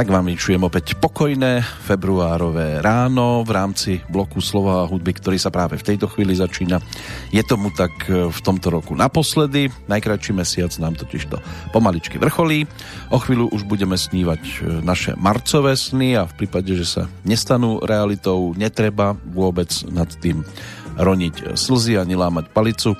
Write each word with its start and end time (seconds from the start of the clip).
Tak 0.00 0.08
vám 0.08 0.32
vyčujem 0.32 0.64
opäť 0.64 0.96
pokojné 0.96 1.60
februárové 1.60 2.80
ráno 2.80 3.44
v 3.44 3.52
rámci 3.52 4.00
bloku 4.08 4.40
slova 4.40 4.80
a 4.80 4.88
hudby, 4.88 5.12
ktorý 5.12 5.36
sa 5.36 5.52
práve 5.52 5.76
v 5.76 5.84
tejto 5.92 6.08
chvíli 6.08 6.32
začína. 6.32 6.80
Je 7.28 7.44
tomu 7.44 7.68
tak 7.68 7.92
e, 8.08 8.32
v 8.32 8.40
tomto 8.40 8.72
roku 8.72 8.96
naposledy. 8.96 9.68
Najkračší 9.92 10.32
mesiac 10.32 10.72
nám 10.80 10.96
totiž 10.96 11.28
to 11.28 11.36
pomaličky 11.76 12.16
vrcholí. 12.16 12.64
O 13.12 13.20
chvíľu 13.20 13.52
už 13.52 13.68
budeme 13.68 14.00
snívať 14.00 14.40
e, 14.40 14.80
naše 14.80 15.12
marcové 15.20 15.76
sny 15.76 16.16
a 16.16 16.24
v 16.24 16.32
prípade, 16.32 16.72
že 16.72 16.88
sa 16.88 17.02
nestanú 17.28 17.84
realitou, 17.84 18.56
netreba 18.56 19.20
vôbec 19.28 19.68
nad 19.92 20.08
tým 20.16 20.48
roniť 20.96 21.60
slzy 21.60 22.00
ani 22.00 22.16
lámať 22.16 22.48
palicu 22.56 22.96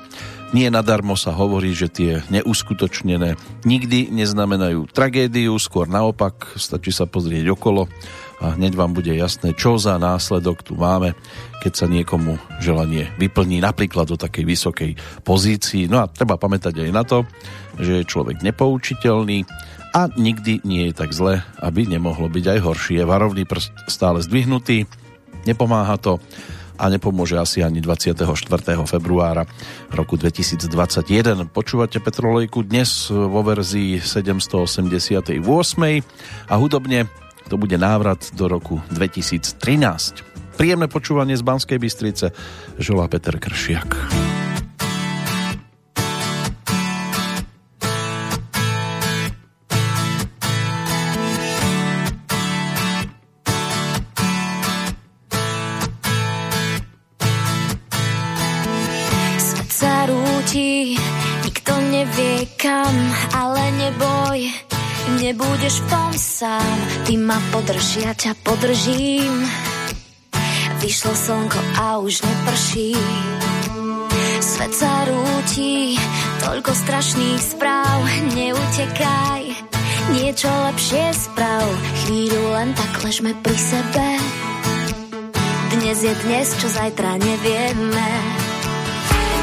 nie 0.51 0.67
nadarmo 0.67 1.15
sa 1.15 1.31
hovorí, 1.31 1.71
že 1.71 1.87
tie 1.87 2.11
neuskutočnené 2.27 3.39
nikdy 3.63 4.11
neznamenajú 4.11 4.91
tragédiu, 4.91 5.55
skôr 5.59 5.87
naopak, 5.87 6.55
stačí 6.59 6.91
sa 6.91 7.07
pozrieť 7.07 7.55
okolo 7.55 7.87
a 8.41 8.57
hneď 8.57 8.73
vám 8.73 8.91
bude 8.91 9.13
jasné, 9.13 9.53
čo 9.53 9.77
za 9.77 10.01
následok 10.01 10.65
tu 10.65 10.73
máme, 10.73 11.13
keď 11.61 11.73
sa 11.77 11.85
niekomu 11.85 12.41
želanie 12.57 13.13
vyplní 13.21 13.61
napríklad 13.61 14.09
do 14.09 14.17
takej 14.17 14.43
vysokej 14.49 14.91
pozícii. 15.21 15.85
No 15.85 16.01
a 16.01 16.09
treba 16.09 16.41
pamätať 16.41 16.83
aj 16.83 16.89
na 16.89 17.03
to, 17.05 17.23
že 17.77 18.01
je 18.01 18.09
človek 18.09 18.41
nepoučiteľný 18.41 19.45
a 19.93 20.09
nikdy 20.17 20.65
nie 20.65 20.89
je 20.89 20.93
tak 20.97 21.13
zle, 21.13 21.45
aby 21.61 21.85
nemohlo 21.85 22.31
byť 22.31 22.45
aj 22.57 22.59
horšie. 22.65 23.05
Varovný 23.05 23.45
prst 23.45 23.75
stále 23.85 24.25
zdvihnutý, 24.25 24.89
nepomáha 25.45 26.01
to 26.01 26.17
a 26.81 26.89
nepomôže 26.89 27.37
asi 27.37 27.61
ani 27.61 27.77
24. 27.77 28.25
februára 28.89 29.45
roku 29.93 30.17
2021. 30.17 31.45
Počúvate 31.53 32.01
Petrolejku 32.01 32.65
dnes 32.65 33.13
vo 33.13 33.45
verzii 33.45 34.01
788. 34.01 35.37
a 36.49 36.53
hudobne 36.57 37.05
to 37.45 37.61
bude 37.61 37.77
návrat 37.77 38.33
do 38.33 38.49
roku 38.49 38.81
2013. 38.89 40.57
Príjemné 40.57 40.89
počúvanie 40.89 41.37
z 41.37 41.45
Banskej 41.45 41.77
Bystrice 41.77 42.33
žolá 42.81 43.05
Peter 43.05 43.37
Kršiak. 43.37 44.30
Nebudeš 65.31 65.79
v 65.79 65.87
tom 65.87 66.11
sám. 66.11 66.77
Ty 67.07 67.15
ma 67.15 67.39
podrž, 67.55 68.03
ja 68.03 68.11
ťa 68.11 68.35
podržím. 68.43 69.47
Vyšlo 70.83 71.15
slnko 71.15 71.59
a 71.79 72.03
už 72.03 72.19
neprší. 72.19 72.91
Svet 74.43 74.73
sa 74.75 75.07
rúti, 75.07 75.95
toľko 76.43 76.75
strašných 76.75 77.39
správ, 77.39 78.03
neutekaj. 78.35 79.43
Niečo 80.11 80.51
lepšie 80.51 81.15
sprav, 81.15 81.63
chvíľu 82.03 82.51
len 82.51 82.75
tak 82.75 82.91
ležme 82.99 83.31
pri 83.39 83.55
sebe. 83.55 84.07
Dnes 85.79 85.97
je 86.03 86.13
dnes, 86.27 86.47
čo 86.59 86.67
zajtra 86.67 87.15
nevieme. 87.15 88.09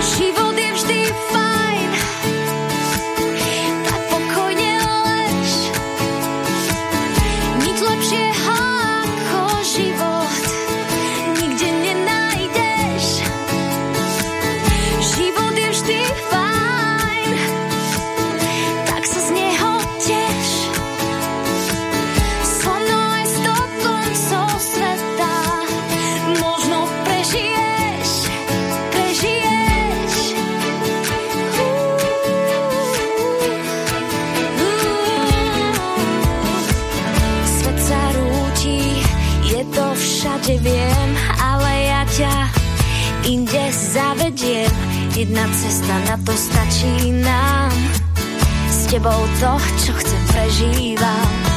Život 0.05 0.53
je 0.53 0.71
vždy 0.77 1.01
fajn. 1.33 1.58
Jedna 45.19 45.49
cesta 45.51 45.99
na 46.07 46.17
to 46.23 46.31
stačí 46.31 47.11
nám. 47.11 47.75
S 48.71 48.87
tebou 48.87 49.27
to, 49.43 49.51
čo 49.83 49.91
chcem 49.99 50.23
prežívať 50.31 51.48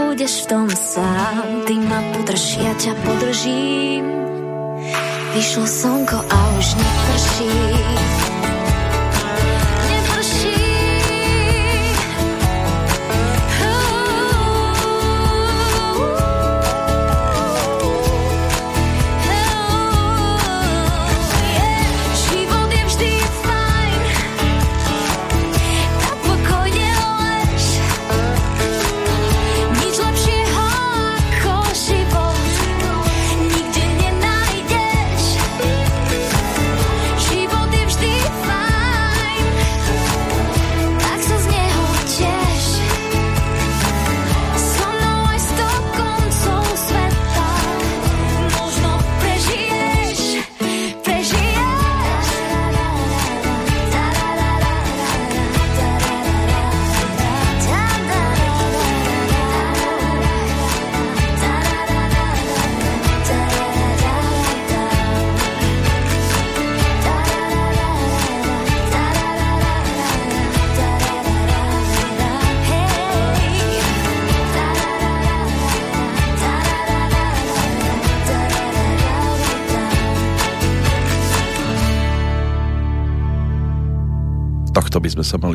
nebudeš 0.00 0.42
v 0.42 0.46
tom 0.46 0.68
sám, 0.72 1.44
ty 1.68 1.76
ma 1.76 2.00
podrž, 2.16 2.56
ja 2.64 2.72
ťa 2.72 2.96
podržím. 3.04 4.04
Vyšlo 5.36 5.66
slnko 5.68 6.16
a 6.24 6.38
už 6.56 6.68
neprší. 6.80 8.19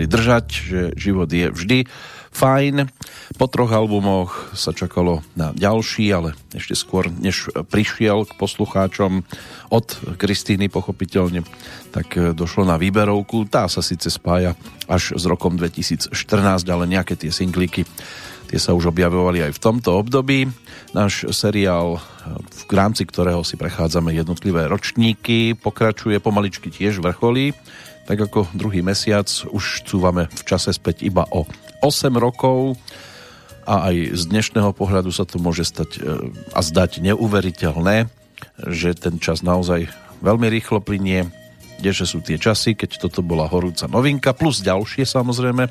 Držať, 0.06 0.46
že 0.50 0.80
život 0.98 1.30
je 1.30 1.52
vždy 1.52 1.80
fajn. 2.36 2.92
Po 3.40 3.48
troch 3.48 3.72
albumoch 3.72 4.52
sa 4.52 4.76
čakalo 4.76 5.24
na 5.40 5.56
ďalší, 5.56 6.12
ale 6.12 6.36
ešte 6.52 6.76
skôr, 6.76 7.08
než 7.08 7.48
prišiel 7.72 8.28
k 8.28 8.36
poslucháčom 8.36 9.24
od 9.72 9.88
Kristýny 10.20 10.68
pochopiteľne, 10.68 11.48
tak 11.96 12.36
došlo 12.36 12.68
na 12.68 12.76
výberovku. 12.76 13.48
Tá 13.48 13.72
sa 13.72 13.80
síce 13.80 14.12
spája 14.12 14.60
až 14.92 15.16
s 15.16 15.24
rokom 15.24 15.56
2014, 15.56 16.12
ale 16.68 16.92
nejaké 16.92 17.16
tie 17.16 17.32
singlíky 17.32 17.88
Tie 18.46 18.62
sa 18.62 18.78
už 18.78 18.94
objavovali 18.94 19.42
aj 19.42 19.58
v 19.58 19.62
tomto 19.62 19.98
období. 19.98 20.46
Náš 20.94 21.34
seriál, 21.34 21.98
v 22.70 22.74
rámci 22.74 23.04
ktorého 23.04 23.42
si 23.42 23.58
prechádzame 23.58 24.14
jednotlivé 24.14 24.70
ročníky, 24.70 25.58
pokračuje 25.58 26.22
pomaličky 26.22 26.70
tiež 26.70 27.02
vrcholí. 27.02 27.58
Tak 28.06 28.30
ako 28.30 28.46
druhý 28.54 28.86
mesiac 28.86 29.26
už 29.50 29.82
cúvame 29.90 30.30
v 30.30 30.44
čase 30.46 30.70
späť 30.78 31.02
iba 31.02 31.26
o 31.34 31.50
8 31.82 32.14
rokov 32.22 32.78
a 33.66 33.90
aj 33.90 34.14
z 34.14 34.24
dnešného 34.30 34.78
pohľadu 34.78 35.10
sa 35.10 35.26
to 35.26 35.42
môže 35.42 35.66
stať 35.66 35.90
e, 35.98 36.00
a 36.54 36.60
zdať 36.62 37.02
neuveriteľné, 37.02 38.06
že 38.70 38.94
ten 38.94 39.18
čas 39.18 39.42
naozaj 39.42 39.90
veľmi 40.22 40.46
rýchlo 40.54 40.86
plinie, 40.86 41.34
kdeže 41.82 42.06
sú 42.06 42.22
tie 42.22 42.38
časy, 42.38 42.78
keď 42.78 43.10
toto 43.10 43.26
bola 43.26 43.50
horúca 43.50 43.90
novinka, 43.90 44.38
plus 44.38 44.62
ďalšie 44.62 45.10
samozrejme, 45.10 45.66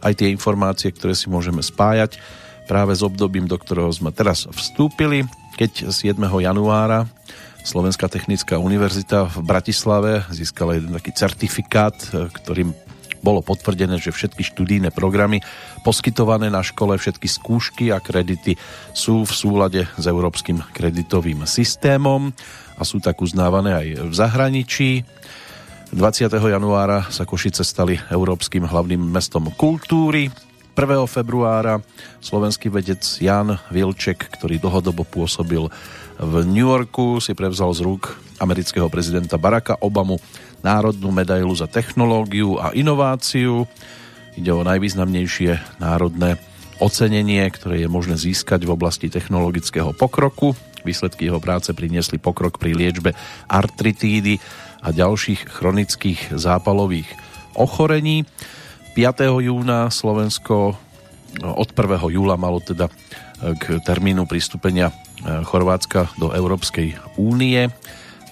aj 0.00 0.12
tie 0.16 0.32
informácie, 0.32 0.88
ktoré 0.96 1.12
si 1.12 1.28
môžeme 1.28 1.60
spájať 1.60 2.16
práve 2.64 2.96
s 2.96 3.04
obdobím, 3.04 3.44
do 3.44 3.60
ktorého 3.60 3.92
sme 3.92 4.16
teraz 4.16 4.48
vstúpili, 4.48 5.28
keď 5.60 5.92
7. 5.92 6.16
januára 6.24 7.04
Slovenská 7.66 8.06
technická 8.06 8.62
univerzita 8.62 9.26
v 9.26 9.42
Bratislave 9.42 10.22
získala 10.30 10.78
jeden 10.78 10.94
taký 10.94 11.10
certifikát, 11.10 11.98
ktorým 12.14 12.70
bolo 13.26 13.42
potvrdené, 13.42 13.98
že 13.98 14.14
všetky 14.14 14.46
študijné 14.54 14.94
programy 14.94 15.42
poskytované 15.82 16.46
na 16.46 16.62
škole, 16.62 16.94
všetky 16.94 17.26
skúšky 17.26 17.90
a 17.90 17.98
kredity 17.98 18.54
sú 18.94 19.26
v 19.26 19.32
súlade 19.34 19.82
s 19.98 20.04
európskym 20.06 20.62
kreditovým 20.70 21.42
systémom 21.42 22.30
a 22.78 22.82
sú 22.86 23.02
tak 23.02 23.18
uznávané 23.18 23.74
aj 23.74 23.86
v 23.98 24.12
zahraničí. 24.14 24.90
20. 25.90 26.38
januára 26.38 27.10
sa 27.10 27.26
Košice 27.26 27.66
stali 27.66 27.98
európskym 28.14 28.62
hlavným 28.62 29.02
mestom 29.10 29.50
kultúry. 29.58 30.30
1. 30.78 30.86
februára 31.10 31.82
slovenský 32.22 32.70
vedec 32.70 33.02
Jan 33.18 33.58
Vilček, 33.74 34.22
ktorý 34.38 34.62
dlhodobo 34.62 35.02
pôsobil 35.02 35.66
v 36.16 36.34
New 36.48 36.64
Yorku, 36.64 37.20
si 37.20 37.36
prevzal 37.36 37.76
z 37.76 37.84
rúk 37.84 38.16
amerického 38.40 38.88
prezidenta 38.88 39.36
Baracka 39.36 39.76
Obamu 39.80 40.16
národnú 40.64 41.12
medailu 41.12 41.52
za 41.52 41.68
technológiu 41.68 42.56
a 42.56 42.72
inováciu. 42.72 43.68
Ide 44.36 44.52
o 44.52 44.64
najvýznamnejšie 44.64 45.80
národné 45.80 46.40
ocenenie, 46.80 47.44
ktoré 47.48 47.84
je 47.84 47.88
možné 47.88 48.20
získať 48.20 48.64
v 48.68 48.74
oblasti 48.76 49.08
technologického 49.08 49.96
pokroku. 49.96 50.52
Výsledky 50.84 51.28
jeho 51.28 51.40
práce 51.40 51.72
priniesli 51.72 52.20
pokrok 52.20 52.60
pri 52.60 52.76
liečbe 52.76 53.16
artritídy 53.48 54.40
a 54.84 54.92
ďalších 54.92 55.48
chronických 55.48 56.36
zápalových 56.36 57.08
ochorení. 57.56 58.28
5. 58.96 59.44
júna 59.44 59.92
Slovensko 59.92 60.76
no, 61.40 61.50
od 61.56 61.68
1. 61.72 62.16
júla 62.16 62.36
malo 62.40 62.60
teda 62.60 62.88
k 63.40 63.78
termínu 63.84 64.24
pristúpenia 64.24 64.88
e, 64.88 64.94
Chorvátska 65.44 66.16
do 66.16 66.32
Európskej 66.32 66.96
únie. 67.20 67.68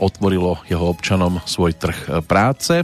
Otvorilo 0.00 0.58
jeho 0.66 0.88
občanom 0.88 1.38
svoj 1.44 1.76
trh 1.76 1.98
e, 2.08 2.08
práce. 2.24 2.82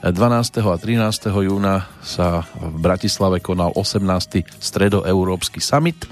12. 0.00 0.16
a 0.64 0.76
13. 0.80 1.28
júna 1.28 1.84
sa 2.00 2.48
v 2.56 2.80
Bratislave 2.80 3.44
konal 3.44 3.76
18. 3.76 4.48
stredoeurópsky 4.56 5.60
summit. 5.60 6.08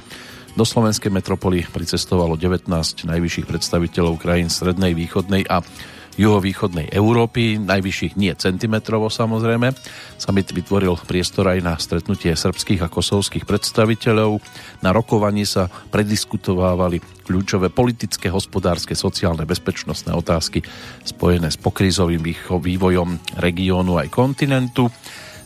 Do 0.52 0.66
slovenskej 0.66 1.08
metropoly 1.08 1.64
pricestovalo 1.64 2.36
19 2.36 2.68
najvyšších 3.08 3.46
predstaviteľov 3.48 4.20
krajín 4.20 4.52
strednej, 4.52 4.92
východnej 4.92 5.48
a 5.48 5.64
juhovýchodnej 6.18 6.90
Európy, 6.90 7.62
najvyšších 7.62 8.18
nie 8.18 8.34
centimetrovo 8.34 9.06
samozrejme. 9.06 9.70
Summit 10.18 10.50
vytvoril 10.50 10.98
priestor 11.06 11.46
aj 11.54 11.58
na 11.62 11.74
stretnutie 11.78 12.34
srbských 12.34 12.82
a 12.82 12.92
kosovských 12.92 13.46
predstaviteľov. 13.46 14.42
Na 14.82 14.90
rokovaní 14.90 15.46
sa 15.46 15.70
prediskutovávali 15.70 16.98
kľúčové 17.22 17.70
politické, 17.70 18.26
hospodárske, 18.28 18.98
sociálne, 18.98 19.46
bezpečnostné 19.46 20.10
otázky 20.10 20.66
spojené 21.06 21.54
s 21.54 21.56
pokrízovým 21.56 22.20
vývojom 22.50 23.38
regiónu 23.38 24.02
aj 24.02 24.10
kontinentu. 24.10 24.90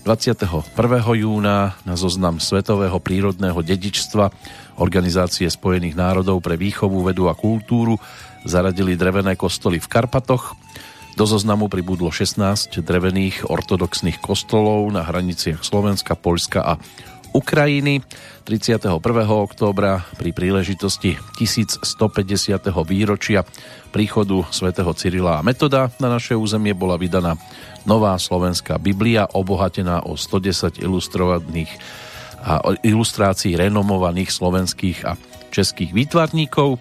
21. 0.03 0.75
júna 1.15 1.79
na 1.87 1.95
zoznam 1.95 2.43
Svetového 2.43 2.99
prírodného 2.99 3.63
dedičstva 3.63 4.35
Organizácie 4.83 5.47
spojených 5.47 5.95
národov 5.95 6.43
pre 6.43 6.59
výchovu, 6.59 7.07
vedu 7.07 7.31
a 7.31 7.39
kultúru 7.39 8.01
zaradili 8.43 8.99
drevené 8.99 9.39
kostoly 9.39 9.79
v 9.79 9.87
Karpatoch. 9.87 10.59
Do 11.13 11.29
zoznamu 11.29 11.69
pribudlo 11.69 12.09
16 12.09 12.81
drevených 12.81 13.45
ortodoxných 13.45 14.17
kostolov 14.25 14.89
na 14.89 15.05
hraniciach 15.05 15.61
Slovenska, 15.61 16.17
Poľska 16.17 16.65
a 16.65 16.73
Ukrajiny. 17.37 18.01
31. 18.49 18.97
októbra 19.29 20.09
pri 20.17 20.33
príležitosti 20.33 21.21
1150. 21.37 21.85
výročia 22.89 23.45
príchodu 23.93 24.41
svätého 24.49 24.89
Cyrila 24.97 25.39
a 25.39 25.45
Metoda 25.45 25.93
na 26.01 26.09
naše 26.09 26.33
územie 26.33 26.73
bola 26.73 26.97
vydaná 26.97 27.37
nová 27.85 28.17
slovenská 28.17 28.81
Biblia 28.81 29.29
obohatená 29.29 30.09
o 30.09 30.17
110 30.17 30.81
ilustrovaných 30.81 31.71
a 32.43 32.59
ilustrácií 32.83 33.55
renomovaných 33.55 34.35
slovenských 34.35 34.99
a 35.07 35.15
českých 35.55 35.95
výtvarníkov. 35.95 36.81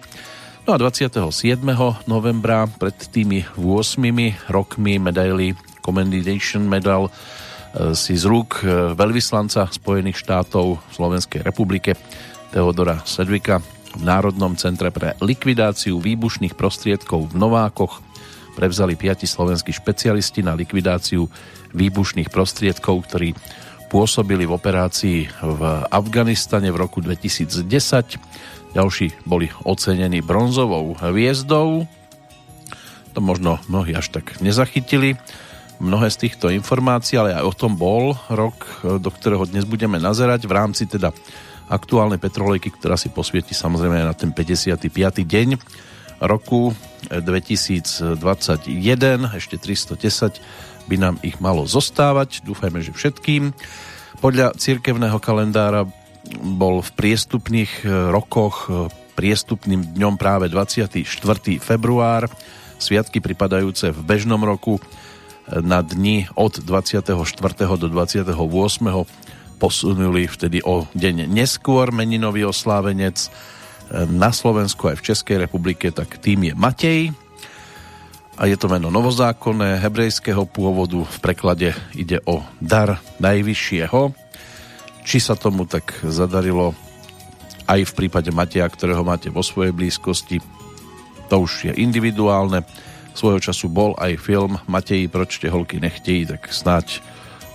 No 0.62 0.74
a 0.74 0.78
27. 0.78 1.58
novembra 2.06 2.70
pred 2.70 2.94
tými 2.94 3.42
8 3.58 4.46
rokmi 4.46 4.94
medaily 5.02 5.58
Commendation 5.82 6.70
Medal 6.70 7.10
e, 7.10 7.98
si 7.98 8.14
z 8.14 8.30
rúk 8.30 8.62
e, 8.62 8.94
veľvyslanca 8.94 9.66
Spojených 9.74 10.22
štátov 10.22 10.78
v 10.78 10.92
Slovenskej 10.94 11.42
republike 11.42 11.98
Teodora 12.54 13.02
Sedvika 13.02 13.58
v 13.98 14.02
Národnom 14.06 14.54
centre 14.54 14.94
pre 14.94 15.18
likvidáciu 15.18 15.98
výbušných 15.98 16.54
prostriedkov 16.54 17.34
v 17.34 17.42
Novákoch 17.42 17.98
prevzali 18.54 18.94
piati 18.94 19.26
slovenskí 19.26 19.74
špecialisti 19.74 20.46
na 20.46 20.54
likvidáciu 20.54 21.26
výbušných 21.74 22.30
prostriedkov, 22.30 23.10
ktorí 23.10 23.34
pôsobili 23.90 24.46
v 24.46 24.54
operácii 24.54 25.18
v 25.42 25.62
Afganistane 25.90 26.70
v 26.70 26.80
roku 26.80 27.02
2010 27.02 27.66
ďalší 28.72 29.24
boli 29.28 29.52
ocenení 29.64 30.24
bronzovou 30.24 30.96
hviezdou. 30.98 31.84
To 33.12 33.20
možno 33.20 33.60
mnohí 33.68 33.92
až 33.92 34.08
tak 34.08 34.40
nezachytili. 34.40 35.20
Mnohé 35.82 36.08
z 36.14 36.28
týchto 36.28 36.46
informácií, 36.48 37.18
ale 37.18 37.34
aj 37.34 37.44
o 37.44 37.54
tom 37.56 37.74
bol 37.74 38.14
rok, 38.30 38.86
do 39.02 39.10
ktorého 39.10 39.44
dnes 39.50 39.66
budeme 39.66 39.98
nazerať 39.98 40.46
v 40.46 40.52
rámci 40.54 40.86
teda 40.86 41.10
aktuálnej 41.66 42.22
petrolejky, 42.22 42.70
ktorá 42.70 42.94
si 42.94 43.10
posvieti 43.10 43.50
samozrejme 43.56 44.04
na 44.04 44.14
ten 44.14 44.30
55. 44.30 44.88
deň 45.24 45.48
roku 46.22 46.70
2021, 47.10 48.14
ešte 49.34 49.56
310 49.58 50.38
by 50.86 50.96
nám 50.98 51.14
ich 51.26 51.38
malo 51.42 51.66
zostávať, 51.66 52.46
dúfajme, 52.46 52.78
že 52.78 52.94
všetkým. 52.94 53.50
Podľa 54.22 54.54
cirkevného 54.54 55.18
kalendára 55.18 55.82
bol 56.40 56.80
v 56.80 56.90
priestupných 56.94 57.82
e, 57.82 58.10
rokoch 58.10 58.70
e, 58.70 58.88
priestupným 59.18 59.94
dňom 59.98 60.14
práve 60.16 60.46
24. 60.48 61.02
február, 61.58 62.30
sviatky 62.78 63.18
pripadajúce 63.18 63.90
v 63.90 64.00
bežnom 64.02 64.40
roku 64.40 64.78
e, 64.78 64.82
na 65.60 65.82
dni 65.82 66.30
od 66.38 66.62
24. 66.62 67.14
do 67.76 67.88
28. 67.90 68.34
posunuli 69.58 70.26
vtedy 70.30 70.62
o 70.62 70.86
deň 70.94 71.30
neskôr 71.30 71.90
meninový 71.94 72.46
oslávenec 72.46 73.30
na 73.92 74.32
Slovensku 74.32 74.88
aj 74.88 74.96
v 74.98 75.06
Českej 75.12 75.36
republike, 75.44 75.92
tak 75.92 76.16
tým 76.16 76.48
je 76.48 76.54
Matej 76.56 77.00
a 78.40 78.48
je 78.48 78.56
to 78.56 78.66
meno 78.72 78.88
novozákonné, 78.88 79.78
hebrejského 79.84 80.48
pôvodu, 80.48 81.04
v 81.04 81.18
preklade 81.20 81.76
ide 81.92 82.18
o 82.24 82.40
dar 82.58 83.04
najvyššieho 83.20 84.21
či 85.02 85.18
sa 85.18 85.34
tomu 85.34 85.66
tak 85.66 86.02
zadarilo 86.06 86.74
aj 87.66 87.86
v 87.88 87.92
prípade 87.94 88.30
Mateja, 88.34 88.66
ktorého 88.66 89.06
máte 89.06 89.30
vo 89.30 89.42
svojej 89.42 89.70
blízkosti, 89.70 90.42
to 91.30 91.36
už 91.40 91.70
je 91.70 91.72
individuálne. 91.78 92.66
Svojho 93.12 93.40
času 93.40 93.68
bol 93.68 93.92
aj 94.00 94.20
film 94.20 94.56
Mateji, 94.68 95.08
proč 95.08 95.40
tie 95.40 95.52
holky 95.52 95.78
nechtejí, 95.80 96.28
tak 96.28 96.48
snáď 96.48 97.04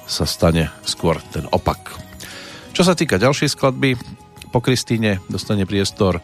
sa 0.07 0.23
stane 0.23 0.71
skôr 0.87 1.19
ten 1.33 1.45
opak. 1.51 1.97
Čo 2.71 2.85
sa 2.87 2.93
týka 2.93 3.19
ďalšej 3.19 3.57
skladby, 3.57 3.97
po 4.53 4.63
Kristýne 4.63 5.19
dostane 5.27 5.67
priestor 5.67 6.23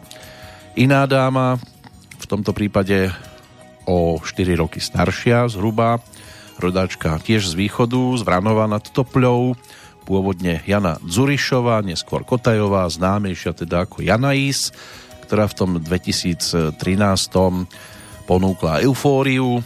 iná 0.74 1.04
dáma, 1.04 1.60
v 2.18 2.26
tomto 2.26 2.56
prípade 2.56 3.12
o 3.84 4.16
4 4.16 4.56
roky 4.56 4.80
staršia 4.80 5.44
zhruba, 5.52 6.00
rodáčka 6.56 7.20
tiež 7.20 7.52
z 7.52 7.54
východu, 7.54 8.16
z 8.16 8.22
Vranova 8.24 8.64
nad 8.64 8.82
Topľou, 8.82 9.54
pôvodne 10.04 10.60
Jana 10.68 11.00
Zurišová, 11.02 11.80
neskôr 11.80 12.22
Kotajová, 12.22 12.84
známejšia 12.86 13.56
teda 13.56 13.88
ako 13.88 14.04
Janais, 14.04 14.70
ktorá 15.24 15.48
v 15.48 15.56
tom 15.56 15.70
2013 15.80 16.76
ponúkla 18.28 18.84
Eufóriu, 18.84 19.64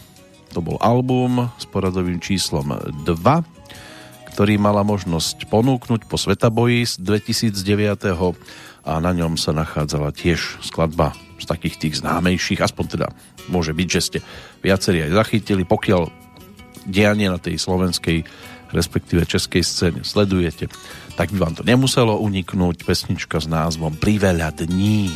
to 0.49 0.59
bol 0.65 0.79
album 0.81 1.51
s 1.61 1.67
poradovým 1.69 2.17
číslom 2.17 2.73
2, 3.05 4.33
ktorý 4.33 4.55
mala 4.55 4.81
možnosť 4.87 5.45
ponúknuť 5.51 6.07
po 6.07 6.15
Svetaboji 6.15 6.87
z 6.87 6.95
2009 7.03 8.15
a 8.87 8.91
na 8.97 9.11
ňom 9.11 9.35
sa 9.35 9.51
nachádzala 9.51 10.15
tiež 10.15 10.63
skladba 10.63 11.13
z 11.37 11.45
takých 11.45 11.75
tých 11.77 11.93
známejších, 12.01 12.63
aspoň 12.63 12.85
teda 12.87 13.07
môže 13.51 13.75
byť, 13.75 13.87
že 13.87 14.01
ste 14.01 14.19
viacerí 14.63 15.05
aj 15.05 15.11
zachytili, 15.19 15.67
pokiaľ 15.67 16.09
dianie 16.87 17.29
na 17.29 17.37
tej 17.37 17.59
slovenskej 17.59 18.25
respektíve 18.71 19.25
českej 19.25 19.63
scéne 19.65 20.01
sledujete, 20.05 20.69
tak 21.17 21.33
by 21.35 21.37
vám 21.41 21.53
to 21.57 21.63
nemuselo 21.65 22.17
uniknúť 22.21 22.85
pesnička 22.87 23.41
s 23.41 23.47
názvom 23.49 23.97
Priveľa 23.97 24.55
dní. 24.55 25.11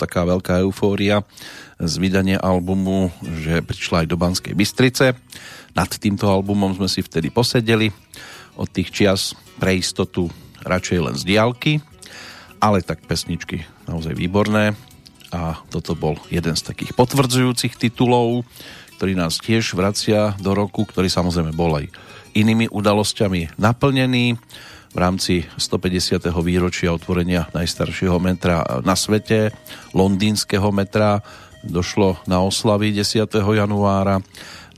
Taká 0.00 0.24
veľká 0.24 0.64
eufória 0.64 1.20
z 1.76 1.94
vydania 2.00 2.40
albumu, 2.40 3.12
že 3.20 3.60
prišla 3.60 4.04
aj 4.04 4.06
do 4.08 4.16
Banskej 4.16 4.56
Bystrice. 4.56 5.12
Nad 5.76 5.92
týmto 6.00 6.32
albumom 6.32 6.72
sme 6.72 6.88
si 6.88 7.04
vtedy 7.04 7.28
posedeli. 7.28 7.92
Od 8.56 8.68
tých 8.72 8.88
čias 8.88 9.36
pre 9.60 9.76
istotu 9.76 10.32
radšej 10.64 10.98
len 11.00 11.16
z 11.16 11.22
diálky, 11.28 11.72
ale 12.60 12.84
tak 12.84 13.04
pesničky 13.04 13.64
naozaj 13.88 14.16
výborné 14.16 14.76
a 15.30 15.56
toto 15.70 15.94
bol 15.94 16.18
jeden 16.28 16.58
z 16.58 16.66
takých 16.66 16.92
potvrdzujúcich 16.98 17.78
titulov, 17.78 18.42
ktorý 18.98 19.16
nás 19.16 19.40
tiež 19.40 19.72
vracia 19.78 20.36
do 20.42 20.52
roku, 20.52 20.84
ktorý 20.84 21.08
samozrejme 21.08 21.56
bol 21.56 21.78
aj 21.80 21.88
inými 22.36 22.68
udalosťami 22.68 23.56
naplnený. 23.56 24.36
v 24.90 24.98
rámci 24.98 25.46
150. 25.54 26.34
výročia 26.42 26.90
otvorenia 26.90 27.46
najstaršieho 27.54 28.18
metra 28.18 28.82
na 28.82 28.98
svete, 28.98 29.54
londýnskeho 29.92 30.70
metra. 30.72 31.22
Došlo 31.60 32.16
na 32.24 32.40
oslavy 32.40 32.92
10. 32.96 33.28
januára. 33.36 34.24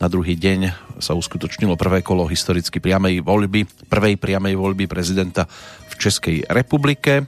Na 0.03 0.11
druhý 0.11 0.35
deň 0.35 0.75
sa 0.99 1.15
uskutočnilo 1.15 1.79
prvé 1.79 2.03
kolo 2.03 2.27
historicky 2.27 2.83
priamej 2.83 3.23
voľby, 3.23 3.87
prvej 3.87 4.19
priamej 4.19 4.59
voľby 4.59 4.91
prezidenta 4.91 5.47
v 5.87 5.95
Českej 5.95 6.37
republike. 6.51 7.23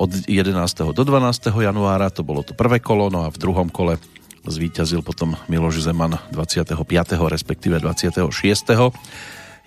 Od 0.00 0.08
11. 0.08 0.56
do 0.96 1.02
12. 1.04 1.52
januára 1.52 2.08
to 2.08 2.24
bolo 2.24 2.40
to 2.40 2.56
prvé 2.56 2.80
kolo, 2.80 3.12
no 3.12 3.26
a 3.26 3.32
v 3.34 3.36
druhom 3.36 3.68
kole 3.68 4.00
zvíťazil 4.48 5.04
potom 5.04 5.36
Miloš 5.52 5.84
Zeman 5.84 6.16
25. 6.32 6.80
respektíve 7.28 7.76
26 7.76 8.72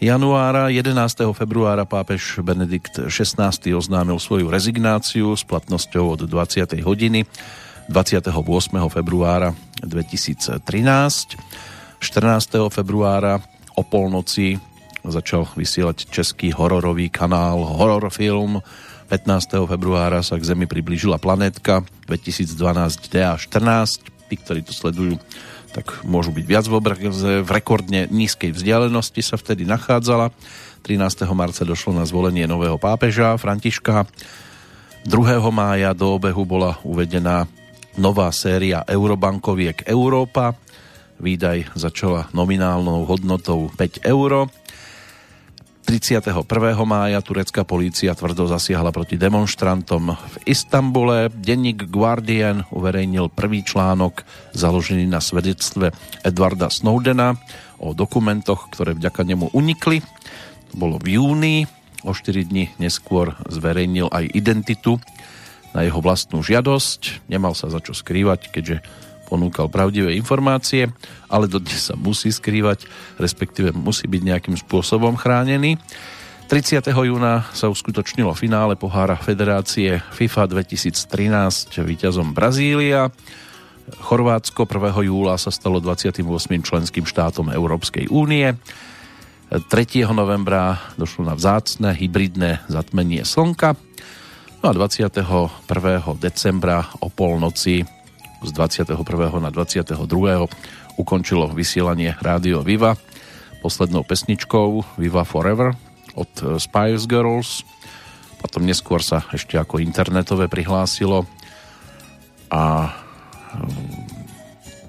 januára. 0.02 0.74
11. 0.74 1.30
februára 1.38 1.86
pápež 1.86 2.42
Benedikt 2.42 2.98
XVI 3.06 3.54
oznámil 3.78 4.18
svoju 4.18 4.50
rezignáciu 4.50 5.38
s 5.38 5.46
platnosťou 5.46 6.18
od 6.18 6.22
20. 6.26 6.82
hodiny 6.82 7.30
28. 7.86 8.34
februára 8.90 9.54
2013. 9.86 10.58
14. 12.02 12.74
februára 12.74 13.46
o 13.78 13.86
polnoci 13.86 14.58
začal 15.06 15.46
vysielať 15.54 16.10
český 16.10 16.50
hororový 16.50 17.14
kanál 17.14 17.62
Horror 17.62 18.10
Film. 18.10 18.66
15. 19.14 19.70
februára 19.70 20.26
sa 20.26 20.42
k 20.42 20.50
Zemi 20.50 20.66
priblížila 20.66 21.22
planétka 21.22 21.86
2012 22.10 22.58
DA14. 23.06 24.02
Tí, 24.32 24.36
ktorí 24.40 24.64
to 24.66 24.74
sledujú, 24.74 25.20
tak 25.72 26.04
môžu 26.04 26.36
byť 26.36 26.46
viac 26.46 26.66
v 26.68 26.78
obraze. 26.78 27.32
V 27.42 27.50
rekordne 27.50 28.12
nízkej 28.12 28.52
vzdialenosti 28.52 29.24
sa 29.24 29.40
vtedy 29.40 29.64
nachádzala. 29.64 30.36
13. 30.84 31.26
marca 31.32 31.64
došlo 31.64 31.96
na 31.96 32.04
zvolenie 32.04 32.46
nového 32.46 32.76
pápeža 32.76 33.40
Františka. 33.40 34.06
2. 35.08 35.42
mája 35.50 35.96
do 35.98 36.20
obehu 36.20 36.46
bola 36.46 36.78
uvedená 36.86 37.50
nová 37.98 38.30
séria 38.30 38.86
Eurobankoviek 38.86 39.88
Európa. 39.90 40.54
Výdaj 41.22 41.74
začala 41.78 42.30
nominálnou 42.34 43.06
hodnotou 43.06 43.72
5 43.74 44.06
euro. 44.06 44.50
31. 45.82 46.46
mája 46.86 47.20
turecká 47.26 47.66
polícia 47.66 48.14
tvrdo 48.14 48.46
zasiahla 48.46 48.94
proti 48.94 49.18
demonstrantom 49.18 50.14
v 50.14 50.36
Istambule. 50.46 51.34
Denník 51.34 51.90
Guardian 51.90 52.64
uverejnil 52.70 53.34
prvý 53.34 53.66
článok 53.66 54.22
založený 54.54 55.10
na 55.10 55.18
svedectve 55.18 55.90
Edwarda 56.22 56.70
Snowdena 56.70 57.34
o 57.82 57.98
dokumentoch, 57.98 58.70
ktoré 58.70 58.94
vďaka 58.94 59.26
nemu 59.26 59.52
unikli. 59.58 60.06
To 60.72 60.76
bolo 60.78 60.96
v 61.02 61.18
júni. 61.18 61.66
O 62.02 62.14
4 62.14 62.50
dní 62.50 62.74
neskôr 62.82 63.38
zverejnil 63.50 64.10
aj 64.10 64.34
identitu 64.34 64.98
na 65.74 65.86
jeho 65.86 66.02
vlastnú 66.02 66.42
žiadosť. 66.42 67.30
Nemal 67.30 67.58
sa 67.58 67.70
za 67.70 67.82
čo 67.82 67.94
skrývať, 67.94 68.54
keďže 68.54 68.82
ponúkal 69.32 69.72
pravdivé 69.72 70.12
informácie, 70.20 70.92
ale 71.32 71.48
dodnes 71.48 71.88
sa 71.88 71.96
musí 71.96 72.28
skrývať, 72.28 72.84
respektíve 73.16 73.72
musí 73.72 74.12
byť 74.12 74.22
nejakým 74.28 74.60
spôsobom 74.60 75.16
chránený. 75.16 75.80
30. 76.52 76.84
júna 76.92 77.48
sa 77.56 77.72
uskutočnilo 77.72 78.36
finále 78.36 78.76
pohára 78.76 79.16
Federácie 79.16 80.04
FIFA 80.12 80.52
2013 80.52 81.80
víťazom 81.80 82.36
Brazília. 82.36 83.08
Chorvátsko 84.04 84.68
1. 84.68 85.08
júla 85.08 85.40
sa 85.40 85.48
stalo 85.48 85.80
28. 85.80 86.28
členským 86.60 87.08
štátom 87.08 87.56
Európskej 87.56 88.12
únie. 88.12 88.52
3. 89.48 89.64
novembra 90.12 90.92
došlo 91.00 91.32
na 91.32 91.40
vzácne 91.40 91.96
hybridné 91.96 92.68
zatmenie 92.68 93.24
slnka. 93.24 93.80
No 94.60 94.66
a 94.68 94.74
21. 94.76 95.24
decembra 96.20 96.84
o 97.00 97.08
polnoci 97.08 97.88
z 98.42 98.52
21. 98.54 98.98
na 99.38 99.50
22. 99.54 99.98
ukončilo 100.98 101.50
vysielanie 101.54 102.18
Rádio 102.20 102.66
Viva 102.66 102.98
poslednou 103.62 104.02
pesničkou 104.02 104.98
Viva 104.98 105.22
Forever 105.22 105.78
od 106.18 106.32
eh, 106.42 106.58
Spice 106.58 107.06
Girls. 107.06 107.62
Potom 108.42 108.66
neskôr 108.66 109.06
sa 109.06 109.22
ešte 109.30 109.56
ako 109.56 109.78
internetové 109.78 110.50
prihlásilo 110.50 111.30
a 112.50 112.90
eh, 112.90 112.96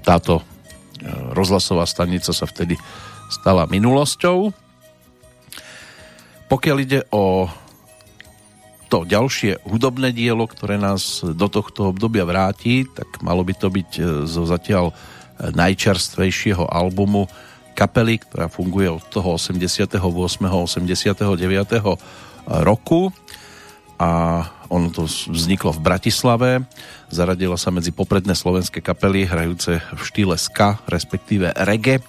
táto 0.03 0.41
eh, 0.41 1.07
rozhlasová 1.37 1.85
stanica 1.85 2.33
sa 2.33 2.49
vtedy 2.49 2.81
stala 3.29 3.69
minulosťou. 3.69 4.51
Pokiaľ 6.49 6.77
ide 6.85 7.01
o 7.13 7.49
to 8.93 9.09
ďalšie 9.09 9.65
hudobné 9.65 10.13
dielo, 10.13 10.45
ktoré 10.45 10.77
nás 10.77 11.25
do 11.25 11.49
tohto 11.49 11.97
obdobia 11.97 12.29
vráti, 12.29 12.85
tak 12.85 13.25
malo 13.25 13.41
by 13.41 13.57
to 13.57 13.73
byť 13.73 13.91
e, 13.97 14.03
zo 14.29 14.45
zatiaľ 14.45 14.93
e, 14.93 14.95
najčerstvejšieho 15.57 16.69
albumu 16.69 17.25
kapely, 17.73 18.21
ktorá 18.21 18.53
funguje 18.53 18.93
od 18.93 19.01
toho 19.09 19.41
88. 19.41 19.97
89. 19.97 21.25
roku 22.61 23.09
a 23.97 24.45
ono 24.69 24.93
to 24.93 25.09
vzniklo 25.09 25.73
v 25.73 25.81
Bratislave, 25.81 26.51
zaradila 27.09 27.57
sa 27.57 27.73
medzi 27.73 27.97
popredné 27.97 28.37
slovenské 28.37 28.85
kapely 28.85 29.25
hrajúce 29.25 29.81
v 29.81 30.01
štýle 30.05 30.37
ska, 30.37 30.85
respektíve 30.85 31.49
reggae 31.65 32.05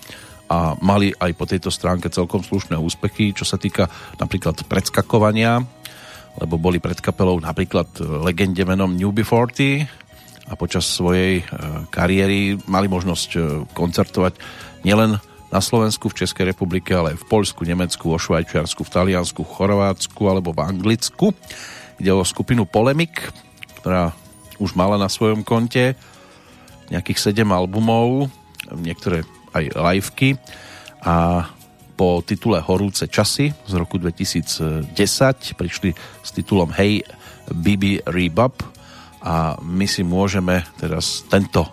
a 0.52 0.76
mali 0.84 1.16
aj 1.16 1.32
po 1.32 1.48
tejto 1.48 1.72
stránke 1.72 2.12
celkom 2.12 2.44
slušné 2.44 2.76
úspechy, 2.76 3.32
čo 3.32 3.48
sa 3.48 3.56
týka 3.56 3.88
napríklad 4.20 4.68
predskakovania 4.68 5.64
lebo 6.42 6.58
boli 6.58 6.82
pred 6.82 6.98
kapelou 6.98 7.38
napríklad 7.38 7.90
e, 8.00 8.06
legende 8.26 8.66
menom 8.66 8.94
Newby 8.98 9.22
40 9.22 10.50
a 10.50 10.54
počas 10.58 10.90
svojej 10.90 11.42
e, 11.42 11.44
kariéry 11.94 12.58
mali 12.66 12.90
možnosť 12.90 13.30
e, 13.34 13.40
koncertovať 13.72 14.34
nielen 14.82 15.22
na 15.54 15.62
Slovensku, 15.62 16.10
v 16.10 16.26
Českej 16.26 16.50
republike, 16.50 16.98
ale 16.98 17.14
aj 17.14 17.22
v 17.22 17.30
Poľsku, 17.30 17.62
Nemecku, 17.62 18.10
vo 18.10 18.18
Švajčiarsku, 18.18 18.82
v 18.82 18.90
Taliansku, 18.90 19.46
Chorvátsku 19.46 20.22
alebo 20.26 20.50
v 20.50 20.66
Anglicku. 20.66 21.38
Ide 22.02 22.10
o 22.10 22.26
skupinu 22.26 22.66
Polemik, 22.66 23.30
ktorá 23.78 24.18
už 24.58 24.74
mala 24.74 24.98
na 24.98 25.06
svojom 25.06 25.46
konte 25.46 25.94
nejakých 26.90 27.38
7 27.38 27.46
albumov, 27.54 28.34
niektoré 28.74 29.22
aj 29.54 29.78
liveky 29.78 30.42
a 31.06 31.48
po 32.04 32.20
titule 32.20 32.60
Horúce 32.60 33.08
časy 33.08 33.56
z 33.64 33.74
roku 33.80 33.96
2010 33.96 34.92
prišli 35.56 35.96
s 36.20 36.30
titulom 36.36 36.68
Hey 36.76 37.00
Bibi 37.48 38.04
Rebub 38.04 38.60
a 39.24 39.56
my 39.64 39.88
si 39.88 40.04
môžeme 40.04 40.68
teraz 40.76 41.24
tento 41.32 41.64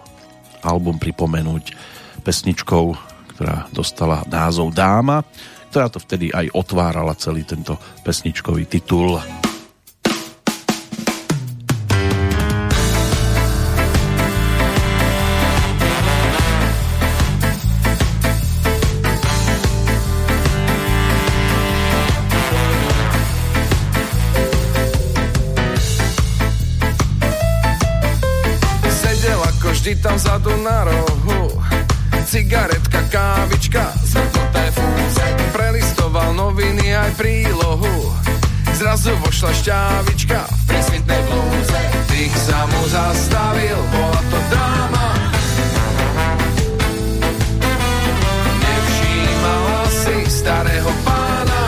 album 0.62 1.02
pripomenúť 1.02 1.74
pesničkou, 2.22 2.94
ktorá 3.34 3.66
dostala 3.74 4.22
názov 4.30 4.70
Dáma, 4.70 5.26
ktorá 5.74 5.90
to 5.90 5.98
vtedy 5.98 6.30
aj 6.30 6.46
otvárala 6.54 7.18
celý 7.18 7.42
tento 7.42 7.74
pesničkový 8.06 8.70
titul. 8.70 9.18
Cigaretka, 32.30 33.02
kávička, 33.10 33.90
zvrtnuté 34.06 34.70
fúze. 34.70 35.26
Prelistoval 35.50 36.30
noviny 36.38 36.94
aj 36.94 37.10
prílohu. 37.18 37.90
Zrazu 38.78 39.18
vošla 39.18 39.50
šťávička 39.50 40.38
v 40.38 40.62
presvitnej 40.70 41.22
blúze. 41.26 41.80
Tých 42.06 42.30
sa 42.38 42.70
mu 42.70 42.86
zastavil, 42.86 43.74
bola 43.90 44.20
to 44.30 44.38
dáma 44.46 45.06
Nevšímala 48.62 49.80
si 49.90 50.16
starého 50.30 50.92
pána. 51.02 51.62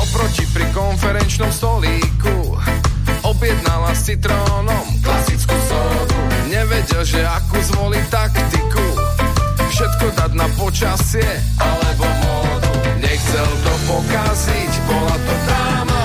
Oproti 0.00 0.48
pri 0.48 0.64
konferenčnom 0.72 1.52
stolíku 1.52 2.56
objednala 3.20 3.92
s 3.92 4.08
citrónom. 4.08 4.91
Že 7.02 7.26
akú 7.26 7.58
zvoli 7.66 7.98
taktiku. 8.14 8.86
Všetko 9.74 10.06
dať 10.14 10.32
na 10.38 10.46
počasie 10.54 11.26
alebo 11.58 12.06
módu. 12.06 12.72
Nechcel 13.02 13.48
to 13.66 13.74
pokaziť, 13.90 14.72
bola 14.86 15.16
to 15.18 15.34
dáma. 15.50 16.02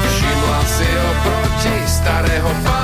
Všimla 0.00 0.60
si 0.64 0.88
oproti 0.88 1.74
starého 1.84 2.50
pána. 2.64 2.77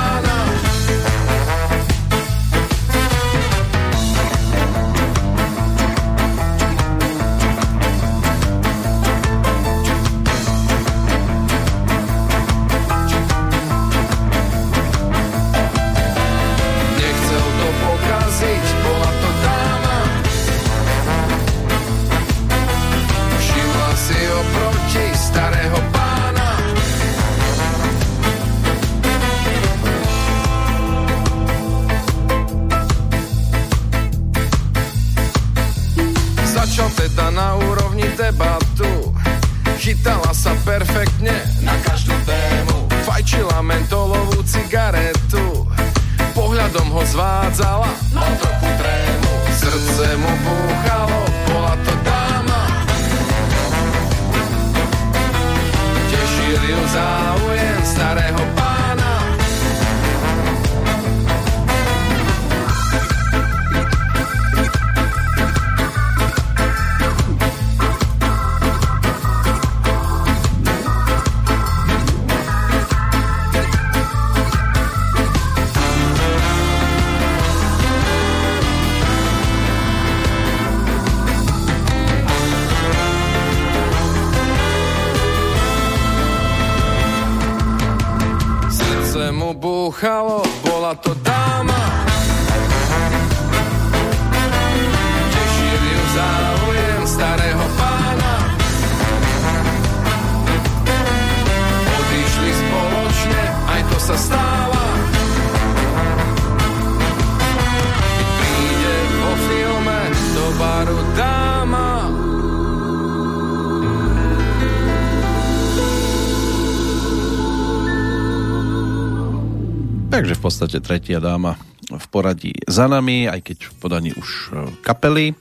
Tretia 120.95 121.19
dáma 121.19 121.59
v 121.91 122.05
poradí 122.07 122.55
za 122.71 122.87
nami, 122.87 123.27
aj 123.27 123.43
keď 123.43 123.57
v 123.67 123.73
podaní 123.83 124.11
už 124.15 124.29
e, 124.31 124.71
kapely. 124.79 125.35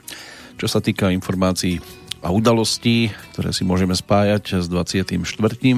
Čo 0.58 0.66
sa 0.66 0.82
týka 0.82 1.14
informácií 1.14 1.78
a 2.26 2.34
udalostí, 2.34 3.14
ktoré 3.30 3.54
si 3.54 3.62
môžeme 3.62 3.94
spájať 3.94 4.58
s 4.58 4.66
24. 4.66 5.14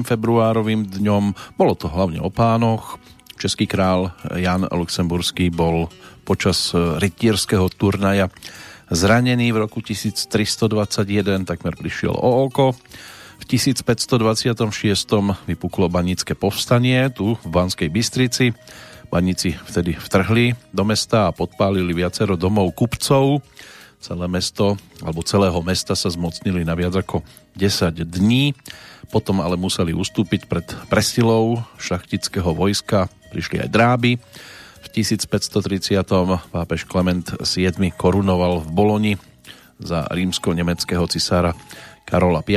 februárovým 0.01 0.81
dňom, 0.81 1.23
bolo 1.61 1.77
to 1.77 1.93
hlavne 1.93 2.17
o 2.25 2.33
pánoch. 2.33 2.97
Český 3.37 3.69
král 3.69 4.17
Jan 4.33 4.65
Luxemburský 4.65 5.53
bol 5.53 5.93
počas 6.25 6.73
e, 6.73 6.97
rytierského 6.97 7.69
turnaja 7.69 8.33
zranený 8.89 9.53
v 9.53 9.61
roku 9.69 9.85
1321, 9.85 11.45
takmer 11.45 11.77
prišiel 11.77 12.17
o 12.17 12.49
oko. 12.49 12.73
V 13.37 13.43
1526. 13.45 14.73
vypuklo 15.45 15.85
banické 15.85 16.33
povstanie 16.33 17.13
tu 17.13 17.37
v 17.37 17.45
Banskej 17.45 17.93
Bystrici 17.93 18.57
Baníci 19.07 19.55
vtedy 19.55 19.95
vtrhli 19.95 20.51
do 20.75 20.83
mesta 20.83 21.31
a 21.31 21.35
podpálili 21.35 21.95
viacero 21.95 22.35
domov 22.35 22.75
kupcov. 22.75 23.39
Celé 23.97 24.27
mesto, 24.29 24.77
alebo 25.01 25.25
celého 25.25 25.57
mesta 25.63 25.97
sa 25.97 26.11
zmocnili 26.11 26.61
na 26.67 26.77
viac 26.77 26.93
ako 26.93 27.23
10 27.55 27.97
dní. 28.03 28.51
Potom 29.07 29.39
ale 29.39 29.55
museli 29.55 29.95
ustúpiť 29.95 30.45
pred 30.51 30.67
presilou 30.91 31.63
šachtického 31.79 32.51
vojska. 32.51 33.07
Prišli 33.31 33.63
aj 33.63 33.69
dráby. 33.71 34.19
V 34.83 34.87
1530. 34.91 36.03
pápež 36.51 36.83
Klement 36.83 37.25
VII 37.41 37.89
korunoval 37.95 38.67
v 38.67 38.69
Boloni 38.69 39.13
za 39.79 40.03
rímsko-nemeckého 40.11 41.07
cisára 41.07 41.55
Karola 42.03 42.43
V. 42.43 42.53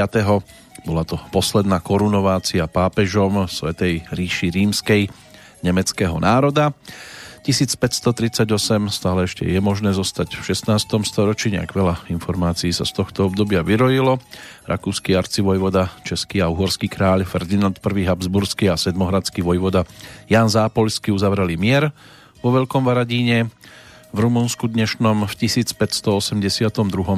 Bola 0.82 1.04
to 1.06 1.20
posledná 1.30 1.78
korunovácia 1.78 2.66
pápežom 2.66 3.46
Svetej 3.46 4.02
ríši 4.10 4.50
rímskej 4.50 5.29
nemeckého 5.62 6.16
národa. 6.20 6.72
1538 7.40 8.44
stále 8.92 9.24
ešte 9.24 9.48
je 9.48 9.56
možné 9.64 9.96
zostať 9.96 10.36
v 10.36 10.42
16. 10.44 10.76
storočí, 11.08 11.48
nejak 11.48 11.72
veľa 11.72 12.04
informácií 12.12 12.68
sa 12.68 12.84
z 12.84 12.92
tohto 13.00 13.32
obdobia 13.32 13.64
vyrojilo. 13.64 14.20
Rakúsky 14.68 15.16
arcivojvoda, 15.16 15.88
český 16.04 16.44
a 16.44 16.52
uhorský 16.52 16.92
kráľ 16.92 17.24
Ferdinand 17.24 17.72
I. 17.80 18.04
Habsburský 18.04 18.68
a 18.68 18.76
sedmohradský 18.76 19.40
vojvoda 19.40 19.88
Jan 20.28 20.52
Zápolský 20.52 21.16
uzavreli 21.16 21.56
mier 21.56 21.88
vo 22.44 22.52
Veľkom 22.52 22.84
Varadíne. 22.84 23.48
V 24.10 24.18
Rumunsku 24.26 24.66
dnešnom 24.66 25.22
v 25.22 25.32
1582. 25.38 26.66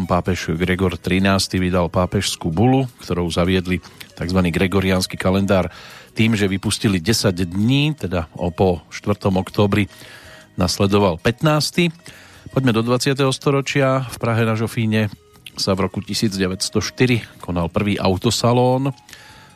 pápež 0.05 0.53
Gregor 0.55 1.01
XIII. 1.01 1.57
vydal 1.57 1.89
pápežskú 1.89 2.53
bulu, 2.53 2.85
ktorou 3.01 3.27
zaviedli 3.33 3.81
tzv. 4.15 4.39
gregoriánsky 4.53 5.17
kalendár 5.17 5.73
tým, 6.13 6.37
že 6.37 6.49
vypustili 6.49 7.01
10 7.01 7.33
dní, 7.33 7.97
teda 7.97 8.29
o 8.37 8.53
po 8.53 8.85
4. 8.93 9.33
októbri 9.33 9.89
nasledoval 10.61 11.17
15. 11.17 12.53
Poďme 12.53 12.73
do 12.77 12.85
20. 12.85 13.17
storočia. 13.33 14.05
V 14.13 14.17
Prahe 14.21 14.45
na 14.45 14.53
Žofíne 14.53 15.09
sa 15.57 15.73
v 15.73 15.89
roku 15.89 16.05
1904 16.05 17.41
konal 17.41 17.73
prvý 17.73 17.97
autosalón. 17.97 18.93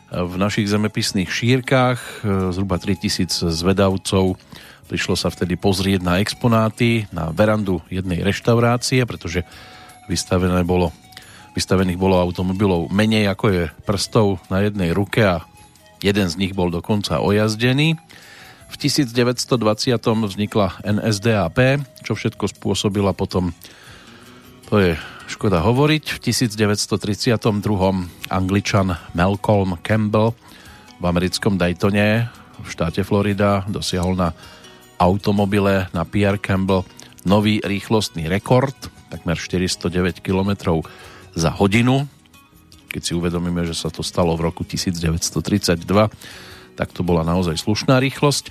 V 0.07 0.33
našich 0.39 0.71
zemepisných 0.71 1.27
šírkach 1.27 2.23
zhruba 2.55 2.79
3000 2.79 3.51
zvedavcov 3.51 4.39
prišlo 4.87 5.19
sa 5.19 5.27
vtedy 5.27 5.59
pozrieť 5.59 5.99
na 5.99 6.23
exponáty 6.23 7.05
na 7.11 7.29
verandu 7.35 7.83
jednej 7.91 8.23
reštaurácie, 8.23 9.03
pretože 9.03 9.43
vystavené 10.07 10.63
bolo, 10.63 10.95
vystavených 11.57 11.97
bolo 11.97 12.21
automobilov 12.21 12.93
menej 12.93 13.33
ako 13.33 13.45
je 13.49 13.63
prstov 13.81 14.37
na 14.53 14.61
jednej 14.61 14.93
ruke 14.93 15.25
a 15.25 15.41
Jeden 15.97 16.29
z 16.29 16.37
nich 16.37 16.53
bol 16.53 16.69
dokonca 16.69 17.17
ojazdený. 17.17 17.97
V 18.67 18.75
1920 18.75 19.97
vznikla 19.97 20.67
NSDAP, 20.85 21.81
čo 22.03 22.13
všetko 22.13 22.51
spôsobila 22.51 23.15
potom, 23.15 23.55
to 24.67 24.75
je 24.77 24.91
škoda 25.31 25.63
hovoriť, 25.63 26.19
v 26.19 26.19
1932 26.21 27.39
angličan 28.29 28.93
Malcolm 29.15 29.79
Campbell 29.81 30.35
v 30.99 31.03
americkom 31.07 31.55
Daytone 31.55 32.27
v 32.57 32.67
štáte 32.67 33.05
Florida 33.05 33.63
dosiahol 33.69 34.17
na 34.17 34.33
automobile 34.97 35.87
na 35.93 36.03
Pierre 36.03 36.41
Campbell 36.41 36.83
nový 37.23 37.61
rýchlostný 37.63 38.27
rekord, 38.27 38.75
takmer 39.09 39.39
409 39.39 40.19
km 40.19 40.83
za 41.37 41.53
hodinu, 41.53 42.09
keď 42.89 43.01
si 43.05 43.13
uvedomíme, 43.13 43.61
že 43.69 43.77
sa 43.77 43.93
to 43.93 44.01
stalo 44.01 44.33
v 44.33 44.49
roku 44.49 44.65
1932, 44.65 45.85
tak 46.73 46.89
to 46.89 47.01
bola 47.05 47.21
naozaj 47.21 47.53
slušná 47.61 48.01
rýchlosť. 48.01 48.49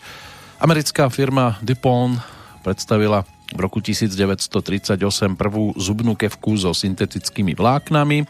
Americká 0.62 1.11
firma 1.11 1.59
DuPont 1.66 2.22
predstavila 2.62 3.27
v 3.55 3.59
roku 3.59 3.83
1938 3.83 4.99
prvú 5.35 5.75
zubnú 5.79 6.14
kevku 6.14 6.55
so 6.59 6.70
syntetickými 6.75 7.55
vláknami. 7.55 8.27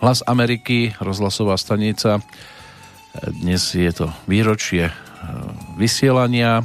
Hlas 0.00 0.22
Ameriky, 0.26 0.94
rozhlasová 0.98 1.58
stanica, 1.60 2.22
dnes 3.42 3.74
je 3.74 3.90
to 3.90 4.06
výročie 4.30 4.86
e, 4.86 4.92
vysielania 5.74 6.62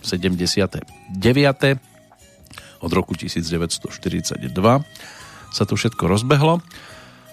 79. 0.00 0.80
E, 0.80 1.76
od 2.80 2.90
roku 2.92 3.12
1942 3.12 3.84
sa 5.56 5.64
to 5.64 5.80
všetko 5.80 6.04
rozbehlo. 6.04 6.60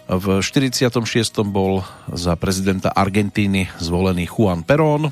V 0.07 0.39
46. 0.39 0.95
bol 1.43 1.83
za 2.12 2.39
prezidenta 2.39 2.91
Argentíny 2.91 3.67
zvolený 3.83 4.31
Juan 4.31 4.63
Perón. 4.63 5.12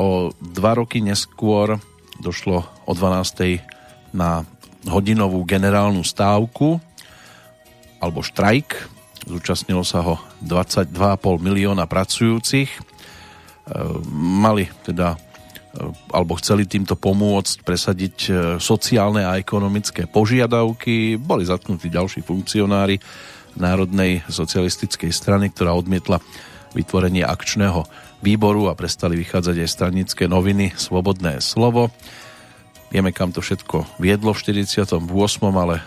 O 0.00 0.32
dva 0.40 0.72
roky 0.76 1.04
neskôr 1.04 1.76
došlo 2.20 2.64
o 2.88 2.92
12. 2.92 3.60
na 4.16 4.48
hodinovú 4.88 5.44
generálnu 5.44 6.00
stávku 6.00 6.80
alebo 8.00 8.24
štrajk. 8.24 8.88
Zúčastnilo 9.28 9.84
sa 9.84 10.00
ho 10.04 10.14
22,5 10.44 10.92
milióna 11.40 11.88
pracujúcich. 11.88 12.68
E, 12.68 12.80
mali 14.12 14.68
teda 14.84 15.18
alebo 16.10 16.38
chceli 16.40 16.64
týmto 16.64 16.96
pomôcť 16.96 17.62
presadiť 17.62 18.16
e, 18.26 18.30
sociálne 18.60 19.22
a 19.24 19.38
ekonomické 19.40 20.08
požiadavky. 20.08 21.20
Boli 21.20 21.44
zatknutí 21.44 21.92
ďalší 21.92 22.24
funkcionári 22.24 22.98
Národnej 23.56 24.20
socialistickej 24.28 25.12
strany, 25.12 25.48
ktorá 25.48 25.72
odmietla 25.72 26.20
vytvorenie 26.76 27.24
akčného 27.24 27.88
výboru 28.20 28.68
a 28.68 28.76
prestali 28.76 29.16
vychádzať 29.16 29.56
aj 29.64 29.68
stranické 29.68 30.24
noviny 30.28 30.76
Svobodné 30.76 31.40
slovo. 31.40 31.88
Vieme, 32.92 33.10
kam 33.16 33.32
to 33.32 33.40
všetko 33.40 33.98
viedlo 34.00 34.36
v 34.36 34.40
48., 34.68 35.00
ale 35.56 35.80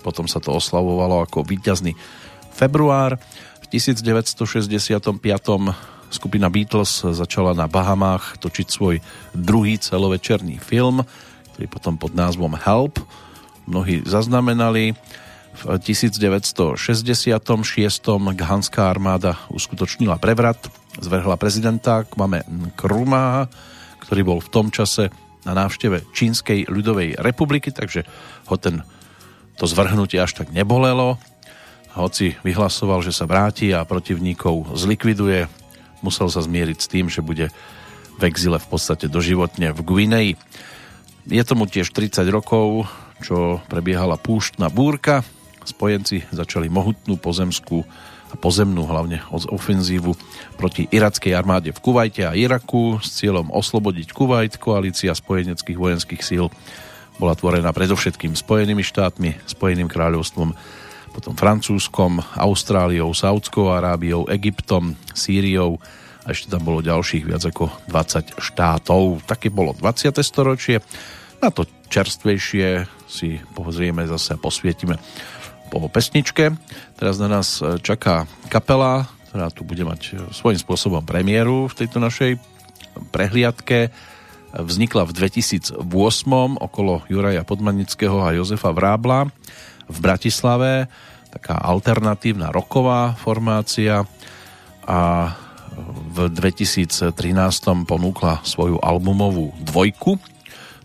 potom 0.00 0.24
sa 0.24 0.40
to 0.40 0.56
oslavovalo 0.56 1.24
ako 1.28 1.44
víťazný 1.44 1.92
február. 2.56 3.20
V 3.60 3.66
1965 3.68 4.72
skupina 6.10 6.50
Beatles 6.50 7.06
začala 7.06 7.54
na 7.54 7.70
Bahamách 7.70 8.42
točiť 8.42 8.66
svoj 8.68 8.98
druhý 9.32 9.78
celovečerný 9.78 10.58
film, 10.58 11.06
ktorý 11.54 11.66
potom 11.70 11.94
pod 11.96 12.12
názvom 12.12 12.58
Help 12.58 13.00
mnohí 13.70 14.02
zaznamenali. 14.02 14.98
V 15.50 15.76
1966. 15.82 16.78
Ghanská 18.38 18.82
armáda 18.86 19.34
uskutočnila 19.50 20.16
prevrat, 20.22 20.58
zvrhla 20.98 21.34
prezidenta 21.34 22.06
Kwame 22.06 22.46
Nkrumah, 22.46 23.50
ktorý 24.06 24.22
bol 24.24 24.38
v 24.38 24.50
tom 24.50 24.70
čase 24.70 25.10
na 25.42 25.52
návšteve 25.56 26.06
Čínskej 26.14 26.70
ľudovej 26.70 27.18
republiky, 27.18 27.74
takže 27.74 28.06
ho 28.46 28.56
ten, 28.56 28.86
to 29.58 29.66
zvrhnutie 29.66 30.22
až 30.22 30.38
tak 30.38 30.54
nebolelo. 30.54 31.18
Hoci 31.98 32.38
vyhlasoval, 32.46 33.02
že 33.02 33.10
sa 33.10 33.26
vráti 33.26 33.74
a 33.74 33.82
protivníkov 33.82 34.78
zlikviduje, 34.78 35.50
musel 36.00 36.28
sa 36.32 36.44
zmieriť 36.44 36.78
s 36.80 36.90
tým, 36.90 37.06
že 37.08 37.24
bude 37.24 37.48
v 38.20 38.22
exile 38.28 38.60
v 38.60 38.68
podstate 38.68 39.08
doživotne 39.08 39.72
v 39.72 39.80
Guineji. 39.80 40.32
Je 41.28 41.42
tomu 41.44 41.64
tiež 41.68 41.92
30 41.92 42.24
rokov, 42.28 42.88
čo 43.20 43.60
prebiehala 43.68 44.16
púštna 44.16 44.72
búrka 44.72 45.24
spojenci 45.70 46.26
začali 46.34 46.66
mohutnú 46.66 47.14
pozemskú 47.14 47.86
a 48.30 48.34
pozemnú 48.38 48.86
hlavne 48.86 49.22
ofenzívu 49.30 50.14
proti 50.54 50.86
irackej 50.86 51.34
armáde 51.34 51.74
v 51.74 51.82
Kuvajte 51.82 52.30
a 52.30 52.36
Iraku 52.38 53.02
s 53.02 53.18
cieľom 53.18 53.50
oslobodiť 53.50 54.14
Kuvajt. 54.14 54.62
Koalícia 54.62 55.10
spojeneckých 55.10 55.78
vojenských 55.78 56.22
síl 56.22 56.46
bola 57.18 57.34
tvorená 57.34 57.74
predovšetkým 57.74 58.38
Spojenými 58.38 58.86
štátmi, 58.86 59.42
Spojeným 59.50 59.90
kráľovstvom, 59.90 60.54
potom 61.10 61.34
Francúzskom, 61.34 62.22
Austráliou, 62.38 63.10
Saudskou 63.10 63.74
Arábiou, 63.74 64.30
Egyptom, 64.30 64.94
Sýriou 65.10 65.82
a 66.24 66.30
ešte 66.30 66.52
tam 66.52 66.62
bolo 66.62 66.84
ďalších 66.84 67.26
viac 67.26 67.42
ako 67.42 67.68
20 67.90 68.38
štátov. 68.38 69.26
Také 69.26 69.50
bolo 69.50 69.74
20. 69.74 70.14
storočie. 70.22 70.78
Na 71.42 71.50
to 71.50 71.66
čerstvejšie 71.90 72.86
si 73.10 73.42
pozrieme 73.56 74.06
zase 74.06 74.36
a 74.36 74.42
posvietime 74.42 75.00
po 75.72 75.82
pesničke. 75.90 76.54
Teraz 76.98 77.16
na 77.18 77.30
nás 77.30 77.62
e, 77.62 77.78
čaká 77.80 78.26
kapela, 78.50 79.06
ktorá 79.30 79.48
tu 79.50 79.62
bude 79.62 79.86
mať 79.86 80.00
e, 80.02 80.12
svojím 80.34 80.60
spôsobom 80.60 81.02
premiéru 81.02 81.70
v 81.70 81.78
tejto 81.78 82.02
našej 82.02 82.36
prehliadke. 83.14 83.94
Vznikla 84.50 85.06
v 85.06 85.14
2008 85.14 85.78
okolo 86.58 87.06
Juraja 87.06 87.46
Podmanického 87.46 88.18
a 88.18 88.34
Jozefa 88.34 88.74
Vrábla 88.74 89.30
v 89.90 89.98
Bratislave. 89.98 90.86
Taká 91.34 91.58
alternatívna 91.58 92.54
roková 92.54 93.18
formácia 93.18 94.06
a 94.86 95.00
v 96.14 96.30
2013 96.30 97.14
ponúkla 97.86 98.42
svoju 98.42 98.78
albumovú 98.82 99.54
dvojku 99.62 100.18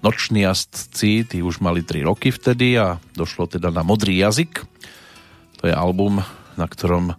Noční 0.05 0.45
jazdci, 0.45 1.25
tí 1.25 1.41
už 1.41 1.65
mali 1.65 1.81
3 1.81 2.05
roky 2.05 2.29
vtedy 2.29 2.77
a 2.77 3.01
došlo 3.17 3.49
teda 3.49 3.73
na 3.73 3.81
Modrý 3.81 4.21
jazyk. 4.21 4.61
To 5.57 5.63
je 5.65 5.73
album, 5.73 6.21
na 6.53 6.67
ktorom 6.69 7.09
e, 7.09 7.15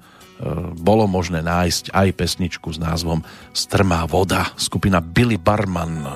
bolo 0.78 1.10
možné 1.10 1.42
nájsť 1.42 1.90
aj 1.90 2.08
pesničku 2.14 2.70
s 2.70 2.78
názvom 2.78 3.26
Strmá 3.50 4.06
voda, 4.06 4.54
skupina 4.54 5.02
Billy 5.02 5.34
Barman. 5.34 6.06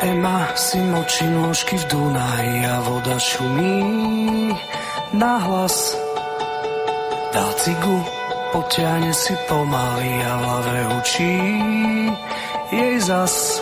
Ema 0.00 0.56
si 0.56 0.80
močí 0.80 1.28
nôžky 1.28 1.76
v 1.76 1.84
Dunaji 1.92 2.56
a 2.64 2.76
voda 2.80 3.20
šumí 3.20 3.84
nahlas. 5.12 5.92
Dá 7.30 7.46
cigu, 7.60 7.98
potiahne 8.50 9.12
si 9.12 9.36
pomaly 9.44 10.14
a 10.24 10.32
v 10.34 10.42
hlave 10.42 10.78
učí 10.98 11.36
jej 12.72 12.96
zas 13.04 13.60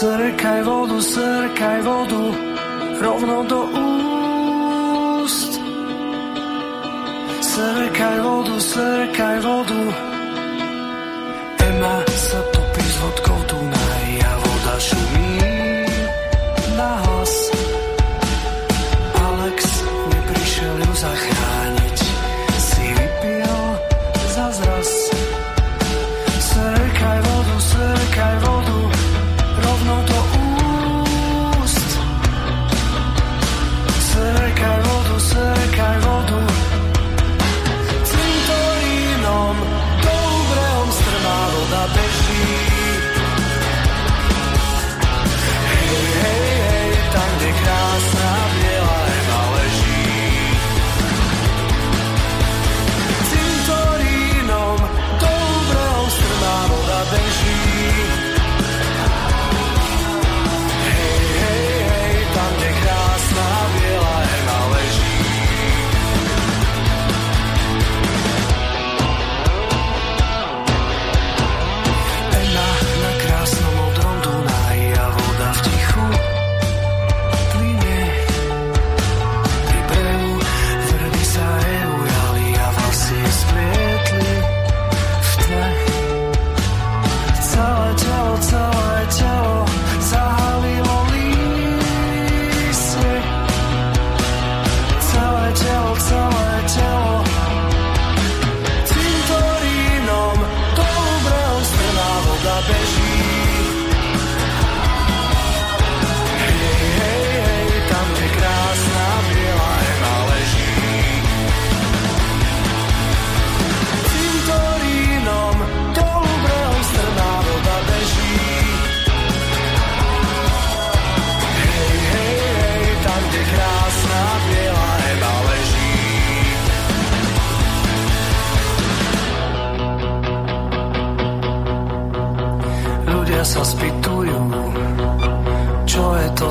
Srkaj 0.00 0.60
vodu, 0.64 0.96
srkaj 1.00 1.80
vodu, 1.84 2.24
rovno 3.00 3.44
do 3.44 3.60
úst. 5.20 5.60
Srkaj 7.40 8.16
vodu, 8.20 8.56
srkaj 8.60 9.36
vodu, 9.44 9.80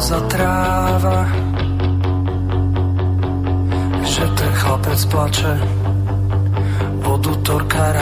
za 0.09 0.17
tráva, 0.25 1.21
že 4.01 4.25
ten 4.33 4.51
chlapec 4.57 5.01
plače 5.05 5.53
od 7.05 7.21
útorka 7.29 7.93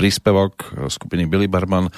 príspevok 0.00 0.88
skupiny 0.88 1.28
Billy 1.28 1.44
Barman. 1.44 1.92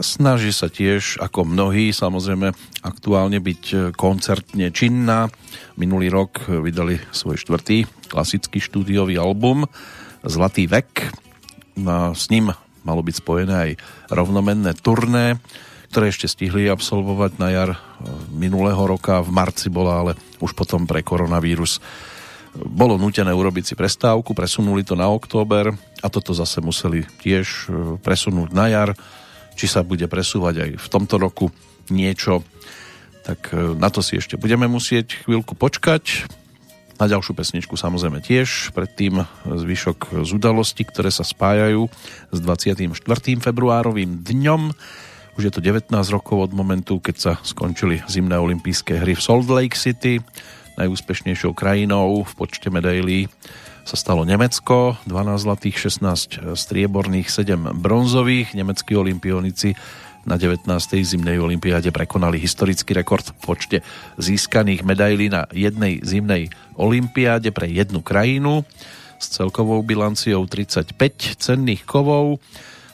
Snaží 0.00 0.48
sa 0.48 0.72
tiež, 0.72 1.20
ako 1.20 1.44
mnohí, 1.44 1.92
samozrejme, 1.92 2.56
aktuálne 2.80 3.36
byť 3.36 3.92
koncertne 3.92 4.72
činná. 4.72 5.28
Minulý 5.76 6.08
rok 6.08 6.48
vydali 6.48 7.04
svoj 7.12 7.36
štvrtý 7.36 7.84
klasický 8.08 8.64
štúdiový 8.64 9.20
album 9.20 9.68
Zlatý 10.24 10.64
vek. 10.64 11.12
A 11.84 12.16
s 12.16 12.32
ním 12.32 12.48
malo 12.80 13.04
byť 13.04 13.14
spojené 13.20 13.54
aj 13.54 13.70
rovnomenné 14.08 14.72
turné, 14.80 15.36
ktoré 15.92 16.08
ešte 16.08 16.32
stihli 16.32 16.64
absolvovať 16.72 17.36
na 17.36 17.48
jar 17.52 17.70
minulého 18.32 18.80
roka. 18.88 19.20
V 19.20 19.30
marci 19.30 19.68
bola 19.68 20.00
ale 20.00 20.12
už 20.40 20.56
potom 20.56 20.88
pre 20.88 21.04
koronavírus 21.04 21.78
bolo 22.54 22.94
nutené 22.94 23.34
urobiť 23.34 23.64
si 23.66 23.74
prestávku, 23.74 24.30
presunuli 24.30 24.86
to 24.86 24.94
na 24.94 25.10
október 25.10 25.74
a 25.74 26.06
toto 26.06 26.30
zase 26.30 26.62
museli 26.62 27.02
tiež 27.18 27.46
e, 27.46 27.98
presunúť 27.98 28.50
na 28.54 28.70
jar. 28.70 28.90
Či 29.54 29.70
sa 29.70 29.86
bude 29.86 30.06
presúvať 30.06 30.54
aj 30.62 30.70
v 30.78 30.86
tomto 30.90 31.18
roku 31.18 31.50
niečo, 31.90 32.46
tak 33.26 33.50
e, 33.50 33.74
na 33.74 33.90
to 33.90 34.02
si 34.02 34.18
ešte 34.18 34.38
budeme 34.38 34.70
musieť 34.70 35.26
chvíľku 35.26 35.58
počkať. 35.58 36.30
Na 36.94 37.10
ďalšiu 37.10 37.34
pesničku 37.34 37.74
samozrejme 37.74 38.22
tiež, 38.22 38.70
predtým 38.70 39.26
zvyšok 39.42 40.22
z 40.22 40.30
udalostí, 40.30 40.86
ktoré 40.86 41.10
sa 41.10 41.26
spájajú 41.26 41.90
s 42.30 42.38
24. 42.38 42.86
februárovým 43.42 44.22
dňom. 44.22 44.70
Už 45.34 45.42
je 45.42 45.50
to 45.50 45.58
19 45.58 45.90
rokov 46.14 46.38
od 46.38 46.52
momentu, 46.54 47.02
keď 47.02 47.16
sa 47.18 47.32
skončili 47.42 48.06
zimné 48.06 48.38
olympijské 48.38 49.02
hry 49.02 49.18
v 49.18 49.24
Salt 49.26 49.50
Lake 49.50 49.74
City 49.74 50.22
Najúspešnejšou 50.74 51.54
krajinou 51.54 52.26
v 52.26 52.32
počte 52.34 52.66
medailí 52.66 53.30
sa 53.84 54.00
stalo 54.00 54.24
Nemecko, 54.24 54.96
12 55.04 55.44
zlatých, 55.44 55.76
16 55.92 56.56
strieborných, 56.56 57.28
7 57.28 57.78
bronzových. 57.78 58.56
Nemeckí 58.56 58.96
olimpionici 58.96 59.76
na 60.24 60.40
19. 60.40 60.64
zimnej 61.04 61.36
olympiáde 61.36 61.92
prekonali 61.92 62.40
historický 62.40 62.96
rekord 62.96 63.22
v 63.22 63.36
počte 63.44 63.78
získaných 64.16 64.82
medailí 64.82 65.28
na 65.28 65.44
jednej 65.52 66.00
zimnej 66.00 66.48
olympiáde 66.80 67.52
pre 67.52 67.68
jednu 67.68 68.00
krajinu 68.00 68.64
s 69.20 69.36
celkovou 69.36 69.84
bilanciou 69.84 70.48
35 70.48 71.38
cenných 71.38 71.84
kovov. 71.84 72.40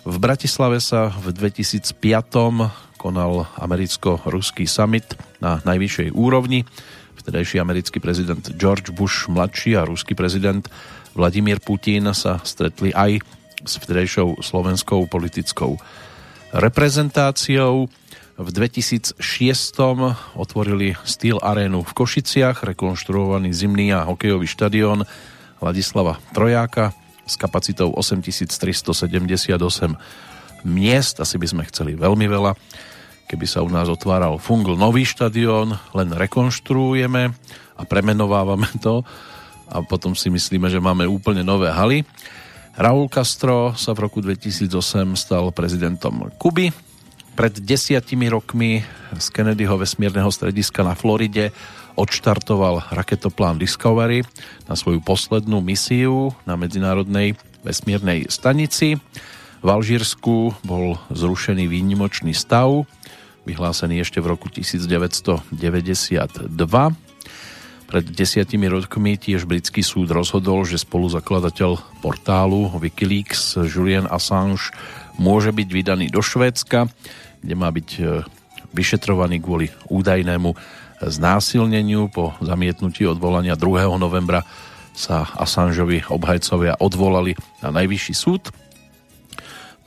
V 0.02 0.16
Bratislave 0.18 0.82
sa 0.82 1.08
v 1.08 1.32
2005 1.32 1.96
konal 3.00 3.48
americko-ruský 3.56 4.68
summit 4.68 5.16
na 5.40 5.62
najvyššej 5.64 6.12
úrovni 6.12 6.68
Vtedajší 7.20 7.61
americký 7.61 8.00
prezident 8.00 8.40
George 8.56 8.88
Bush 8.96 9.28
mladší 9.28 9.76
a 9.76 9.85
ruský 9.85 10.16
prezident 10.16 10.64
Vladimír 11.12 11.61
Putin 11.61 12.16
sa 12.16 12.40
stretli 12.40 12.96
aj 12.96 13.20
s 13.61 13.76
vtedajšou 13.76 14.40
slovenskou 14.40 15.04
politickou 15.04 15.76
reprezentáciou. 16.56 17.92
V 18.40 18.48
2006 18.48 19.20
otvorili 20.33 20.96
Steel 21.04 21.37
Arenu 21.44 21.85
v 21.85 21.92
Košiciach, 21.92 22.64
rekonštruovaný 22.64 23.52
zimný 23.52 23.92
a 23.92 24.09
hokejový 24.09 24.48
štadión 24.48 25.04
Vladislava 25.61 26.16
Trojáka 26.33 26.96
s 27.28 27.37
kapacitou 27.37 27.92
8378 27.92 29.61
miest. 30.64 31.20
Asi 31.20 31.37
by 31.37 31.46
sme 31.52 31.62
chceli 31.68 32.00
veľmi 32.00 32.24
veľa 32.24 32.56
keby 33.30 33.46
sa 33.46 33.62
u 33.62 33.70
nás 33.70 33.86
otváral 33.86 34.42
fungl 34.42 34.74
nový 34.74 35.06
štadión, 35.06 35.78
len 35.94 36.10
rekonštruujeme 36.10 37.30
a 37.78 37.82
premenovávame 37.86 38.66
to 38.82 39.06
a 39.70 39.78
potom 39.86 40.18
si 40.18 40.26
myslíme, 40.34 40.66
že 40.66 40.82
máme 40.82 41.06
úplne 41.06 41.46
nové 41.46 41.70
haly. 41.70 42.02
Raúl 42.74 43.06
Castro 43.06 43.78
sa 43.78 43.94
v 43.94 44.10
roku 44.10 44.18
2008 44.18 44.66
stal 45.14 45.46
prezidentom 45.54 46.26
Kuby. 46.42 46.74
Pred 47.38 47.62
desiatimi 47.62 48.26
rokmi 48.26 48.82
z 49.14 49.26
Kennedyho 49.30 49.78
vesmírneho 49.78 50.28
strediska 50.34 50.82
na 50.82 50.98
Floride 50.98 51.54
odštartoval 51.94 52.90
raketoplán 52.90 53.62
Discovery 53.62 54.26
na 54.66 54.74
svoju 54.74 54.98
poslednú 55.06 55.62
misiu 55.62 56.34
na 56.42 56.58
medzinárodnej 56.58 57.38
vesmírnej 57.62 58.26
stanici. 58.26 58.98
V 59.60 59.68
Alžírsku 59.68 60.56
bol 60.66 60.96
zrušený 61.12 61.68
výnimočný 61.68 62.34
stav 62.34 62.88
vyhlásený 63.50 64.06
ešte 64.06 64.22
v 64.22 64.30
roku 64.30 64.46
1992. 64.46 65.50
Pred 67.90 68.06
desiatimi 68.14 68.70
rokmi 68.70 69.18
tiež 69.18 69.50
britský 69.50 69.82
súd 69.82 70.14
rozhodol, 70.14 70.62
že 70.62 70.78
spoluzakladateľ 70.78 71.98
portálu 71.98 72.70
Wikileaks 72.78 73.58
Julian 73.66 74.06
Assange 74.06 74.70
môže 75.18 75.50
byť 75.50 75.68
vydaný 75.74 76.06
do 76.06 76.22
Švédska, 76.22 76.86
kde 77.42 77.54
má 77.58 77.66
byť 77.74 77.88
e, 77.98 78.22
vyšetrovaný 78.70 79.42
kvôli 79.42 79.74
údajnému 79.90 80.55
znásilneniu. 81.03 82.07
Po 82.14 82.38
zamietnutí 82.38 83.03
odvolania 83.11 83.59
2. 83.59 83.90
novembra 83.98 84.46
sa 84.94 85.26
Assangeovi 85.34 86.07
obhajcovia 86.07 86.78
odvolali 86.78 87.34
na 87.59 87.74
najvyšší 87.74 88.14
súd 88.14 88.55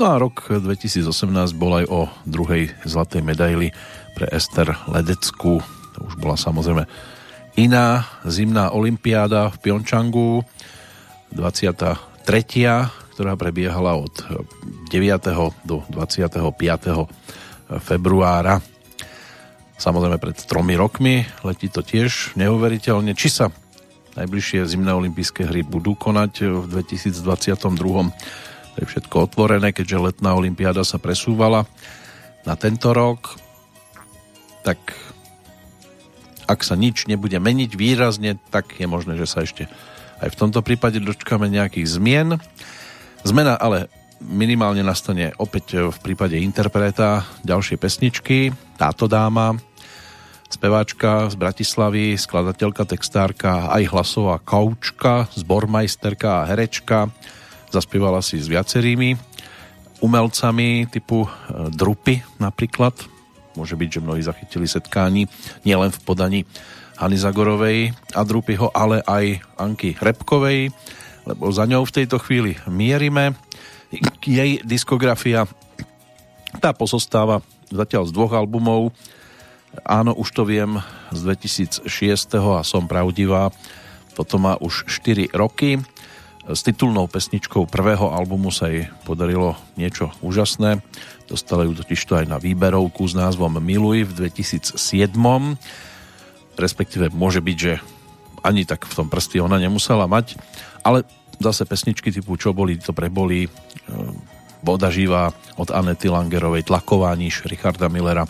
No 0.01 0.09
a 0.09 0.17
rok 0.17 0.49
2018 0.49 1.05
bol 1.53 1.77
aj 1.77 1.85
o 1.85 2.09
druhej 2.25 2.73
zlatej 2.81 3.21
medaili 3.21 3.69
pre 4.17 4.25
Ester 4.33 4.73
Ledecku. 4.89 5.61
To 5.93 5.99
už 6.09 6.17
bola 6.17 6.33
samozrejme 6.33 6.89
iná 7.53 8.01
zimná 8.25 8.73
olimpiáda 8.73 9.53
v 9.53 9.57
Pjončangu, 9.61 10.41
23. 11.29 11.93
ktorá 13.13 13.37
prebiehala 13.37 13.93
od 13.93 14.13
9. 14.89 14.97
do 15.61 15.85
25. 15.93 16.41
februára. 17.77 18.65
Samozrejme 19.77 20.17
pred 20.17 20.37
tromi 20.49 20.73
rokmi 20.73 21.21
letí 21.45 21.69
to 21.69 21.85
tiež 21.85 22.33
neuveriteľne. 22.33 23.13
Či 23.13 23.29
sa 23.29 23.45
najbližšie 24.17 24.65
zimné 24.65 24.89
olympijské 24.89 25.45
hry 25.45 25.61
budú 25.61 25.93
konať 25.93 26.65
v 26.65 26.81
2022 26.81 27.13
to 28.73 28.81
je 28.81 28.89
všetko 28.89 29.29
otvorené, 29.29 29.69
keďže 29.69 30.01
letná 30.01 30.33
olimpiáda 30.33 30.81
sa 30.81 30.97
presúvala 30.97 31.69
na 32.43 32.57
tento 32.57 32.89
rok. 32.89 33.37
Tak 34.65 34.79
ak 36.49 36.59
sa 36.65 36.73
nič 36.73 37.05
nebude 37.05 37.37
meniť 37.37 37.71
výrazne, 37.77 38.41
tak 38.49 38.75
je 38.81 38.87
možné, 38.89 39.15
že 39.15 39.29
sa 39.29 39.45
ešte 39.45 39.69
aj 40.23 40.29
v 40.33 40.39
tomto 40.39 40.63
prípade 40.65 41.03
dočkáme 41.03 41.51
nejakých 41.51 41.87
zmien. 41.99 42.39
Zmena 43.27 43.59
ale 43.59 43.91
minimálne 44.23 44.81
nastane 44.81 45.35
opäť 45.35 45.91
v 45.91 45.97
prípade 45.99 46.39
interpreta 46.39 47.27
ďalšie 47.43 47.75
pesničky. 47.75 48.55
Táto 48.79 49.11
dáma, 49.11 49.55
speváčka 50.47 51.27
z 51.27 51.35
Bratislavy, 51.35 52.15
skladateľka, 52.15 52.87
textárka, 52.87 53.67
aj 53.73 53.83
hlasová 53.91 54.39
kaučka, 54.39 55.27
zbormajsterka 55.35 56.43
a 56.43 56.47
herečka, 56.47 57.11
Zaspievala 57.73 58.21
si 58.21 58.37
s 58.37 58.45
viacerými 58.45 59.17
umelcami 59.97 60.85
typu 60.93 61.25
e, 61.25 61.29
Drupy 61.73 62.21
napríklad. 62.37 62.93
Môže 63.57 63.73
byť, 63.73 63.89
že 63.89 64.03
mnohí 64.05 64.21
zachytili 64.21 64.69
setkání 64.69 65.25
nielen 65.65 65.89
v 65.89 65.99
podaní 66.05 66.39
Hany 67.01 67.17
Zagorovej 67.17 67.97
a 68.13 68.21
Drupyho, 68.21 68.69
ale 68.77 69.01
aj 69.01 69.41
Anky 69.57 69.97
Repkovej, 69.97 70.69
lebo 71.25 71.49
za 71.49 71.65
ňou 71.65 71.89
v 71.89 71.95
tejto 71.97 72.21
chvíli 72.21 72.61
mierime. 72.69 73.33
Jej 74.21 74.61
diskografia 74.61 75.49
tá 76.61 76.77
pozostáva 76.77 77.41
zatiaľ 77.73 78.05
z 78.05 78.13
dvoch 78.13 78.37
albumov. 78.37 78.93
Áno, 79.81 80.13
už 80.13 80.29
to 80.29 80.45
viem, 80.45 80.77
z 81.09 81.25
2006. 81.89 81.89
a 82.37 82.61
som 82.61 82.85
pravdivá. 82.85 83.49
Toto 84.13 84.37
má 84.37 84.61
už 84.61 84.85
4 84.85 85.33
roky. 85.33 85.81
S 86.43 86.59
titulnou 86.59 87.07
pesničkou 87.07 87.71
prvého 87.71 88.11
albumu 88.11 88.51
sa 88.51 88.67
jej 88.67 88.91
podarilo 89.07 89.55
niečo 89.79 90.11
úžasné. 90.19 90.83
Dostala 91.23 91.63
ju 91.63 91.71
totiž 91.71 92.03
to 92.03 92.19
aj 92.19 92.27
na 92.27 92.35
výberovku 92.35 93.07
s 93.07 93.15
názvom 93.15 93.63
Miluj 93.63 94.03
v 94.11 94.27
2007. 94.27 94.75
Respektíve 96.59 97.15
môže 97.15 97.39
byť, 97.39 97.57
že 97.57 97.79
ani 98.43 98.67
tak 98.67 98.83
v 98.83 98.91
tom 98.91 99.07
prsty 99.07 99.39
ona 99.39 99.55
nemusela 99.55 100.03
mať, 100.03 100.35
ale 100.83 101.07
zase 101.39 101.63
pesničky 101.63 102.11
typu 102.11 102.35
Čo 102.35 102.51
boli, 102.51 102.75
to 102.75 102.91
preboli, 102.91 103.47
e, 103.47 103.49
Voda 104.59 104.91
živá 104.91 105.31
od 105.55 105.71
Anety 105.71 106.11
Langerovej, 106.11 106.67
Tlaková 106.67 107.15
níž 107.15 107.47
Richarda 107.47 107.87
Millera, 107.87 108.27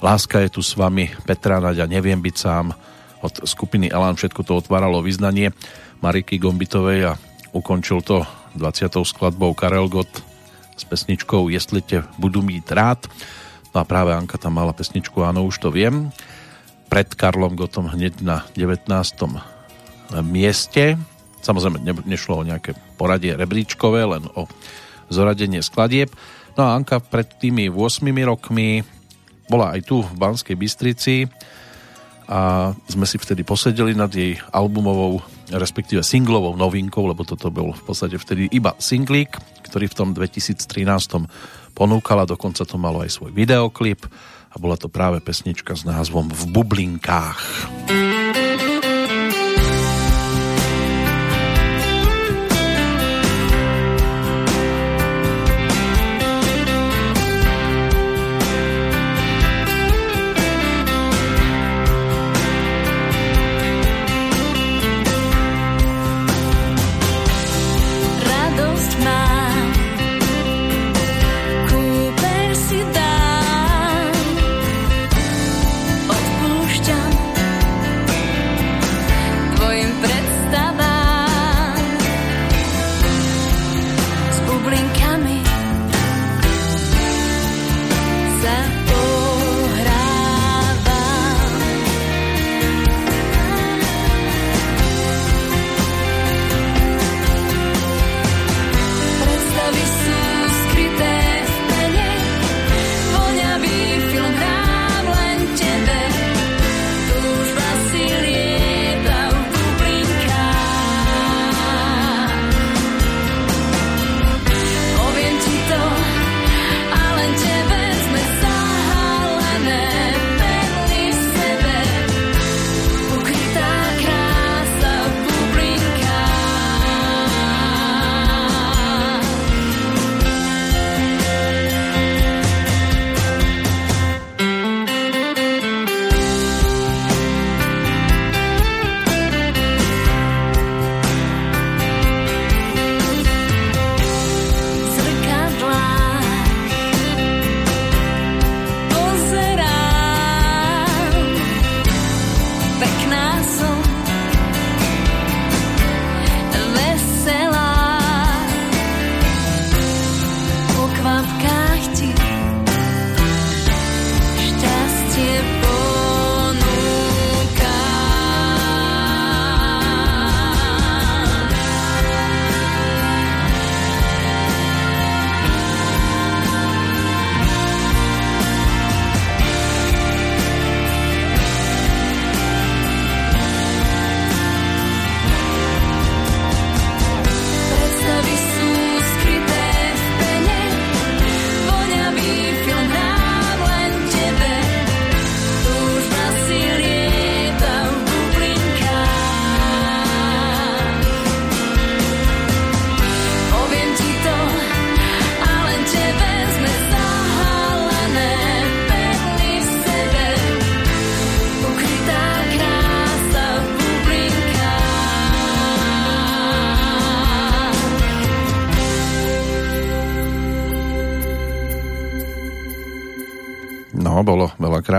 Láska 0.00 0.40
je 0.40 0.48
tu 0.48 0.64
s 0.64 0.72
vami, 0.72 1.12
Petra 1.28 1.60
Naďa, 1.60 1.84
Neviem 1.84 2.24
byť 2.24 2.36
sám, 2.40 2.72
od 3.20 3.34
skupiny 3.44 3.90
Elan 3.90 4.14
všetko 4.14 4.46
to 4.46 4.62
otváralo 4.62 5.02
vyznanie 5.02 5.50
Mariky 5.98 6.38
Gombitovej 6.38 7.10
a 7.10 7.12
ukončil 7.50 8.02
to 8.06 8.22
20. 8.54 8.94
skladbou 9.02 9.54
Karel 9.54 9.90
Gott 9.90 10.22
s 10.78 10.84
pesničkou 10.86 11.50
Jestli 11.50 11.82
te 11.82 12.06
budu 12.18 12.42
mít 12.42 12.70
rád. 12.72 13.10
No 13.74 13.82
a 13.82 13.84
práve 13.84 14.14
Anka 14.14 14.38
tam 14.38 14.54
mala 14.54 14.72
pesničku 14.72 15.22
Áno, 15.26 15.42
už 15.44 15.58
to 15.58 15.74
viem. 15.74 16.14
Pred 16.88 17.18
Karlom 17.18 17.58
Gottom 17.58 17.90
hneď 17.90 18.22
na 18.22 18.46
19. 18.56 18.88
mieste. 20.24 20.96
Samozrejme, 21.42 21.82
nešlo 22.06 22.40
o 22.40 22.46
nejaké 22.46 22.72
poradie 22.96 23.36
rebríčkové, 23.36 24.08
len 24.08 24.24
o 24.38 24.48
zoradenie 25.12 25.60
skladieb. 25.60 26.08
No 26.56 26.64
a 26.64 26.74
Anka 26.78 27.02
pred 27.02 27.28
tými 27.38 27.68
8 27.68 28.02
rokmi 28.24 28.82
bola 29.50 29.76
aj 29.76 29.80
tu 29.84 30.00
v 30.00 30.12
Banskej 30.16 30.56
Bystrici 30.56 31.28
a 32.28 32.70
sme 32.84 33.08
si 33.08 33.16
vtedy 33.16 33.40
posedeli 33.40 33.96
nad 33.96 34.12
jej 34.12 34.36
albumovou, 34.52 35.24
respektíve 35.48 36.04
singlovou 36.04 36.52
novinkou, 36.60 37.08
lebo 37.08 37.24
toto 37.24 37.48
bol 37.48 37.72
v 37.72 37.82
podstate 37.88 38.20
vtedy 38.20 38.52
iba 38.52 38.76
singlík, 38.76 39.32
ktorý 39.64 39.88
v 39.88 39.96
tom 39.96 40.08
2013 40.12 40.60
ponúkala, 41.72 42.28
dokonca 42.28 42.68
to 42.68 42.76
malo 42.76 43.00
aj 43.00 43.16
svoj 43.16 43.32
videoklip 43.32 44.04
a 44.52 44.56
bola 44.60 44.76
to 44.76 44.92
práve 44.92 45.24
pesnička 45.24 45.72
s 45.72 45.88
názvom 45.88 46.28
V 46.28 46.42
bublinkách. 46.52 47.40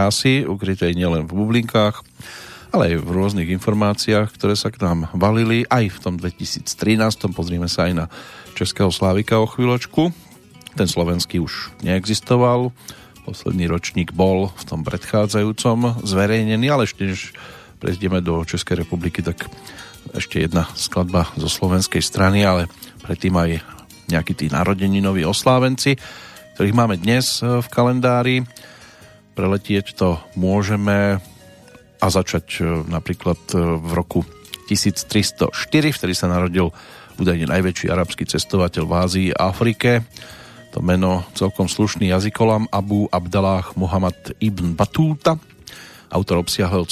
Krásy, 0.10 0.42
ukrytej 0.42 0.98
nielen 0.98 1.30
v 1.30 1.38
bublinkách, 1.38 2.02
ale 2.74 2.90
aj 2.90 3.06
v 3.06 3.10
rôznych 3.14 3.50
informáciách, 3.62 4.34
ktoré 4.34 4.58
sa 4.58 4.74
k 4.74 4.82
nám 4.82 5.06
valili 5.14 5.70
aj 5.70 5.86
v 5.86 5.98
tom 6.02 6.18
2013. 6.18 6.66
Pozrime 7.30 7.70
sa 7.70 7.86
aj 7.86 7.94
na 7.94 8.06
Českého 8.58 8.90
Slávika 8.90 9.38
o 9.38 9.46
chvíľočku. 9.46 10.10
Ten 10.74 10.90
slovenský 10.90 11.38
už 11.38 11.78
neexistoval. 11.86 12.74
Posledný 13.22 13.70
ročník 13.70 14.10
bol 14.10 14.50
v 14.50 14.64
tom 14.66 14.82
predchádzajúcom 14.82 16.02
zverejnený, 16.02 16.74
ale 16.74 16.90
ešte 16.90 17.06
než 17.06 17.30
prejdeme 17.78 18.26
do 18.26 18.42
Českej 18.42 18.82
republiky, 18.82 19.22
tak 19.22 19.46
ešte 20.18 20.42
jedna 20.42 20.66
skladba 20.74 21.30
zo 21.38 21.46
slovenskej 21.46 22.02
strany, 22.02 22.42
ale 22.42 22.66
predtým 23.06 23.38
aj 23.38 23.62
nejakí 24.10 24.34
tí 24.34 24.50
narodeninoví 24.50 25.22
oslávenci, 25.22 26.02
ktorých 26.58 26.74
máme 26.74 26.98
dnes 26.98 27.46
v 27.46 27.68
kalendári 27.70 28.42
preletieť 29.34 29.96
to 29.96 30.18
môžeme 30.38 31.20
a 32.00 32.08
začať 32.08 32.46
e, 32.60 32.88
napríklad 32.88 33.40
e, 33.52 33.60
v 33.60 33.92
roku 33.92 34.22
1304, 34.72 35.52
vtedy 35.92 36.14
sa 36.16 36.32
narodil 36.32 36.72
údajne 37.20 37.52
najväčší 37.52 37.92
arabský 37.92 38.24
cestovateľ 38.24 38.84
v 38.88 38.94
Ázii 38.96 39.28
a 39.36 39.52
Afrike. 39.52 40.08
To 40.72 40.80
meno 40.80 41.26
celkom 41.36 41.68
slušný 41.68 42.08
jazykolam 42.14 42.70
Abu 42.72 43.10
Abdallah 43.10 43.74
Muhammad 43.76 44.16
ibn 44.40 44.78
Batuta, 44.78 45.36
autor 46.14 46.46
obsiahleho 46.46 46.86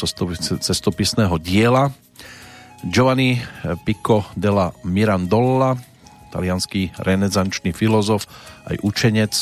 cestopisného 0.60 1.38
diela. 1.40 1.94
Giovanni 2.86 3.42
Pico 3.86 4.26
della 4.38 4.70
Mirandolla, 4.86 5.78
talianský 6.30 6.94
renesančný 7.02 7.74
filozof, 7.74 8.30
aj 8.70 8.78
učenec, 8.86 9.34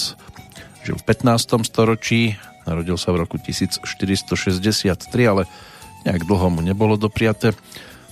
žil 0.85 0.95
v 0.95 1.03
15. 1.03 1.67
storočí, 1.67 2.37
Narodil 2.65 2.97
sa 2.97 3.13
v 3.13 3.25
roku 3.25 3.37
1463, 3.37 4.25
ale 5.25 5.45
nejak 6.05 6.25
dlho 6.25 6.47
mu 6.49 6.61
nebolo 6.65 6.97
dopriate, 6.97 7.53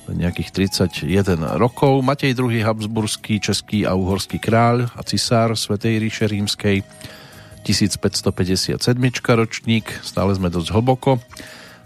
nejakých 0.10 0.68
31 0.84 1.56
rokov. 1.56 2.04
Matej 2.04 2.36
II. 2.36 2.52
Habsburský, 2.60 3.40
český 3.40 3.88
a 3.88 3.96
uhorský 3.96 4.36
kráľ 4.36 4.92
a 4.94 5.02
cisár 5.08 5.56
Svetej 5.56 6.04
ríše 6.04 6.28
rímskej 6.28 6.84
1557 7.64 8.76
ročník, 9.32 9.88
stále 10.04 10.36
sme 10.36 10.52
dosť 10.52 10.76
hlboko. 10.76 11.24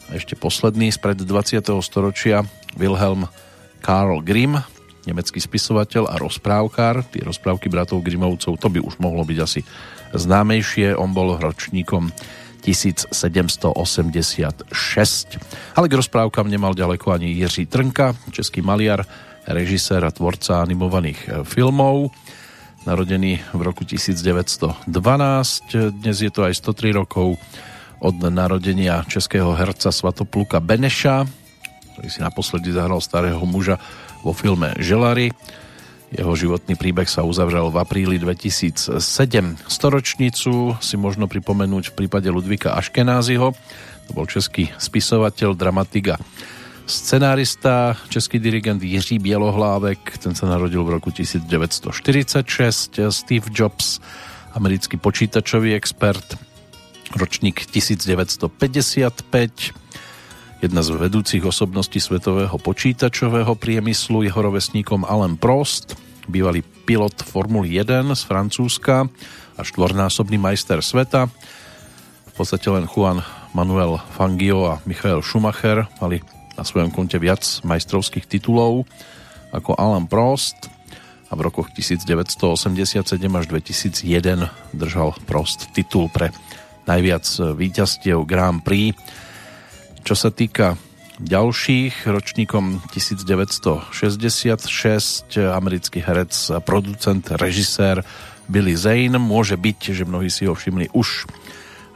A 0.10 0.18
ešte 0.18 0.34
posledný 0.34 0.90
spred 0.90 1.22
20. 1.22 1.62
storočia 1.86 2.42
Wilhelm 2.74 3.30
Karl 3.86 4.26
Grimm, 4.26 4.58
nemecký 5.06 5.38
spisovateľ 5.38 6.10
a 6.10 6.18
rozprávkár. 6.18 7.06
Tie 7.14 7.22
rozprávky 7.22 7.70
bratov 7.70 8.02
Grimovcov, 8.02 8.58
to 8.58 8.68
by 8.72 8.82
už 8.82 8.98
mohlo 8.98 9.22
byť 9.22 9.38
asi 9.38 9.62
známejšie. 10.18 10.98
On 10.98 11.14
bol 11.14 11.38
ročníkom 11.38 12.10
1786. 12.68 14.68
Ale 15.80 15.88
k 15.88 15.94
rozprávkam 15.96 16.52
nemal 16.52 16.76
ďaleko 16.76 17.16
ani 17.16 17.32
Jiří 17.32 17.72
Trnka, 17.72 18.20
český 18.36 18.60
maliar, 18.60 19.08
režisér 19.48 20.04
a 20.04 20.12
tvorca 20.12 20.60
animovaných 20.60 21.20
e, 21.24 21.48
filmov. 21.48 22.12
narodený 22.84 23.40
v 23.52 23.62
roku 23.64 23.84
1912. 23.84 24.88
Dnes 25.92 26.18
je 26.24 26.32
to 26.32 26.48
aj 26.48 26.56
103 26.56 26.96
rokov 26.96 27.36
od 28.00 28.16
narodenia 28.32 29.04
českého 29.08 29.52
herca 29.56 29.92
Svatopluka 29.92 30.60
Beneša, 30.64 31.28
ktorý 31.96 32.08
si 32.08 32.20
naposledy 32.24 32.72
zahral 32.72 33.04
starého 33.04 33.44
muža 33.44 33.76
vo 34.24 34.32
filme 34.32 34.72
Želary. 34.80 35.36
Jeho 36.08 36.32
životný 36.40 36.80
príbeh 36.80 37.04
sa 37.12 37.28
uzavrel 37.28 37.68
v 37.68 37.84
apríli 37.84 38.16
2007. 38.16 39.04
Storočnicu 39.68 40.80
si 40.80 40.96
možno 40.96 41.28
pripomenúť 41.28 41.92
v 41.92 41.96
prípade 42.00 42.32
Ludvika 42.32 42.80
Aškenáziho. 42.80 43.52
To 44.08 44.12
bol 44.16 44.24
český 44.24 44.72
spisovateľ, 44.80 45.52
dramatik 45.52 46.16
a 46.16 46.18
scenárista, 46.88 48.00
český 48.08 48.40
dirigent 48.40 48.80
Jiří 48.80 49.20
Bielohlávek, 49.20 50.24
ten 50.24 50.32
sa 50.32 50.48
narodil 50.48 50.88
v 50.88 50.96
roku 50.96 51.12
1946, 51.12 51.92
Steve 53.12 53.52
Jobs, 53.52 54.00
americký 54.56 54.96
počítačový 54.96 55.76
expert, 55.76 56.40
ročník 57.20 57.68
1955, 57.68 58.48
jedna 60.58 60.82
z 60.82 60.98
vedúcich 60.98 61.46
osobností 61.46 62.02
svetového 62.02 62.58
počítačového 62.58 63.54
priemyslu, 63.54 64.26
jeho 64.26 64.40
rovesníkom 64.42 65.06
Alan 65.06 65.38
Prost, 65.38 65.94
bývalý 66.26 66.66
pilot 66.86 67.22
Formuly 67.22 67.78
1 67.78 68.14
z 68.18 68.24
Francúzska 68.26 69.06
a 69.58 69.62
štvornásobný 69.62 70.42
majster 70.42 70.82
sveta. 70.82 71.30
V 72.28 72.34
podstate 72.34 72.70
len 72.70 72.90
Juan 72.90 73.22
Manuel 73.54 74.02
Fangio 74.14 74.70
a 74.70 74.82
Michael 74.86 75.22
Schumacher 75.22 75.86
mali 76.02 76.22
na 76.58 76.66
svojom 76.66 76.90
konte 76.90 77.22
viac 77.22 77.46
majstrovských 77.62 78.26
titulov 78.26 78.90
ako 79.54 79.78
Alan 79.78 80.10
Prost 80.10 80.70
a 81.30 81.34
v 81.38 81.42
rokoch 81.46 81.70
1987 81.76 83.04
až 83.30 83.46
2001 83.50 84.74
držal 84.74 85.14
Prost 85.30 85.70
titul 85.76 86.10
pre 86.10 86.34
najviac 86.88 87.28
víťazstiev 87.54 88.24
Grand 88.24 88.64
Prix. 88.64 88.96
Čo 90.08 90.16
sa 90.16 90.32
týka 90.32 90.80
ďalších, 91.20 92.08
ročníkom 92.08 92.80
1966 92.96 93.92
americký 95.36 96.00
herec, 96.00 96.32
producent, 96.64 97.28
režisér 97.36 98.08
Billy 98.48 98.72
Zane. 98.72 99.20
Môže 99.20 99.60
byť, 99.60 99.92
že 99.92 100.08
mnohí 100.08 100.32
si 100.32 100.48
ho 100.48 100.56
všimli 100.56 100.96
už 100.96 101.28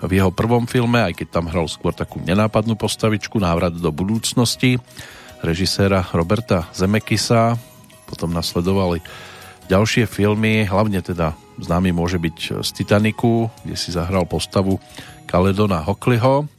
v 0.04 0.12
jeho 0.12 0.28
prvom 0.28 0.68
filme, 0.68 1.00
aj 1.00 1.24
keď 1.24 1.40
tam 1.40 1.48
hral 1.48 1.72
skôr 1.72 1.96
takú 1.96 2.20
nenápadnú 2.20 2.76
postavičku, 2.76 3.40
návrat 3.40 3.80
do 3.80 3.96
budúcnosti 3.96 4.76
režiséra 5.40 6.04
Roberta 6.12 6.68
Zemekisa. 6.76 7.56
Potom 8.12 8.36
nasledovali 8.36 9.00
ďalšie 9.72 10.04
filmy, 10.04 10.68
hlavne 10.68 11.00
teda 11.00 11.32
známy 11.64 11.96
môže 11.96 12.20
byť 12.20 12.60
z 12.60 12.70
Titaniku, 12.76 13.48
kde 13.64 13.80
si 13.80 13.96
zahral 13.96 14.28
postavu 14.28 14.84
Caledona 15.32 15.80
Hocklyho, 15.80 16.52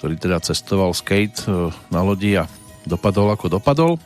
ktorý 0.00 0.16
teda 0.16 0.40
cestoval 0.40 0.96
skate 0.96 1.44
e, 1.44 1.68
na 1.92 2.00
lodi 2.00 2.32
a 2.40 2.48
dopadol 2.88 3.36
ako 3.36 3.60
dopadol 3.60 4.00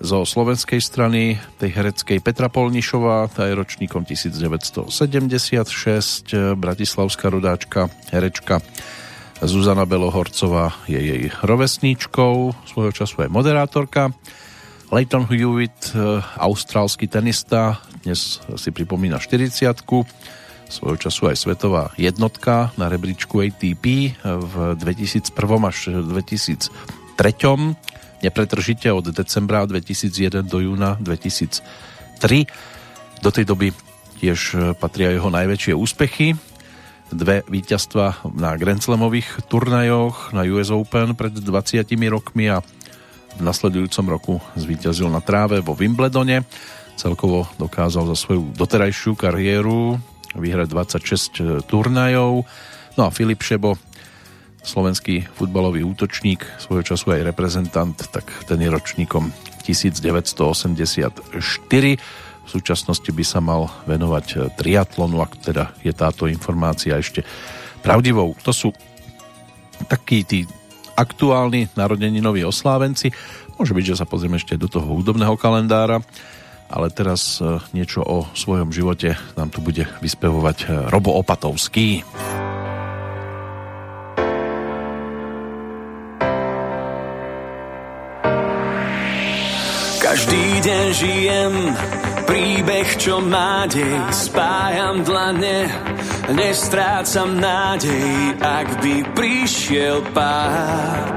zo 0.00 0.24
slovenskej 0.24 0.80
strany 0.80 1.36
tej 1.60 1.72
hereckej 1.72 2.20
Petra 2.20 2.48
Polnišová, 2.52 3.28
tá 3.32 3.48
je 3.48 3.56
ročníkom 3.56 4.04
1976, 4.04 4.88
bratislavská 6.56 7.32
rodáčka, 7.32 7.88
herečka 8.12 8.60
Zuzana 9.40 9.84
Belohorcová 9.84 10.72
je 10.88 10.96
jej 10.96 11.28
rovesníčkou, 11.44 12.56
svojho 12.64 12.92
času 12.92 13.24
je 13.24 13.28
moderátorka. 13.28 14.12
Leighton 14.88 15.28
Hewitt, 15.28 15.92
austrálsky 16.40 17.10
tenista, 17.10 17.82
dnes 18.06 18.38
si 18.56 18.70
pripomína 18.72 19.18
40 19.20 19.82
svojho 20.66 20.98
času 20.98 21.30
aj 21.30 21.36
svetová 21.38 21.84
jednotka 21.94 22.74
na 22.74 22.90
rebríčku 22.90 23.38
ATP 23.42 24.16
v 24.22 24.54
2001 24.78 25.30
až 25.62 25.78
2003 26.02 26.70
nepretržite 28.22 28.88
od 28.92 29.12
decembra 29.12 29.66
2001 29.68 30.46
do 30.46 30.58
júna 30.60 30.96
2003. 31.00 31.62
Do 33.20 33.30
tej 33.32 33.44
doby 33.44 33.72
tiež 34.20 34.38
e, 34.54 34.56
patria 34.76 35.12
jeho 35.12 35.28
najväčšie 35.28 35.72
úspechy. 35.76 36.36
Dve 37.12 37.46
víťazstva 37.46 38.26
na 38.34 38.58
Grand 38.58 38.82
Slamových 38.82 39.46
turnajoch 39.46 40.34
na 40.34 40.42
US 40.50 40.74
Open 40.74 41.14
pred 41.14 41.32
20 41.38 41.86
rokmi 42.10 42.50
a 42.50 42.64
v 43.36 43.40
nasledujúcom 43.44 44.06
roku 44.08 44.34
zvíťazil 44.56 45.06
na 45.12 45.20
tráve 45.20 45.60
vo 45.60 45.76
Wimbledone. 45.76 46.42
Celkovo 46.96 47.44
dokázal 47.60 48.08
za 48.10 48.16
svoju 48.16 48.56
doterajšiu 48.56 49.12
kariéru 49.14 50.00
vyhrať 50.36 50.68
26 50.70 51.00
e, 51.00 51.60
turnajov. 51.64 52.44
No 52.96 53.02
a 53.08 53.10
Filip 53.10 53.42
Šebo 53.42 53.76
slovenský 54.66 55.22
futbalový 55.30 55.86
útočník, 55.86 56.42
svojho 56.58 56.82
času 56.82 57.14
aj 57.14 57.30
reprezentant, 57.30 57.94
tak 58.10 58.26
ten 58.50 58.58
je 58.58 58.66
ročníkom 58.66 59.30
1984. 59.62 61.22
V 62.46 62.48
súčasnosti 62.50 63.10
by 63.10 63.24
sa 63.26 63.38
mal 63.38 63.70
venovať 63.86 64.58
triatlonu, 64.58 65.22
ak 65.22 65.32
teda 65.42 65.70
je 65.86 65.94
táto 65.94 66.26
informácia 66.26 66.98
ešte 66.98 67.22
pravdivou. 67.82 68.34
To 68.42 68.50
sú 68.50 68.74
takí 69.86 70.26
tí 70.26 70.46
aktuálni 70.96 71.70
narodeninoví 71.78 72.42
oslávenci. 72.42 73.12
Môže 73.60 73.76
byť, 73.76 73.84
že 73.94 73.98
sa 74.02 74.08
pozrieme 74.08 74.40
ešte 74.40 74.58
do 74.58 74.66
toho 74.66 74.88
hudobného 74.88 75.36
kalendára, 75.36 76.00
ale 76.66 76.90
teraz 76.90 77.38
e, 77.38 77.62
niečo 77.70 78.02
o 78.02 78.26
svojom 78.34 78.74
živote 78.74 79.14
nám 79.38 79.54
tu 79.54 79.62
bude 79.62 79.86
vyspevovať 80.02 80.56
e, 80.62 80.66
Robo 80.90 81.14
Opatovský. 81.18 82.02
Každý 90.02 90.46
deň 90.64 90.84
žijem 90.96 91.54
príbeh, 92.26 92.88
čo 92.98 93.22
nádej 93.22 94.10
Spájam 94.10 95.06
dlane, 95.06 95.70
nestrácam 96.34 97.38
nádej 97.38 98.42
Ak 98.42 98.82
by 98.82 98.94
prišiel 99.14 100.02
pád. 100.10 101.16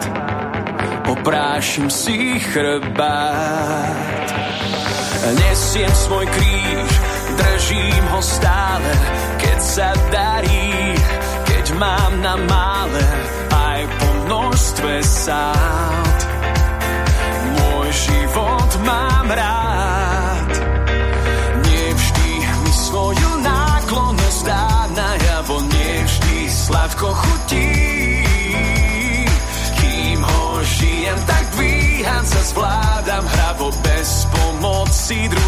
Oprášim 1.10 1.89
si 1.89 2.38
chrbát 2.38 4.38
Nesiem 5.20 5.93
svoj 5.93 6.26
kríž, 6.26 6.91
držím 7.36 8.05
ho 8.07 8.22
stále 8.24 8.91
Keď 9.38 9.59
sa 9.59 9.89
darí, 10.09 10.95
keď 11.43 11.65
mám 11.76 12.13
na 12.24 12.36
mále 12.39 13.03
Aj 13.51 13.82
po 13.99 14.07
množstve 14.26 14.93
sád 15.03 16.20
život 17.91 18.72
mám 18.86 19.28
rád. 19.32 20.51
Nevždy 21.65 22.32
mi 22.63 22.74
svoju 22.74 23.32
náklonnosť 23.41 24.41
dá 24.45 24.88
najavo, 24.93 25.57
nevždy 25.65 26.38
sladko 26.49 27.09
chutí. 27.13 27.70
Kým 29.82 30.20
ho 30.24 30.43
žijem, 30.63 31.20
tak 31.26 31.43
dvíham 31.57 32.24
sa 32.26 32.39
bez 32.39 32.88
see 35.10 35.38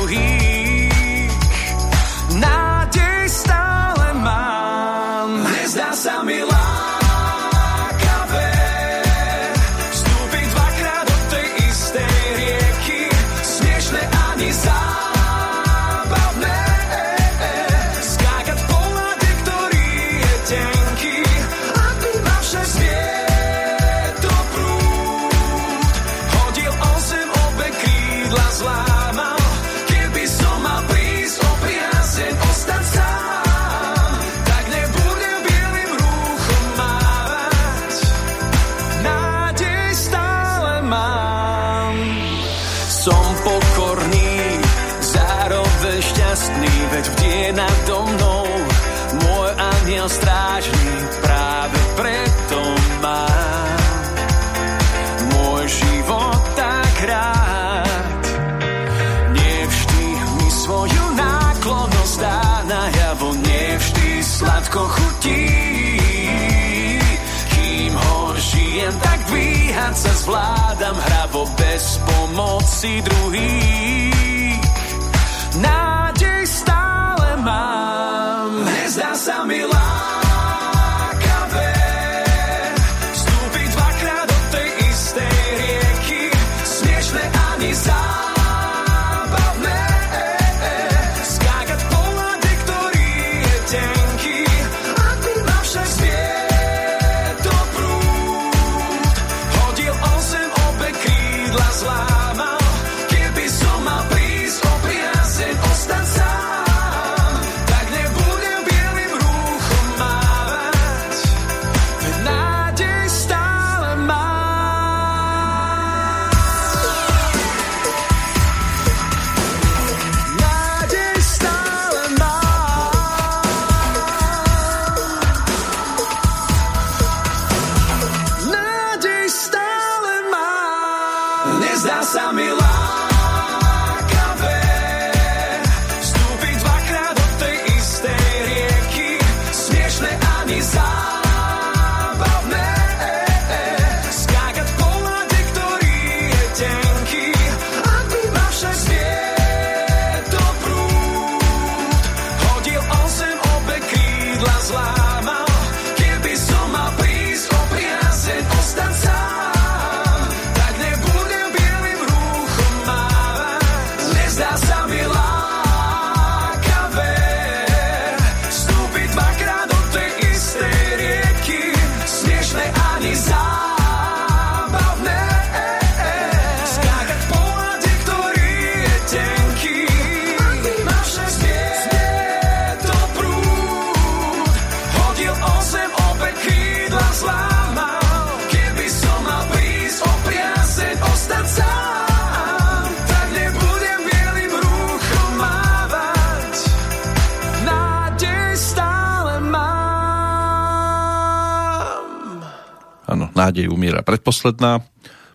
predposledná. 204.32 204.80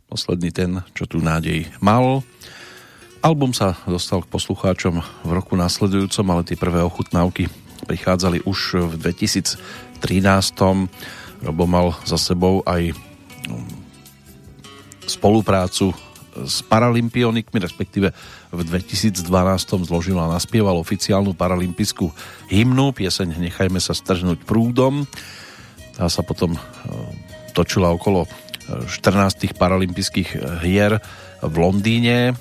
Posledný 0.09 0.49
ten, 0.57 0.81
čo 0.97 1.05
tu 1.05 1.21
nádej 1.21 1.69
mal. 1.85 2.25
Album 3.21 3.53
sa 3.53 3.77
dostal 3.85 4.25
k 4.25 4.33
poslucháčom 4.33 5.05
v 5.21 5.31
roku 5.37 5.53
následujúcom, 5.53 6.25
ale 6.33 6.49
tie 6.49 6.57
prvé 6.57 6.81
ochutnávky 6.81 7.53
prichádzali 7.85 8.49
už 8.49 8.89
v 8.89 8.93
2013. 8.97 9.61
Robo 11.45 11.65
mal 11.69 11.93
za 12.09 12.17
sebou 12.17 12.65
aj 12.65 12.97
um, 13.53 13.69
spoluprácu 15.05 15.93
s 16.41 16.65
paralympionikmi, 16.65 17.61
respektíve 17.61 18.17
v 18.49 18.61
2012 18.65 19.29
zložil 19.85 20.17
a 20.17 20.33
naspieval 20.33 20.81
oficiálnu 20.81 21.37
paralympijskú 21.37 22.09
hymnu, 22.49 22.97
pieseň 22.97 23.37
Nechajme 23.45 23.77
sa 23.77 23.93
strhnúť 23.93 24.41
prúdom. 24.49 25.05
Tá 25.93 26.09
sa 26.09 26.25
potom 26.25 26.57
um, 26.57 26.61
točila 27.53 27.93
okolo 27.93 28.25
14. 28.67 29.47
E, 29.47 29.55
paralympijských 29.55 30.29
e, 30.35 30.39
hier 30.67 30.99
v 31.43 31.55
Londýne. 31.55 32.35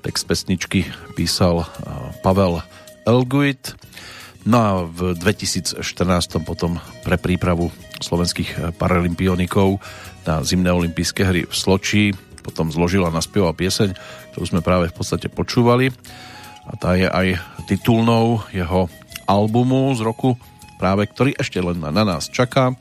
Text 0.00 0.24
pesničky 0.24 0.88
písal 1.14 1.64
e, 1.64 1.66
Pavel 2.24 2.64
Elguit. 3.04 3.76
No 4.48 4.56
a 4.56 4.70
v 4.88 5.12
2014 5.20 5.84
potom 6.40 6.80
pre 7.04 7.20
prípravu 7.20 7.68
slovenských 8.00 8.80
paralympionikov 8.80 9.76
na 10.24 10.40
zimné 10.40 10.72
olympijské 10.72 11.28
hry 11.28 11.44
v 11.44 11.52
Sloči 11.52 12.16
potom 12.40 12.72
zložila 12.72 13.12
na 13.12 13.20
naspieval 13.20 13.52
pieseň, 13.52 13.92
ktorú 14.32 14.44
sme 14.48 14.64
práve 14.64 14.88
v 14.88 14.96
podstate 14.96 15.28
počúvali. 15.28 15.92
A 16.64 16.72
tá 16.80 16.96
je 16.96 17.04
aj 17.04 17.36
titulnou 17.68 18.40
jeho 18.50 18.88
albumu 19.28 19.92
z 19.94 20.00
roku 20.00 20.40
práve, 20.80 21.06
ktorý 21.06 21.36
ešte 21.36 21.60
len 21.60 21.78
na 21.78 21.92
nás 21.92 22.26
čaká 22.32 22.72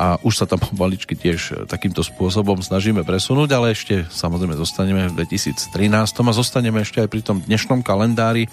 a 0.00 0.16
už 0.24 0.32
sa 0.32 0.46
tam 0.48 0.56
pomaličky 0.72 1.12
tiež 1.12 1.40
e, 1.52 1.54
takýmto 1.68 2.00
spôsobom 2.00 2.64
snažíme 2.64 3.04
presunúť, 3.04 3.48
ale 3.52 3.76
ešte 3.76 4.08
samozrejme 4.08 4.56
zostaneme 4.56 5.12
v 5.12 5.28
2013 5.28 5.68
a 6.00 6.32
zostaneme 6.32 6.80
ešte 6.80 7.04
aj 7.04 7.08
pri 7.12 7.20
tom 7.20 7.44
dnešnom 7.44 7.84
kalendári. 7.84 8.48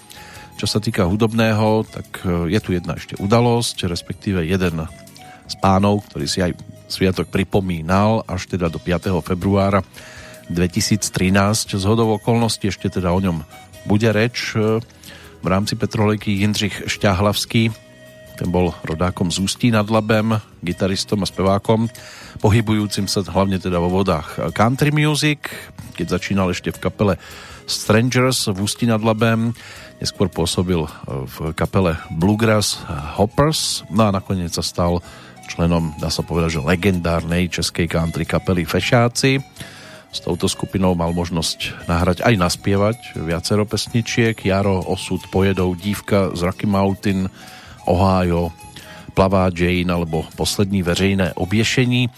Čo 0.60 0.66
sa 0.68 0.82
týka 0.82 1.08
hudobného, 1.08 1.88
tak 1.88 2.20
e, 2.28 2.52
je 2.52 2.60
tu 2.60 2.76
jedna 2.76 3.00
ešte 3.00 3.16
udalosť, 3.16 3.88
respektíve 3.88 4.44
jeden 4.44 4.84
z 5.48 5.54
pánov, 5.64 6.04
ktorý 6.12 6.26
si 6.28 6.44
aj 6.44 6.52
sviatok 6.92 7.32
pripomínal 7.32 8.20
až 8.28 8.44
teda 8.52 8.68
do 8.68 8.76
5. 8.76 9.08
februára 9.24 9.80
2013. 10.52 11.80
Z 11.80 11.84
hodov 11.88 12.20
okolností 12.20 12.68
ešte 12.68 12.92
teda 12.92 13.12
o 13.12 13.20
ňom 13.24 13.40
bude 13.88 14.12
reč 14.12 14.52
e, 14.52 14.84
v 15.38 15.46
rámci 15.46 15.78
Petrolejky 15.80 16.44
Jindřich 16.44 16.90
Šťahlavský, 16.90 17.87
ten 18.38 18.54
bol 18.54 18.70
rodákom 18.86 19.34
z 19.34 19.42
Ústí 19.42 19.74
nad 19.74 19.90
Labem, 19.90 20.38
gitaristom 20.62 21.20
a 21.20 21.26
spevákom, 21.26 21.90
pohybujúcim 22.38 23.10
sa 23.10 23.26
hlavne 23.26 23.58
teda 23.58 23.82
vo 23.82 23.90
vodách 23.90 24.54
country 24.54 24.94
music, 24.94 25.50
keď 25.98 26.22
začínal 26.22 26.54
ešte 26.54 26.70
v 26.70 26.78
kapele 26.78 27.14
Strangers 27.66 28.46
v 28.46 28.62
Ústí 28.62 28.86
nad 28.86 29.02
Labem, 29.02 29.50
neskôr 29.98 30.30
pôsobil 30.30 30.86
v 31.10 31.50
kapele 31.58 31.98
Bluegrass 32.14 32.78
Hoppers, 33.18 33.82
no 33.90 34.06
a 34.06 34.14
nakoniec 34.14 34.54
sa 34.54 34.62
stal 34.62 35.02
členom, 35.50 35.90
dá 35.98 36.06
sa 36.06 36.22
povedať, 36.22 36.62
že 36.62 36.62
legendárnej 36.62 37.50
českej 37.50 37.90
country 37.90 38.22
kapely 38.22 38.62
Fešáci. 38.62 39.42
S 40.08 40.24
touto 40.24 40.48
skupinou 40.48 40.96
mal 40.96 41.12
možnosť 41.12 41.84
nahrať 41.84 42.24
aj 42.24 42.34
naspievať 42.40 42.96
viacero 43.28 43.68
pesničiek. 43.68 44.32
Jaro, 44.40 44.80
Osud, 44.88 45.20
Pojedou, 45.28 45.76
Dívka 45.76 46.32
z 46.32 46.48
Rocky 46.48 46.64
Mountain, 46.64 47.28
Ohio, 47.88 48.52
Plavá 49.16 49.48
Jane 49.48 49.88
alebo 49.88 50.28
Poslední 50.36 50.84
veřejné 50.84 51.32
obješení. 51.34 52.12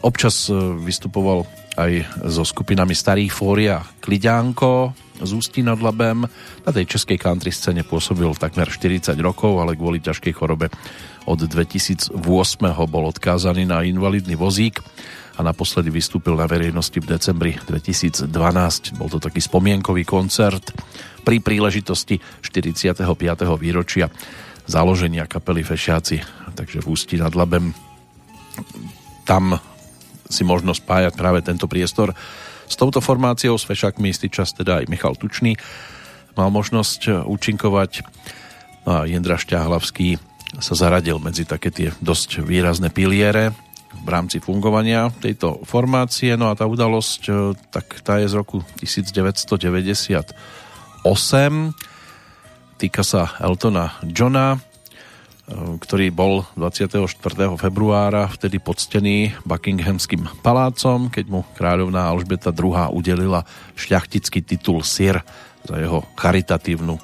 Občas 0.00 0.48
e, 0.48 0.54
vystupoval 0.78 1.44
aj 1.78 2.06
so 2.26 2.42
skupinami 2.42 2.94
Starý 2.94 3.30
Fória 3.30 3.82
Kliďánko 4.02 4.94
z 5.22 5.30
Ústí 5.34 5.60
nad 5.62 5.78
Labem. 5.82 6.26
Na 6.66 6.70
tej 6.70 6.86
českej 6.86 7.18
country 7.18 7.50
scéne 7.50 7.82
pôsobil 7.82 8.30
takmer 8.38 8.70
40 8.70 9.14
rokov, 9.18 9.58
ale 9.58 9.74
kvôli 9.74 9.98
ťažkej 10.02 10.32
chorobe 10.34 10.70
od 11.26 11.38
2008 11.38 12.18
bol 12.88 13.04
odkázaný 13.10 13.66
na 13.66 13.82
invalidný 13.82 14.38
vozík 14.38 14.80
a 15.38 15.40
naposledy 15.46 15.94
vystúpil 15.94 16.34
na 16.34 16.50
verejnosti 16.50 16.98
v 16.98 17.06
decembri 17.14 17.52
2012. 17.66 18.26
Bol 18.98 19.08
to 19.10 19.22
taký 19.22 19.38
spomienkový 19.38 20.02
koncert 20.02 20.74
pri 21.22 21.38
príležitosti 21.38 22.18
45. 22.42 23.06
výročia 23.54 24.10
založenia 24.68 25.24
kapely 25.24 25.64
Fešiaci, 25.64 26.20
takže 26.52 26.84
v 26.84 26.86
Ústí 26.92 27.16
nad 27.16 27.32
Labem 27.32 27.72
tam 29.24 29.56
si 30.28 30.44
možno 30.44 30.76
spájať 30.76 31.16
práve 31.16 31.40
tento 31.40 31.64
priestor 31.64 32.12
s 32.68 32.76
touto 32.76 33.00
formáciou, 33.00 33.56
s 33.56 33.64
Fešakmi 33.64 34.12
istý 34.12 34.28
čas 34.28 34.52
teda 34.52 34.84
aj 34.84 34.92
Michal 34.92 35.16
Tučný 35.16 35.56
mal 36.38 36.54
možnosť 36.54 37.26
účinkovať 37.26 38.06
no 38.86 39.02
a 39.02 39.08
Jendra 39.10 39.34
Šťahlavský 39.34 40.22
sa 40.62 40.74
zaradil 40.78 41.18
medzi 41.18 41.44
také 41.44 41.74
tie 41.74 41.90
dosť 42.00 42.46
výrazné 42.46 42.88
piliere 42.94 43.52
v 44.04 44.08
rámci 44.08 44.38
fungovania 44.38 45.10
tejto 45.12 45.60
formácie. 45.66 46.36
No 46.38 46.48
a 46.48 46.56
tá 46.56 46.64
udalosť, 46.64 47.22
e, 47.28 47.32
tak 47.68 48.00
tá 48.00 48.16
je 48.22 48.32
z 48.32 48.34
roku 48.38 48.64
1998. 48.80 50.30
Týka 52.78 53.02
sa 53.02 53.34
Eltona 53.42 53.98
Johna, 54.06 54.54
e, 54.54 54.58
ktorý 55.82 56.14
bol 56.14 56.46
24. 56.54 57.58
februára 57.58 58.30
vtedy 58.30 58.62
poctený 58.62 59.34
Buckinghamským 59.42 60.22
palácom, 60.46 61.10
keď 61.10 61.26
mu 61.26 61.42
kráľovná 61.58 62.06
Alžbeta 62.06 62.54
II 62.54 62.94
udelila 62.94 63.42
šľachtický 63.74 64.46
titul 64.46 64.86
Sir 64.86 65.26
za 65.66 65.74
jeho 65.74 66.06
charitatívnu 66.14 67.02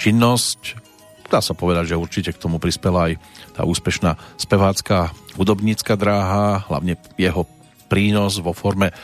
činnosť. 0.00 0.80
Dá 1.28 1.44
sa 1.44 1.52
povedať, 1.52 1.92
že 1.92 2.00
určite 2.00 2.32
k 2.32 2.40
tomu 2.40 2.56
prispela 2.56 3.12
aj 3.12 3.20
tá 3.52 3.68
úspešná 3.68 4.16
spevácká 4.40 5.12
hudobnícka 5.36 5.92
dráha, 5.92 6.64
hlavne 6.72 6.96
jeho 7.20 7.44
prínos 7.92 8.40
vo 8.40 8.56
forme 8.56 8.96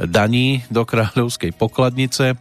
daní 0.00 0.64
do 0.72 0.88
kráľovskej 0.88 1.52
pokladnice. 1.52 2.40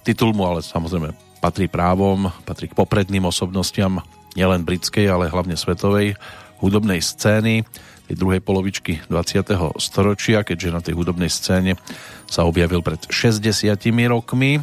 Titul 0.00 0.32
mu 0.32 0.48
ale 0.48 0.64
samozrejme 0.64 1.23
patrí 1.44 1.68
právom, 1.68 2.32
patrí 2.48 2.72
k 2.72 2.78
popredným 2.78 3.28
osobnostiam 3.28 4.00
nielen 4.32 4.64
britskej, 4.64 5.12
ale 5.12 5.28
hlavne 5.28 5.60
svetovej 5.60 6.16
hudobnej 6.64 7.04
scény 7.04 7.68
tej 8.08 8.16
druhej 8.16 8.40
polovičky 8.40 9.04
20. 9.12 9.52
storočia, 9.76 10.40
keďže 10.40 10.72
na 10.72 10.80
tej 10.80 10.96
hudobnej 10.96 11.28
scéne 11.28 11.76
sa 12.24 12.48
objavil 12.48 12.80
pred 12.80 12.96
60 13.12 13.76
rokmi. 14.08 14.56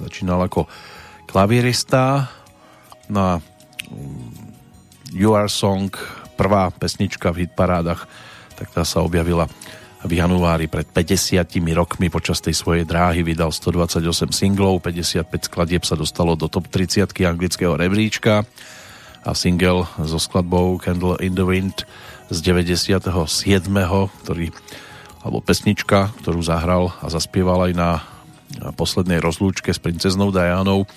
Začínal 0.00 0.40
ako 0.48 0.72
klavírista, 1.28 2.32
no 3.12 3.20
a 3.20 3.34
You 5.12 5.36
Are 5.36 5.52
Song, 5.52 5.92
prvá 6.40 6.72
pesnička 6.72 7.28
v 7.28 7.44
hitparádach, 7.44 8.08
tak 8.56 8.72
tá 8.72 8.88
sa 8.88 9.04
objavila 9.04 9.52
v 10.02 10.12
januári 10.18 10.66
pred 10.66 10.86
50 10.90 11.46
rokmi 11.74 12.10
počas 12.10 12.42
tej 12.42 12.58
svojej 12.58 12.82
dráhy 12.82 13.22
vydal 13.22 13.54
128 13.54 14.34
singlov, 14.34 14.82
55 14.82 15.26
skladieb 15.46 15.82
sa 15.86 15.94
dostalo 15.94 16.34
do 16.34 16.50
top 16.50 16.66
30 16.66 17.06
anglického 17.22 17.78
rebríčka 17.78 18.42
a 19.22 19.30
single 19.38 19.86
so 20.02 20.18
skladbou 20.18 20.82
Candle 20.82 21.22
in 21.22 21.38
the 21.38 21.46
Wind 21.46 21.86
z 22.34 22.38
97. 22.42 23.14
ktorý 24.26 24.50
alebo 25.22 25.38
pesnička, 25.38 26.10
ktorú 26.18 26.42
zahral 26.42 26.90
a 26.98 27.06
zaspieval 27.06 27.70
aj 27.70 27.72
na 27.78 27.90
poslednej 28.74 29.22
rozlúčke 29.22 29.70
s 29.70 29.78
princeznou 29.78 30.34
Dianou 30.34 30.90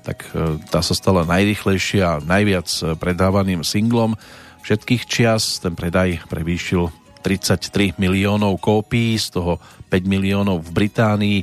tak 0.00 0.24
e, 0.32 0.56
tá 0.72 0.80
sa 0.80 0.94
stala 0.96 1.28
najrychlejšia 1.28 2.04
a 2.04 2.22
najviac 2.24 2.96
predávaným 2.96 3.60
singlom 3.60 4.16
všetkých 4.64 5.02
čias. 5.04 5.60
Ten 5.60 5.76
predaj 5.76 6.24
prevýšil 6.28 6.88
33 7.20 8.00
miliónov 8.00 8.56
kópií, 8.60 9.16
z 9.20 9.36
toho 9.36 9.60
5 9.92 10.04
miliónov 10.08 10.64
v 10.64 10.70
Británii, 10.84 11.38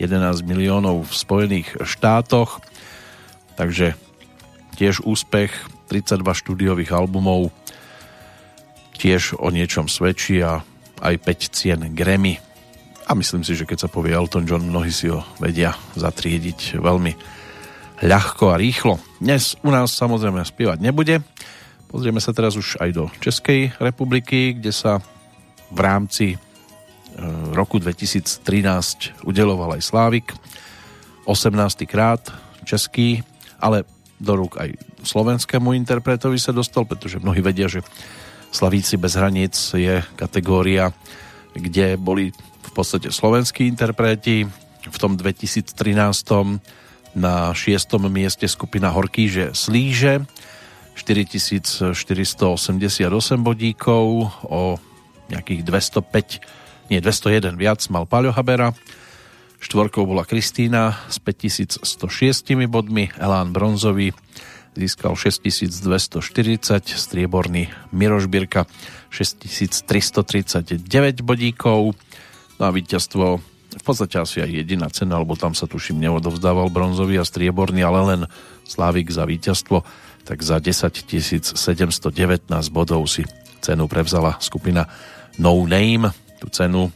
11 0.00 0.42
miliónov 0.48 1.06
v 1.06 1.12
Spojených 1.12 1.68
štátoch. 1.84 2.64
Takže 3.54 3.94
tiež 4.80 5.04
úspech, 5.04 5.52
32 5.92 6.24
štúdiových 6.24 6.96
albumov, 6.96 7.52
tiež 8.96 9.36
o 9.36 9.52
niečom 9.52 9.88
svedčí 9.88 10.40
a 10.40 10.64
aj 11.04 11.14
5 11.20 11.56
cien 11.56 11.80
Grammy. 11.92 12.40
A 13.10 13.16
myslím 13.18 13.42
si, 13.42 13.58
že 13.58 13.66
keď 13.66 13.86
sa 13.86 13.92
povie 13.92 14.14
Elton 14.14 14.46
John, 14.46 14.64
mnohí 14.64 14.92
si 14.94 15.10
ho 15.10 15.26
vedia 15.42 15.74
zatriediť 15.98 16.78
veľmi 16.78 17.12
ľahko 18.00 18.54
a 18.54 18.60
rýchlo. 18.60 18.96
Dnes 19.20 19.58
u 19.60 19.68
nás 19.68 19.92
samozrejme 19.92 20.40
spievať 20.46 20.78
nebude. 20.80 21.20
Pozrieme 21.90 22.22
sa 22.22 22.30
teraz 22.30 22.54
už 22.54 22.78
aj 22.78 22.90
do 22.94 23.04
Českej 23.18 23.74
republiky, 23.82 24.54
kde 24.56 24.70
sa 24.70 25.02
v 25.70 25.78
rámci 25.80 26.26
e, 26.34 26.38
roku 27.54 27.78
2013 27.78 29.24
udeloval 29.24 29.78
aj 29.78 29.82
Slávik. 29.82 30.34
18. 31.24 31.86
krát 31.86 32.20
český, 32.66 33.22
ale 33.62 33.86
do 34.20 34.36
rúk 34.36 34.60
aj 34.60 34.76
slovenskému 35.06 35.72
interpretovi 35.72 36.36
sa 36.36 36.52
dostal, 36.52 36.84
pretože 36.84 37.22
mnohí 37.22 37.40
vedia, 37.40 37.70
že 37.70 37.80
Slavíci 38.50 38.98
bez 38.98 39.14
hraníc 39.14 39.54
je 39.78 40.02
kategória, 40.18 40.90
kde 41.54 41.94
boli 41.94 42.34
v 42.66 42.70
podstate 42.74 43.14
slovenskí 43.14 43.64
interpreti. 43.70 44.42
V 44.80 44.98
tom 44.98 45.14
2013 45.14 45.70
na 47.14 47.54
šiestom 47.54 48.10
mieste 48.10 48.50
skupina 48.50 48.90
Horkýže 48.90 49.54
Slíže 49.54 50.26
4488 50.98 51.94
bodíkov 53.40 54.06
o 54.50 54.76
nejakých 55.30 55.62
205 55.64 56.90
nie 56.90 56.98
201 56.98 57.54
viac 57.54 57.80
mal 57.86 58.04
Paľo 58.04 58.34
Habera. 58.34 58.74
Štvorkou 59.62 60.02
bola 60.08 60.26
Kristýna 60.26 60.98
s 61.06 61.22
5106 61.22 61.86
bodmi 62.66 63.14
Elán 63.14 63.54
Bronzový 63.54 64.10
získal 64.74 65.14
6240 65.18 66.94
strieborný 66.94 67.66
Miroš 67.90 68.30
Birka 68.30 68.70
6339 69.10 71.26
bodíkov. 71.26 71.98
No 72.58 72.62
a 72.62 72.70
víťazstvo 72.70 73.42
v 73.70 73.84
podstate 73.86 74.18
asi 74.18 74.42
aj 74.42 74.50
jediná 74.50 74.90
cena, 74.90 75.22
lebo 75.22 75.38
tam 75.38 75.54
sa 75.54 75.70
tuším 75.70 76.02
neodovzdával 76.02 76.74
bronzový 76.74 77.22
a 77.22 77.24
strieborný, 77.26 77.86
ale 77.86 78.00
len 78.02 78.26
Slávik 78.66 79.10
za 79.10 79.26
víťazstvo, 79.26 79.82
tak 80.26 80.42
za 80.42 80.58
10 80.58 81.54
719 81.54 82.50
bodov 82.70 83.06
si 83.06 83.22
cenu 83.62 83.86
prevzala 83.86 84.42
skupina 84.42 84.90
No 85.38 85.62
Name. 85.68 86.10
Tú 86.40 86.48
cenu 86.48 86.88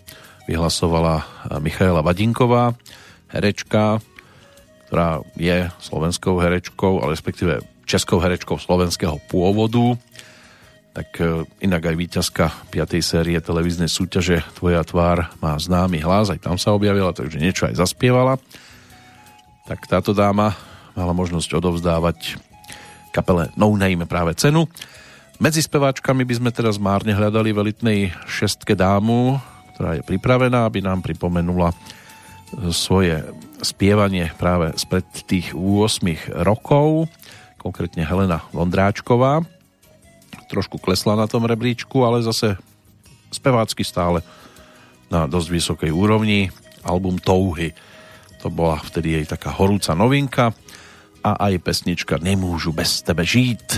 vyhlasovala 0.49 1.23
Michaela 1.61 2.01
Vadinková, 2.01 2.73
herečka, 3.29 4.01
ktorá 4.89 5.21
je 5.37 5.69
slovenskou 5.85 6.41
herečkou, 6.41 7.05
ale 7.05 7.13
respektíve 7.13 7.61
českou 7.85 8.19
herečkou 8.19 8.57
slovenského 8.57 9.21
pôvodu 9.29 10.01
tak 10.95 11.11
e, 11.19 11.43
inak 11.67 11.91
aj 11.91 11.97
víťazka 11.99 12.45
5. 12.71 13.03
série 13.03 13.35
televíznej 13.43 13.91
súťaže 13.91 14.47
Tvoja 14.55 14.87
tvár 14.87 15.27
má 15.43 15.59
známy 15.59 15.99
hlas, 16.07 16.31
aj 16.31 16.39
tam 16.39 16.55
sa 16.55 16.71
objavila, 16.71 17.11
takže 17.11 17.43
niečo 17.43 17.67
aj 17.67 17.75
zaspievala. 17.75 18.39
Tak 19.67 19.91
táto 19.91 20.15
dáma 20.15 20.55
mala 20.95 21.11
možnosť 21.11 21.59
odovzdávať 21.59 22.39
kapele 23.11 23.51
No 23.59 23.75
Name 23.75 24.07
práve 24.07 24.39
cenu. 24.39 24.71
Medzi 25.45 25.61
speváčkami 25.61 26.25
by 26.25 26.35
sme 26.41 26.51
teraz 26.57 26.81
márne 26.81 27.13
hľadali 27.13 27.53
velitnej 27.53 28.17
šestke 28.25 28.73
dámu, 28.73 29.37
ktorá 29.77 30.01
je 30.01 30.03
pripravená, 30.09 30.65
aby 30.65 30.81
nám 30.81 31.05
pripomenula 31.05 31.69
e, 31.69 31.77
svoje 32.73 33.21
spievanie 33.61 34.33
práve 34.41 34.73
spred 34.81 35.05
tých 35.29 35.53
8 35.53 36.41
rokov, 36.49 37.13
konkrétne 37.61 38.09
Helena 38.09 38.41
Vondráčková, 38.57 39.45
trošku 40.49 40.81
klesla 40.81 41.13
na 41.13 41.29
tom 41.29 41.45
rebríčku, 41.45 42.09
ale 42.09 42.25
zase 42.25 42.57
spevácky 43.29 43.85
stále 43.85 44.25
na 45.13 45.29
dosť 45.29 45.49
vysokej 45.61 45.93
úrovni. 45.93 46.49
Album 46.89 47.21
Touhy, 47.21 47.77
to 48.41 48.49
bola 48.49 48.81
vtedy 48.81 49.21
jej 49.21 49.29
taká 49.29 49.53
horúca 49.53 49.93
novinka 49.93 50.57
a 51.21 51.37
aj 51.37 51.61
pesnička 51.61 52.17
Nemôžu 52.17 52.73
bez 52.73 53.05
tebe 53.05 53.29
žít. 53.29 53.77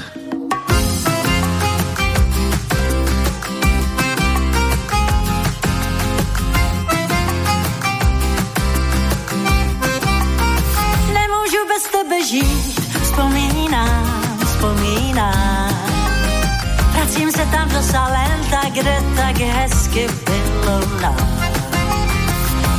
Kde 18.77 18.97
tak 19.17 19.37
hezky 19.37 20.07
bylo 20.25 20.81
nám. 21.01 21.17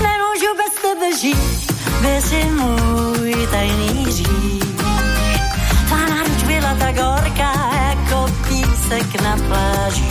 Nemůžu 0.05 0.49
bez 0.57 0.73
tebe 0.81 1.17
žít, 1.21 1.71
by 2.01 2.21
si 2.21 2.43
můj 2.43 3.47
tajný 3.51 4.11
řík. 4.11 4.81
Tvá 5.87 5.97
náruč 5.97 6.43
byla 6.43 6.75
tak 6.79 6.97
horká, 6.97 7.53
jako 7.89 8.33
písek 8.47 9.21
na 9.21 9.37
pláži. 9.47 10.07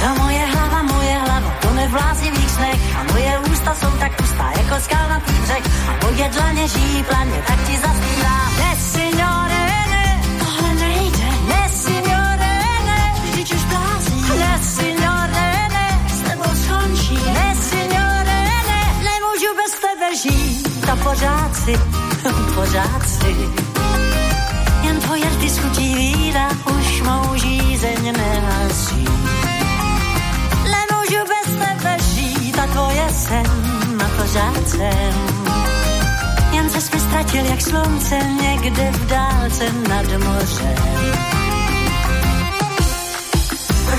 Ta 0.00 0.14
moje 0.14 0.46
hlava, 0.46 0.82
moje 0.82 1.14
hlava, 1.18 1.52
to 1.62 1.68
v 1.68 1.90
vlázivých 1.90 2.50
snech 2.50 2.96
a 2.98 3.12
moje 3.12 3.38
ústa 3.52 3.74
jsou 3.74 3.90
tak 3.98 4.16
pustá, 4.16 4.50
jako 4.56 4.84
skalnatý 4.84 5.32
břeh 5.32 5.64
a 5.88 6.06
moje 6.06 6.28
dlaně 6.28 6.68
žijí 6.68 7.02
planě, 7.02 7.42
tak 7.46 7.58
ti 7.66 7.78
zaspívá. 7.78 8.50
Ne, 8.58 8.76
signore, 8.76 9.03
žít 20.84 20.90
a 20.90 20.96
pořád 20.96 21.56
si, 21.56 21.72
pořád 22.54 23.08
si 23.08 23.36
jen 24.82 25.00
tvoje 25.00 25.26
ty 25.40 25.50
schutí 25.50 25.94
víra 25.94 26.48
už 26.78 27.02
mou 27.02 27.34
žízeň 27.34 28.12
nehasí. 28.16 29.04
Bez 31.28 31.54
tebe 31.54 31.96
žít 32.14 32.58
a 32.58 32.66
tvoje 32.66 33.08
sen 33.10 33.46
na 33.96 34.08
pořád 34.08 34.68
jsem. 34.68 35.14
Jen 36.52 36.70
se 36.70 36.80
jsme 36.80 37.00
ztratil 37.00 37.44
jak 37.44 37.60
slunce 37.60 38.18
někde 38.42 38.92
v 38.92 39.06
dálce 39.06 39.64
nad 39.88 40.06
mořem 40.24 41.33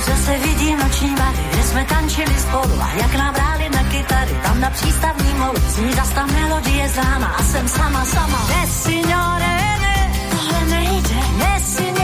zase 0.05 0.37
vidím 0.37 0.79
noční 0.79 1.15
bary, 1.15 1.37
kde 1.51 1.63
jsme 1.63 1.85
tančili 1.85 2.35
spolu 2.39 2.81
a 2.81 2.89
jak 3.01 3.15
nám 3.15 3.33
bráli 3.33 3.69
na 3.69 3.83
kytary, 3.83 4.35
tam 4.43 4.59
na 4.59 4.69
přístavní 4.69 5.33
molu, 5.33 5.59
zní 5.67 5.93
zas 5.93 6.09
ta 6.09 6.25
melodie 6.25 6.89
známa 6.89 7.27
a 7.27 7.43
jsem 7.43 7.67
sama, 7.67 8.05
sama. 8.05 8.47
Ne, 8.49 8.67
signore, 8.67 9.55
ne, 9.85 10.11
tohle 10.31 10.65
nejde, 10.65 11.15
ne, 11.37 11.59
signore, 11.59 11.94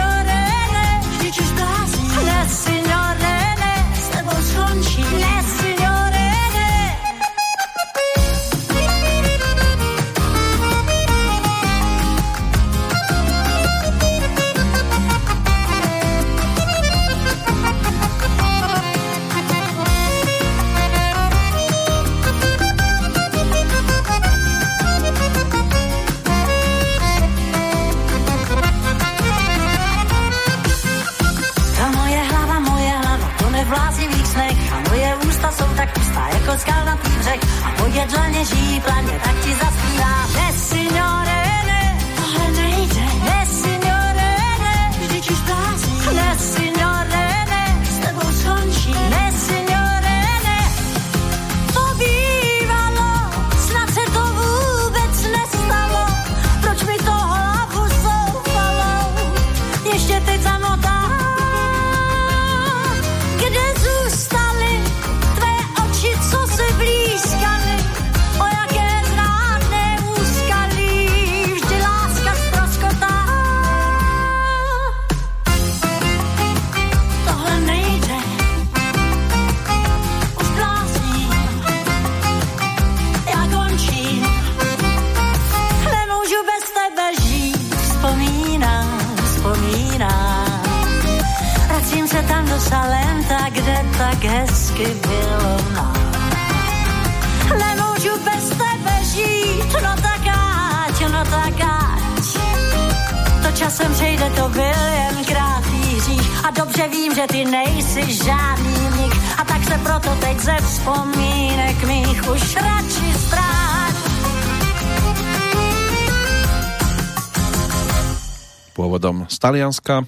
Talianska, 119.41 120.05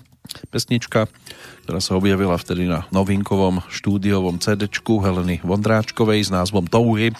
pesnička 0.53 1.09
ktorá 1.63 1.79
sa 1.79 1.95
objavila 1.95 2.35
vtedy 2.35 2.67
na 2.67 2.83
novinkovom 2.91 3.63
štúdiovom 3.71 4.35
CD 4.43 4.67
Heleny 4.67 5.39
Vondráčkovej 5.47 6.27
s 6.27 6.29
názvom 6.29 6.67
Touhy. 6.67 7.15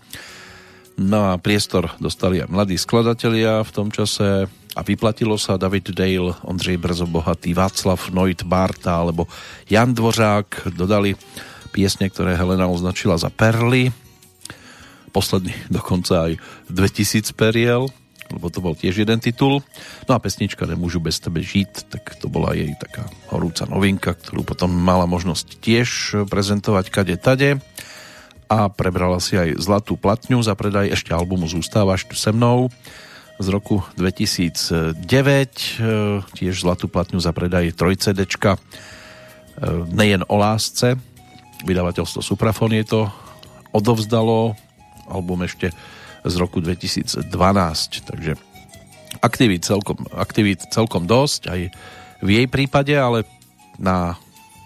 No 0.99 1.31
a 1.31 1.39
priestor 1.39 1.95
dostali 1.97 2.43
aj 2.43 2.51
mladí 2.51 2.75
skladatelia 2.75 3.63
v 3.63 3.71
tom 3.71 3.87
čase 3.89 4.45
a 4.75 4.81
vyplatilo 4.83 5.39
sa 5.39 5.55
David 5.55 5.95
Dale, 5.95 6.35
Ondřej 6.43 6.77
Brzo 6.77 7.07
Bohatý, 7.07 7.55
Václav 7.55 8.11
Noit 8.11 8.43
Barta 8.43 8.99
alebo 8.99 9.31
Jan 9.71 9.95
Dvořák 9.95 10.75
dodali 10.75 11.15
piesne, 11.71 12.11
ktoré 12.11 12.35
Helena 12.35 12.67
označila 12.67 13.15
za 13.15 13.31
perly. 13.31 13.95
Posledný 15.15 15.55
dokonca 15.71 16.29
aj 16.29 16.31
2000 16.67 17.31
periel, 17.33 17.87
lebo 18.33 18.49
to 18.49 18.59
bol 18.59 18.73
tiež 18.73 19.05
jeden 19.05 19.21
titul. 19.21 19.61
No 20.09 20.11
a 20.17 20.19
pesnička 20.19 20.65
Nemôžu 20.65 20.97
bez 20.97 21.21
tebe 21.21 21.45
žiť, 21.45 21.93
tak 21.93 22.17
to 22.17 22.27
bola 22.27 22.57
jej 22.57 22.73
taká 22.75 23.05
horúca 23.29 23.69
novinka, 23.69 24.17
ktorú 24.17 24.41
potom 24.41 24.73
mala 24.73 25.05
možnosť 25.05 25.61
tiež 25.61 25.89
prezentovať 26.27 26.85
kade 26.89 27.15
tade 27.21 27.61
a 28.53 28.69
prebrala 28.69 29.17
si 29.17 29.33
aj 29.33 29.57
zlatú 29.57 29.97
platňu 29.97 30.43
za 30.45 30.53
predaj 30.53 30.93
ešte 30.93 31.09
albumu 31.15 31.49
Zústávaš 31.49 32.05
tu 32.05 32.13
se 32.13 32.29
mnou 32.29 32.69
z 33.41 33.47
roku 33.49 33.81
2009 33.97 35.01
tiež 36.37 36.53
zlatú 36.53 36.85
platňu 36.85 37.17
za 37.17 37.33
predaj 37.33 37.73
3 37.73 37.97
CDčka 37.97 38.61
nejen 39.89 40.21
o 40.29 40.35
lásce 40.37 41.01
vydavateľstvo 41.65 42.21
Suprafon 42.21 42.77
je 42.77 42.85
to 42.85 43.01
odovzdalo 43.73 44.53
album 45.09 45.49
ešte 45.49 45.73
z 46.23 46.35
roku 46.39 46.63
2012. 46.63 47.27
Takže 48.03 48.33
aktivít 49.21 49.63
celkom, 49.67 49.97
aktivít 50.15 50.65
celkom 50.71 51.07
dosť, 51.07 51.41
aj 51.51 51.61
v 52.23 52.29
jej 52.29 52.47
prípade, 52.47 52.95
ale 52.95 53.27
na 53.77 54.15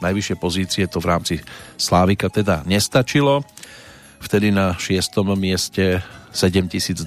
najvyššie 0.01 0.35
pozície 0.37 0.85
to 0.85 1.01
v 1.01 1.09
rámci 1.09 1.35
Slávika 1.77 2.29
teda 2.29 2.61
nestačilo. 2.69 3.41
Vtedy 4.21 4.49
na 4.53 4.73
šiestom 4.77 5.33
mieste 5.37 6.01
7222 6.33 7.05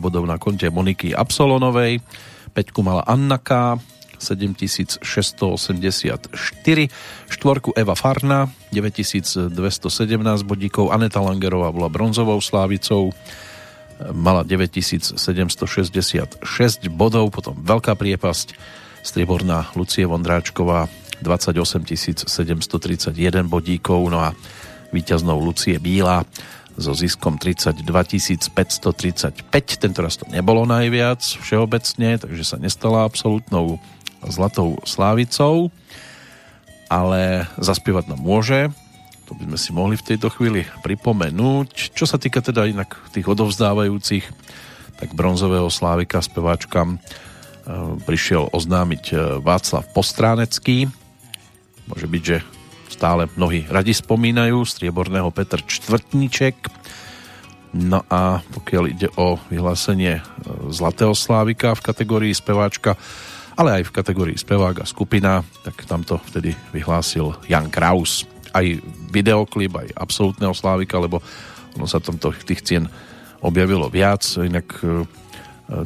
bodov 0.00 0.24
na 0.24 0.40
konte 0.40 0.68
Moniky 0.72 1.12
Absolonovej, 1.12 2.00
Peťku 2.52 2.80
mala 2.80 3.04
Annaka, 3.04 3.76
7684, 4.18 4.98
štvorku 7.30 7.70
Eva 7.78 7.94
Farna, 7.94 8.50
9217 8.74 9.54
bodíkov, 10.42 10.90
Aneta 10.90 11.22
Langerová 11.22 11.70
bola 11.70 11.86
bronzovou 11.86 12.42
slávicou, 12.42 13.14
mala 14.14 14.46
9766 14.46 16.38
bodov, 16.90 17.34
potom 17.34 17.58
veľká 17.58 17.98
priepasť, 17.98 18.54
strieborná 19.02 19.70
Lucie 19.74 20.06
Vondráčková 20.06 20.86
28 21.22 22.26
731 22.26 23.50
bodíkov, 23.50 24.00
no 24.10 24.22
a 24.22 24.34
víťaznou 24.94 25.38
Lucie 25.42 25.78
Bíla 25.82 26.22
so 26.78 26.94
ziskom 26.94 27.42
32 27.42 27.82
535. 27.82 29.50
Tentoraz 29.82 30.14
to 30.14 30.30
nebolo 30.30 30.62
najviac 30.62 31.18
všeobecne, 31.18 32.22
takže 32.22 32.44
sa 32.46 32.56
nestala 32.56 33.02
absolútnou 33.02 33.82
zlatou 34.30 34.78
slávicou, 34.86 35.74
ale 36.86 37.50
zaspievať 37.58 38.14
nám 38.14 38.22
môže 38.22 38.70
to 39.28 39.36
by 39.36 39.44
sme 39.44 39.58
si 39.60 39.70
mohli 39.76 39.94
v 40.00 40.06
tejto 40.08 40.32
chvíli 40.32 40.64
pripomenúť. 40.80 41.92
Čo 41.92 42.08
sa 42.08 42.16
týka 42.16 42.40
teda 42.40 42.64
inak 42.64 42.96
tých 43.12 43.28
odovzdávajúcich, 43.28 44.24
tak 44.96 45.12
bronzového 45.12 45.68
slávika 45.68 46.24
speváčkam 46.24 46.96
e, 46.96 46.98
prišiel 48.08 48.48
oznámiť 48.48 49.04
e, 49.12 49.14
Václav 49.44 49.84
Postránecký. 49.92 50.88
Môže 51.92 52.08
byť, 52.08 52.22
že 52.24 52.40
stále 52.88 53.28
mnohí 53.36 53.68
radi 53.68 53.92
spomínajú, 53.92 54.64
strieborného 54.64 55.28
Petr 55.28 55.60
Čtvrtníček. 55.60 56.56
No 57.76 58.00
a 58.08 58.40
pokiaľ 58.40 58.84
ide 58.88 59.12
o 59.20 59.36
vyhlásenie 59.52 60.18
e, 60.18 60.22
Zlatého 60.72 61.12
Slávika 61.12 61.76
v 61.76 61.84
kategórii 61.84 62.32
speváčka, 62.32 62.96
ale 63.60 63.84
aj 63.84 63.92
v 63.92 63.94
kategórii 64.00 64.38
spevák 64.40 64.80
a 64.80 64.88
skupina, 64.88 65.44
tak 65.68 65.84
tamto 65.84 66.16
vtedy 66.32 66.56
vyhlásil 66.72 67.36
Jan 67.44 67.68
Kraus 67.68 68.37
aj 68.52 68.80
videoklip, 69.12 69.72
aj 69.74 69.88
absolútneho 69.96 70.52
Slávika, 70.52 71.00
lebo 71.00 71.20
ono 71.76 71.86
sa 71.86 72.02
tam 72.02 72.18
tých 72.18 72.64
cien 72.64 72.84
objavilo 73.38 73.86
viac, 73.86 74.24
inak 74.38 74.66
e, 74.82 75.06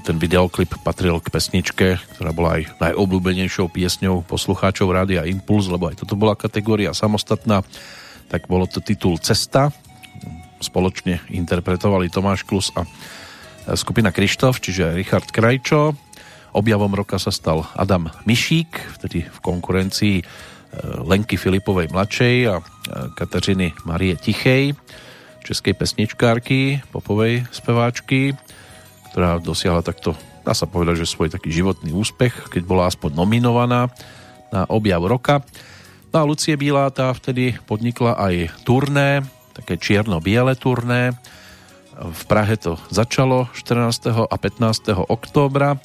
ten 0.07 0.17
videoklip 0.17 0.79
patril 0.87 1.19
k 1.19 1.29
pesničke, 1.29 1.99
ktorá 2.17 2.31
bola 2.31 2.63
aj 2.63 2.79
najobľúbenejšou 2.81 3.67
piesňou 3.69 4.25
poslucháčov 4.25 4.89
Rádia 4.89 5.27
Impuls, 5.27 5.67
lebo 5.69 5.91
aj 5.91 6.01
toto 6.01 6.15
bola 6.15 6.39
kategória 6.39 6.95
samostatná, 6.95 7.67
tak 8.31 8.47
bolo 8.47 8.65
to 8.71 8.81
titul 8.81 9.19
Cesta. 9.19 9.75
Spoločne 10.63 11.27
interpretovali 11.29 12.07
Tomáš 12.09 12.47
Klus 12.47 12.71
a 12.73 12.87
skupina 13.75 14.15
Krištof, 14.15 14.63
čiže 14.63 14.95
Richard 14.95 15.29
Krajčo. 15.35 15.99
Objavom 16.53 16.95
roka 16.95 17.19
sa 17.19 17.35
stal 17.35 17.67
Adam 17.75 18.07
Mišík, 18.29 19.01
vtedy 19.01 19.27
v 19.27 19.39
konkurencii 19.43 20.17
e, 20.21 20.25
Lenky 21.05 21.37
Filipovej 21.37 21.93
mladšej 21.93 22.37
a 22.49 22.57
e, 22.59 22.62
Kateřiny 23.12 23.77
Marie 23.85 24.16
Tichej, 24.16 24.73
českej 25.45 25.75
pesničkárky, 25.77 26.81
popovej 26.95 27.45
speváčky 27.53 28.37
ktorá 29.12 29.37
dosiahla 29.37 29.85
takto, 29.85 30.16
dá 30.41 30.57
sa 30.57 30.64
povedať, 30.64 31.05
že 31.05 31.12
svoj 31.12 31.29
taký 31.29 31.53
životný 31.53 31.93
úspech, 31.93 32.49
keď 32.49 32.64
bola 32.64 32.89
aspoň 32.89 33.12
nominovaná 33.12 33.93
na 34.49 34.64
objav 34.73 35.05
roka. 35.05 35.45
No 36.09 36.25
a 36.25 36.29
Lucie 36.29 36.57
Bílá 36.57 36.89
tá 36.89 37.12
vtedy 37.12 37.61
podnikla 37.68 38.16
aj 38.16 38.64
turné, 38.64 39.20
také 39.53 39.77
čierno-biele 39.77 40.57
turné. 40.57 41.12
V 41.93 42.23
Prahe 42.25 42.57
to 42.57 42.81
začalo 42.89 43.53
14. 43.53 44.33
a 44.33 44.37
15. 44.41 44.97
októbra. 44.97 45.77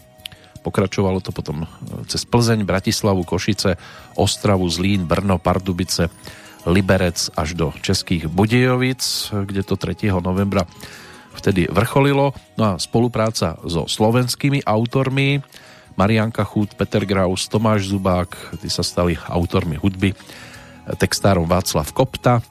Pokračovalo 0.67 1.23
to 1.23 1.31
potom 1.31 1.63
cez 2.11 2.27
Plzeň, 2.27 2.67
Bratislavu, 2.67 3.23
Košice, 3.23 3.79
Ostravu, 4.19 4.67
Zlín, 4.67 5.07
Brno, 5.07 5.39
Pardubice, 5.39 6.11
Liberec 6.67 7.31
až 7.39 7.55
do 7.55 7.71
Českých 7.79 8.27
Budějovic, 8.27 9.31
kde 9.47 9.63
to 9.63 9.79
3. 9.79 10.11
novembra 10.19 10.67
vtedy 11.39 11.71
vrcholilo. 11.71 12.35
No 12.59 12.63
a 12.65 12.73
spolupráca 12.75 13.55
so 13.63 13.87
slovenskými 13.87 14.67
autormi 14.67 15.39
Marianka 15.95 16.43
Chút, 16.43 16.75
Peter 16.75 17.07
Graus, 17.07 17.47
Tomáš 17.47 17.87
Zubák, 17.87 18.59
tí 18.59 18.67
sa 18.67 18.83
stali 18.83 19.15
autormi 19.15 19.79
hudby, 19.79 20.11
textárom 20.99 21.47
Václav 21.47 21.95
Kopta. 21.95 22.43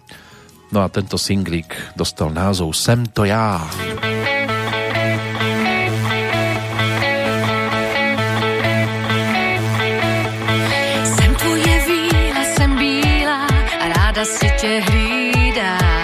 No 0.72 0.80
a 0.80 0.88
tento 0.88 1.20
singlik 1.20 1.76
dostal 1.92 2.32
názov 2.32 2.72
Sem 2.72 3.06
to 3.06 3.28
já. 3.28 3.60
Jsem 3.70 4.35
ráda 14.66 14.82
si 14.82 14.82
tě 14.82 14.82
hlídám. 14.90 15.96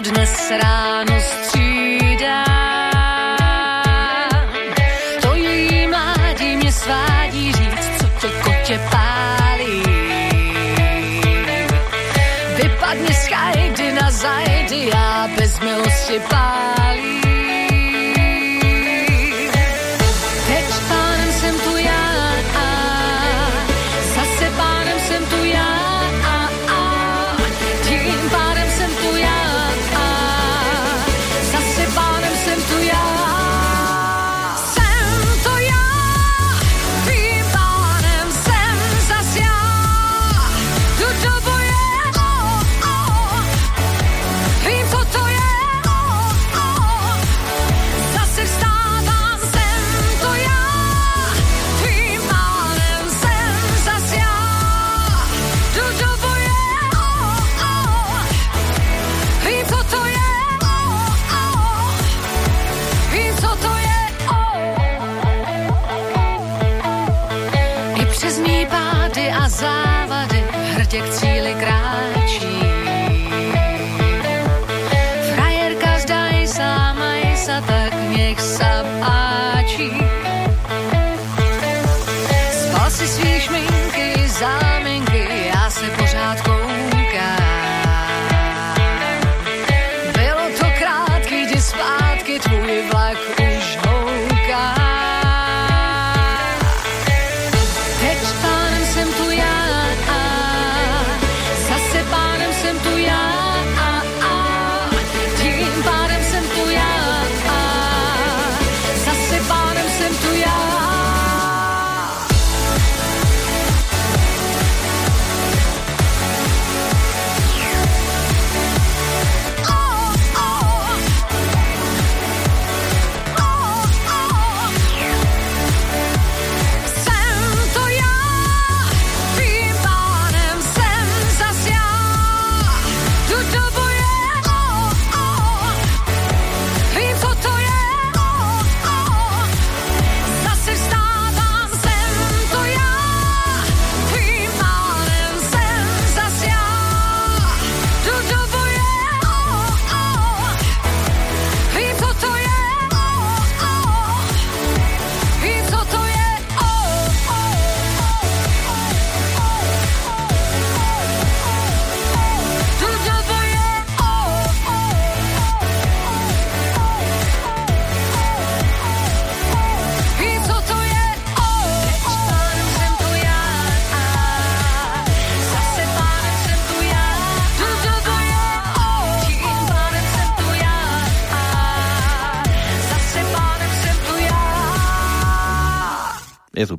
dnes 0.00 0.52
ráno 0.62 1.20
střídá. 1.20 2.44
To 5.22 5.34
její 5.34 5.86
mládí 5.86 6.56
mě 6.56 6.72
svádí 6.72 7.52
říct, 7.52 7.90
co 7.98 8.06
tě 8.20 8.28
kotě 8.44 8.80
pálí. 8.90 9.82
Vypadni 12.56 13.14
z 13.14 13.26
chajdy 13.26 13.92
na 13.92 14.10
zajdy, 14.10 14.88
já 14.94 15.28
bez 15.36 15.60
milosti 15.60 16.20
pálí. 16.30 16.83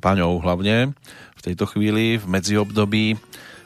Paňou 0.06 0.38
hlavne 0.38 0.94
v 1.34 1.42
tejto 1.42 1.66
chvíli 1.66 2.22
v 2.22 2.30
medziobdobí 2.30 3.18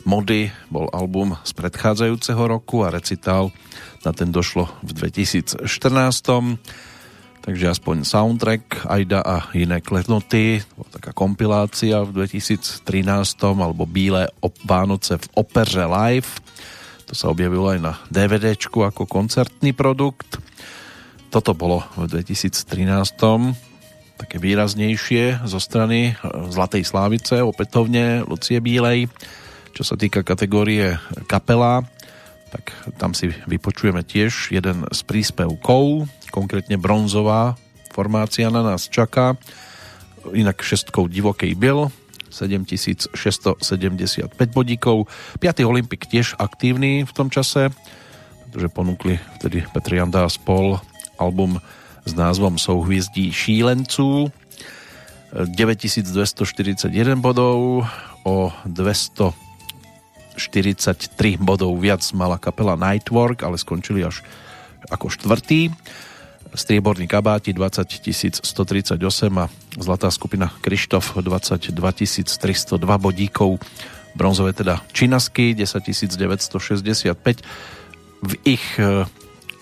Mody 0.07 0.47
bol 0.71 0.87
album 0.95 1.35
z 1.43 1.51
predchádzajúceho 1.51 2.39
roku 2.47 2.87
a 2.87 2.95
recital 2.95 3.51
na 4.07 4.15
ten 4.15 4.31
došlo 4.31 4.71
v 4.79 4.95
2014. 4.95 5.59
Takže 7.43 7.65
aspoň 7.67 8.07
soundtrack 8.07 8.87
Aida 8.87 9.19
a 9.19 9.51
iné 9.51 9.83
klenoty, 9.83 10.63
taká 10.95 11.11
kompilácia 11.11 12.07
v 12.07 12.23
2013 12.23 12.87
alebo 13.43 13.83
Bílé 13.83 14.31
Vánoce 14.63 15.19
v 15.19 15.43
opeře 15.43 15.83
live. 15.83 16.39
To 17.11 17.13
sa 17.19 17.27
objavilo 17.27 17.67
aj 17.67 17.79
na 17.83 17.99
DVDčku 18.07 18.87
ako 18.87 19.03
koncertný 19.03 19.75
produkt. 19.75 20.39
Toto 21.27 21.51
bolo 21.51 21.83
v 21.99 22.07
2013 22.07 23.68
také 24.19 24.35
výraznejšie 24.35 25.47
zo 25.47 25.59
strany 25.63 26.19
Zlatej 26.51 26.83
Slávice, 26.83 27.39
opätovne 27.39 28.27
Lucie 28.27 28.59
Bílej. 28.59 29.07
Čo 29.71 29.87
sa 29.87 29.95
týka 29.95 30.27
kategórie 30.27 30.99
kapela, 31.31 31.87
tak 32.51 32.75
tam 32.99 33.15
si 33.15 33.31
vypočujeme 33.47 34.03
tiež 34.03 34.51
jeden 34.51 34.83
z 34.91 34.99
príspevkov, 35.07 36.11
konkrétne 36.35 36.75
bronzová 36.75 37.55
formácia 37.95 38.51
na 38.51 38.59
nás 38.59 38.91
čaká, 38.91 39.39
inak 40.35 40.59
šestkou 40.59 41.07
divokej 41.07 41.55
byl, 41.55 41.87
7675 42.29 43.15
bodíkov. 44.53 45.09
5. 45.41 45.65
Olympik 45.65 46.05
tiež 46.05 46.37
aktívny 46.37 47.01
v 47.01 47.11
tom 47.15 47.33
čase, 47.33 47.73
pretože 48.45 48.69
ponúkli 48.69 49.17
vtedy 49.41 49.65
Petr 49.73 49.97
Janda 49.97 50.25
a 50.25 50.29
spol 50.29 50.77
album 51.17 51.57
s 52.05 52.13
názvom 52.13 52.57
Souhviezdí 52.57 53.31
šílenců. 53.31 54.31
9241 55.45 57.15
bodov, 57.15 57.85
o 58.25 58.51
243 58.65 61.37
bodov 61.37 61.77
viac 61.77 62.01
mala 62.17 62.41
kapela 62.41 62.73
Nightwork, 62.75 63.43
ale 63.45 63.61
skončili 63.61 64.01
až 64.01 64.25
ako 64.89 65.13
štvrtý. 65.13 65.69
Strieborný 66.49 67.05
kabáti 67.05 67.53
20 67.53 68.41
138 68.41 68.97
a 69.37 69.45
zlatá 69.77 70.09
skupina 70.09 70.49
Krištof 70.49 71.21
22 71.21 71.77
302 71.77 72.73
bodíkov. 72.97 73.61
Bronzové 74.17 74.57
teda 74.57 74.81
Činasky 74.89 75.53
10 75.53 76.17
965. 76.17 77.13
V 78.25 78.33
ich 78.49 78.65
eh, 78.81 79.05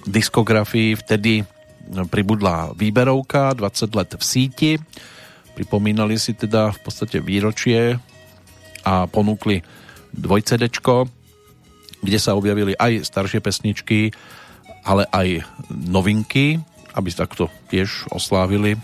diskografii 0.07 0.95
vtedy 0.95 1.43
pribudla 2.11 2.75
výberovka 2.75 3.55
20 3.55 3.97
let 3.97 4.11
v 4.15 4.23
síti. 4.23 4.71
Pripomínali 5.57 6.21
si 6.21 6.37
teda 6.37 6.69
v 6.75 6.79
podstate 6.85 7.17
výročie 7.17 7.97
a 8.85 9.09
ponúkli 9.09 9.65
dvojcedečko, 10.13 11.09
kde 12.05 12.19
sa 12.21 12.37
objavili 12.37 12.77
aj 12.77 13.09
staršie 13.09 13.41
pesničky, 13.41 14.13
ale 14.87 15.09
aj 15.11 15.43
novinky, 15.73 16.61
aby 16.95 17.09
takto 17.11 17.51
tiež 17.67 18.07
oslávili 18.13 18.77
e, 18.77 18.79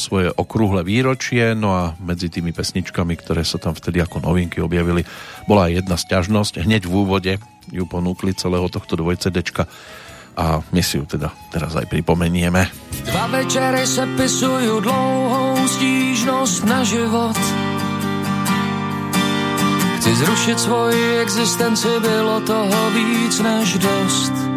svoje 0.00 0.32
okrúhle 0.32 0.80
výročie, 0.86 1.52
no 1.52 1.76
a 1.76 1.82
medzi 2.00 2.32
tými 2.32 2.54
pesničkami, 2.56 3.14
ktoré 3.20 3.44
sa 3.44 3.60
tam 3.60 3.76
vtedy 3.76 4.00
ako 4.00 4.24
novinky 4.24 4.64
objavili, 4.64 5.04
bola 5.44 5.68
aj 5.68 5.84
jedna 5.84 5.96
sťažnosť. 6.00 6.64
Hneď 6.64 6.88
v 6.88 6.94
úvode 6.96 7.32
ju 7.70 7.84
ponúkli 7.84 8.32
celého 8.32 8.66
tohto 8.72 8.96
dvojcedečka 8.96 9.68
a 10.36 10.60
my 10.72 10.82
si 10.82 10.98
ju 10.98 11.04
teda 11.06 11.30
teraz 11.50 11.74
aj 11.78 11.86
pripomenieme. 11.86 12.66
Dva 13.06 13.26
večery 13.30 13.86
se 13.86 14.06
pisujú 14.18 14.80
dlouhou 14.82 15.56
stížnosť 15.66 16.56
na 16.66 16.80
život. 16.84 17.38
Chci 20.00 20.10
zrušit 20.16 20.58
svoji 20.60 21.20
existenci, 21.20 21.88
bylo 22.00 22.40
toho 22.40 22.90
víc 22.90 23.40
než 23.40 23.78
dost. 23.78 24.49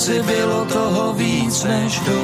Existenci, 0.00 0.22
bylo 0.22 0.64
toho 0.64 1.12
víc 1.12 1.64
než 1.64 2.00
dost. 2.00 2.19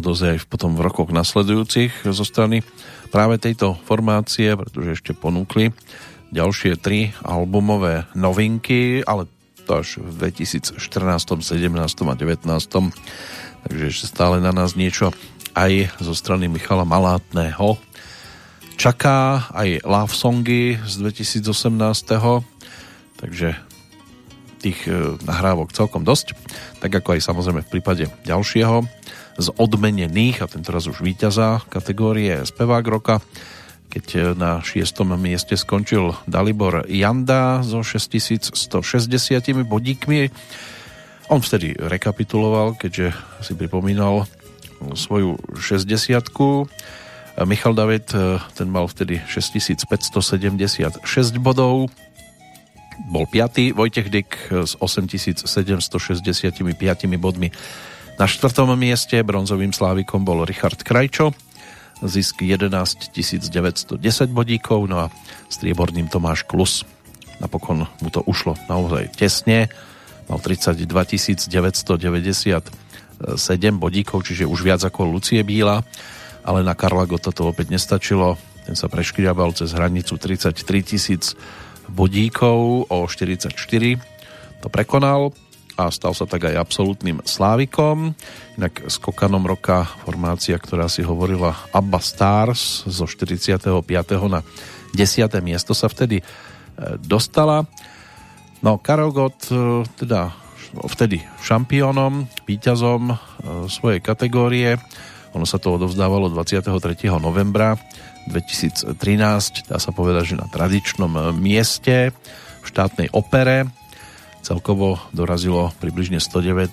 Dosť 0.00 0.22
aj 0.24 0.38
potom 0.48 0.74
v 0.74 0.84
rokoch 0.84 1.10
nasledujúcich 1.10 2.08
zo 2.08 2.24
strany 2.24 2.62
práve 3.08 3.40
tejto 3.40 3.76
formácie, 3.88 4.52
pretože 4.54 5.00
ešte 5.00 5.12
ponúkli 5.16 5.72
ďalšie 6.28 6.76
tri 6.76 7.12
albumové 7.24 8.04
novinky, 8.12 9.00
ale 9.04 9.26
to 9.64 9.80
až 9.84 10.00
v 10.00 10.32
2014, 10.32 10.80
17 10.80 11.68
a 11.84 12.14
19. 12.16 12.48
Takže 13.68 13.84
ešte 13.84 14.06
stále 14.08 14.40
na 14.40 14.52
nás 14.52 14.72
niečo 14.72 15.12
aj 15.52 16.00
zo 16.00 16.14
strany 16.16 16.48
Michala 16.48 16.88
Malátného. 16.88 17.76
Čaká 18.78 19.50
aj 19.52 19.82
love 19.84 20.14
songy 20.14 20.78
z 20.86 20.94
2018. 21.02 21.42
Takže 23.18 23.48
tých 24.58 24.78
e, 24.86 25.18
nahrávok 25.22 25.74
celkom 25.74 26.02
dosť. 26.02 26.34
Tak 26.82 27.02
ako 27.02 27.18
aj 27.18 27.20
samozrejme 27.26 27.60
v 27.66 27.72
prípade 27.72 28.04
ďalšieho 28.26 28.97
z 29.38 29.48
odmenených, 29.54 30.42
a 30.42 30.50
tento 30.50 30.74
raz 30.74 30.90
už 30.90 30.98
víťaza 30.98 31.62
kategórie 31.70 32.42
spevák 32.42 32.84
roka, 32.90 33.22
keď 33.88 34.06
e, 34.12 34.18
na 34.34 34.58
šiestom 34.60 35.14
mieste 35.14 35.54
skončil 35.54 36.18
Dalibor 36.26 36.84
Janda 36.90 37.62
so 37.62 37.86
6160 37.86 38.90
bodíkmi. 39.62 40.28
On 41.30 41.38
vtedy 41.38 41.78
rekapituloval, 41.78 42.74
keďže 42.76 43.14
si 43.40 43.54
pripomínal 43.54 44.26
svoju 44.98 45.38
60 45.54 47.46
Michal 47.46 47.74
David, 47.78 48.10
e, 48.10 48.42
ten 48.58 48.66
mal 48.66 48.90
vtedy 48.90 49.22
6576 49.30 50.98
bodov, 51.38 51.86
bol 53.06 53.24
5. 53.30 53.78
Vojtech 53.78 54.10
Dyk 54.10 54.50
s 54.66 54.74
8765 54.82 56.66
bodmi 57.14 57.54
na 58.18 58.26
štvrtom 58.26 58.74
mieste 58.74 59.22
bronzovým 59.22 59.70
slávikom 59.70 60.26
bol 60.26 60.42
Richard 60.42 60.82
Krajčo, 60.82 61.30
zisk 62.02 62.42
11 62.42 63.14
910 63.14 63.98
bodíkov, 64.34 64.90
no 64.90 65.06
a 65.06 65.10
strieborným 65.46 66.10
Tomáš 66.10 66.42
Klus. 66.42 66.82
Napokon 67.38 67.86
mu 67.86 68.08
to 68.10 68.26
ušlo 68.26 68.58
naozaj 68.66 69.14
tesne, 69.14 69.70
mal 70.26 70.42
32 70.42 70.82
997 70.82 71.98
bodíkov, 73.78 74.18
čiže 74.26 74.50
už 74.50 74.60
viac 74.66 74.82
ako 74.82 75.06
Lucie 75.06 75.42
Bíla, 75.46 75.86
ale 76.42 76.60
na 76.66 76.74
Karla 76.74 77.06
Gota 77.06 77.30
to 77.30 77.50
opäť 77.50 77.70
nestačilo, 77.70 78.34
ten 78.66 78.74
sa 78.74 78.90
preškriabal 78.90 79.54
cez 79.54 79.72
hranicu 79.72 80.18
33 80.18 80.58
tisíc 80.82 81.38
bodíkov 81.88 82.84
o 82.92 82.98
44 83.08 83.54
to 84.60 84.68
prekonal 84.68 85.32
a 85.78 85.94
stal 85.94 86.10
sa 86.10 86.26
tak 86.26 86.50
aj 86.50 86.58
absolútnym 86.58 87.22
slávikom. 87.22 88.10
Inak 88.58 88.90
skokanom 88.90 89.46
roka 89.46 89.86
formácia, 90.02 90.58
ktorá 90.58 90.90
si 90.90 91.06
hovorila 91.06 91.54
Abba 91.70 92.02
Stars 92.02 92.82
zo 92.90 93.06
45. 93.06 93.62
na 94.26 94.42
10. 94.90 95.30
miesto 95.38 95.78
sa 95.78 95.86
vtedy 95.86 96.18
e, 96.18 96.24
dostala. 96.98 97.62
No 98.58 98.82
Karel 98.82 99.14
Gott 99.14 99.54
e, 99.54 99.86
teda 100.02 100.34
vtedy 100.90 101.22
šampiónom, 101.46 102.26
víťazom 102.42 103.14
e, 103.14 103.16
svojej 103.70 104.02
kategórie. 104.02 104.82
Ono 105.38 105.46
sa 105.46 105.62
to 105.62 105.78
odovzdávalo 105.78 106.26
23. 106.34 106.74
novembra 107.22 107.78
2013, 108.26 108.98
dá 109.70 109.78
sa 109.78 109.94
povedať, 109.94 110.34
že 110.34 110.40
na 110.42 110.50
tradičnom 110.50 111.38
mieste 111.38 112.10
v 112.60 112.66
štátnej 112.66 113.14
opere 113.14 113.77
Celkovo 114.48 114.96
dorazilo 115.12 115.76
približne 115.76 116.24
119 116.24 116.72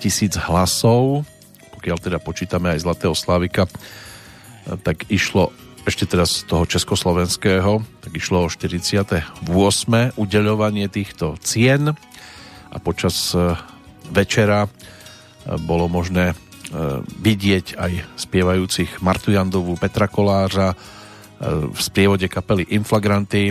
tisíc 0.00 0.40
hlasov. 0.40 1.28
Pokiaľ 1.76 1.96
teda 2.00 2.16
počítame 2.16 2.72
aj 2.72 2.80
Zlatého 2.80 3.12
Slavika, 3.12 3.68
tak 4.80 5.04
išlo 5.12 5.52
ešte 5.84 6.08
teraz 6.08 6.40
z 6.40 6.48
toho 6.48 6.64
československého, 6.64 7.84
tak 8.00 8.12
išlo 8.16 8.48
o 8.48 8.48
48. 8.48 9.36
udeľovanie 10.16 10.88
týchto 10.88 11.36
cien 11.44 11.92
a 12.72 12.76
počas 12.80 13.36
e, 13.36 13.52
večera 14.08 14.64
e, 14.64 14.68
bolo 15.60 15.92
možné 15.92 16.32
vidieť 17.20 17.74
aj 17.74 17.92
spievajúcich 18.14 19.02
Martu 19.02 19.34
Jandovú, 19.34 19.74
Petra 19.74 20.06
Kolářa 20.06 20.78
v 21.74 21.80
sprievode 21.82 22.30
kapely 22.30 22.62
Inflagranty, 22.70 23.50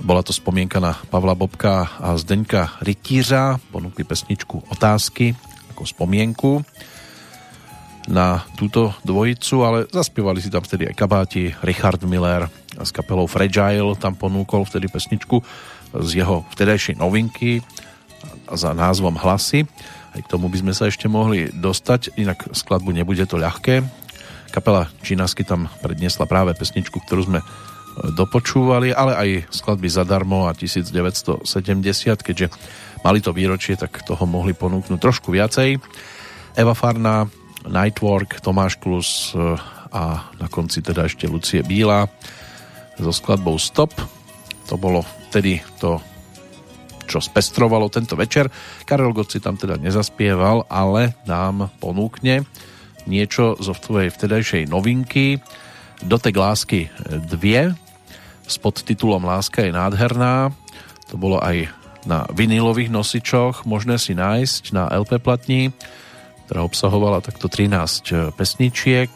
bola 0.00 0.20
to 0.20 0.32
spomienka 0.32 0.80
na 0.80 0.96
Pavla 1.08 1.32
Bobka 1.32 1.88
a 2.00 2.16
Zdeňka 2.16 2.80
Rytířa. 2.84 3.60
Ponúkli 3.72 4.04
pesničku 4.04 4.68
Otázky 4.68 5.32
ako 5.72 5.82
spomienku 5.84 6.52
na 8.06 8.46
túto 8.54 8.94
dvojicu, 9.02 9.56
ale 9.66 9.78
zaspievali 9.90 10.38
si 10.38 10.48
tam 10.48 10.62
vtedy 10.62 10.86
aj 10.88 10.94
kabáti. 10.94 11.50
Richard 11.66 12.00
Miller 12.06 12.46
s 12.78 12.94
kapelou 12.94 13.26
Fragile 13.26 13.98
tam 13.98 14.14
ponúkol 14.14 14.62
vtedy 14.62 14.86
pesničku 14.86 15.42
z 15.90 16.10
jeho 16.22 16.46
vtedajšej 16.54 16.96
novinky 17.02 17.60
za 18.46 18.70
názvom 18.72 19.18
Hlasy. 19.18 19.66
Aj 20.14 20.20
k 20.22 20.30
tomu 20.30 20.48
by 20.48 20.64
sme 20.64 20.72
sa 20.72 20.88
ešte 20.88 21.10
mohli 21.10 21.50
dostať, 21.50 22.16
inak 22.16 22.54
skladbu 22.54 22.94
nebude 22.94 23.26
to 23.28 23.36
ľahké. 23.36 23.84
Kapela 24.54 24.88
Čínasky 25.04 25.44
tam 25.44 25.68
predniesla 25.84 26.24
práve 26.24 26.56
pesničku, 26.56 27.02
ktorú 27.04 27.28
sme 27.28 27.40
dopočúvali, 27.96 28.92
ale 28.92 29.12
aj 29.16 29.28
skladby 29.48 29.88
zadarmo 29.88 30.48
a 30.48 30.52
1970, 30.52 31.44
keďže 32.20 32.52
mali 33.00 33.24
to 33.24 33.32
výročie, 33.32 33.78
tak 33.78 34.04
toho 34.04 34.24
mohli 34.28 34.52
ponúknuť 34.52 34.98
trošku 35.00 35.32
viacej. 35.32 35.80
Eva 36.56 36.74
Farná, 36.76 37.28
Nightwork, 37.64 38.40
Tomáš 38.44 38.76
Klus 38.76 39.32
eh, 39.32 39.56
a 39.92 40.28
na 40.36 40.48
konci 40.52 40.84
teda 40.84 41.08
ešte 41.08 41.28
Lucie 41.30 41.64
Bíla 41.64 42.04
so 43.00 43.12
skladbou 43.12 43.56
Stop. 43.56 43.96
To 44.66 44.74
bolo 44.76 45.04
vtedy 45.30 45.62
to, 45.78 46.00
čo 47.06 47.22
spestrovalo 47.22 47.88
tento 47.88 48.18
večer. 48.18 48.50
Karel 48.82 49.14
Goci 49.14 49.38
tam 49.38 49.54
teda 49.54 49.78
nezaspieval, 49.78 50.66
ale 50.66 51.14
nám 51.24 51.70
ponúkne 51.78 52.44
niečo 53.06 53.54
zo 53.62 53.72
tvojej 53.78 54.10
vtedajšej 54.10 54.66
novinky 54.66 55.38
Dotek 56.04 56.36
lásky 56.36 56.92
2 57.08 57.85
s 58.46 58.56
podtitulom 58.62 59.26
Láska 59.26 59.66
je 59.66 59.74
nádherná. 59.74 60.54
To 61.10 61.18
bolo 61.18 61.42
aj 61.42 61.70
na 62.06 62.22
vinilových 62.30 62.88
nosičoch 62.88 63.66
možné 63.66 63.98
si 63.98 64.14
nájsť 64.14 64.70
na 64.70 64.86
LP 64.94 65.18
platni, 65.18 65.74
ktorá 66.46 66.62
obsahovala 66.62 67.18
takto 67.18 67.50
13 67.50 68.30
pesničiek. 68.38 69.10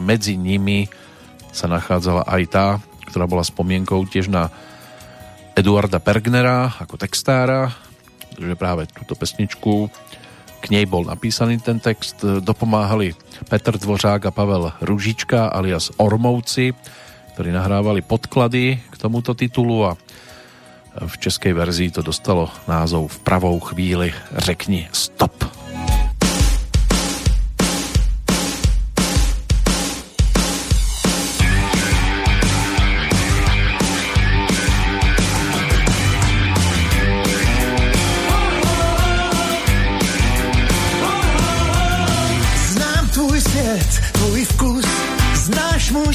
Medzi 0.00 0.40
nimi 0.40 0.88
sa 1.52 1.68
nachádzala 1.68 2.24
aj 2.24 2.42
tá, 2.48 2.66
ktorá 3.12 3.28
bola 3.28 3.44
spomienkou 3.44 4.08
tiež 4.08 4.32
na 4.32 4.48
Eduarda 5.52 6.00
Pergnera 6.00 6.72
ako 6.80 6.96
textára, 6.96 7.68
že 8.40 8.56
práve 8.56 8.88
túto 8.88 9.12
pesničku 9.12 9.92
k 10.60 10.66
nej 10.72 10.88
bol 10.88 11.04
napísaný 11.04 11.60
ten 11.60 11.76
text. 11.76 12.24
Dopomáhali 12.24 13.12
Petr 13.48 13.76
Dvořák 13.76 14.28
a 14.28 14.32
Pavel 14.32 14.72
Ružička 14.80 15.52
alias 15.52 15.92
Ormovci, 16.00 16.72
ktorí 17.40 17.56
nahrávali 17.56 18.04
podklady 18.04 18.84
k 18.92 18.94
tomuto 19.00 19.32
titulu 19.32 19.88
a 19.88 19.96
v 20.92 21.14
českej 21.16 21.56
verzii 21.56 21.88
to 21.88 22.04
dostalo 22.04 22.52
názov 22.68 23.08
V 23.08 23.18
pravou 23.24 23.56
chvíli 23.64 24.12
řekni 24.36 24.84
stop. 24.92 25.59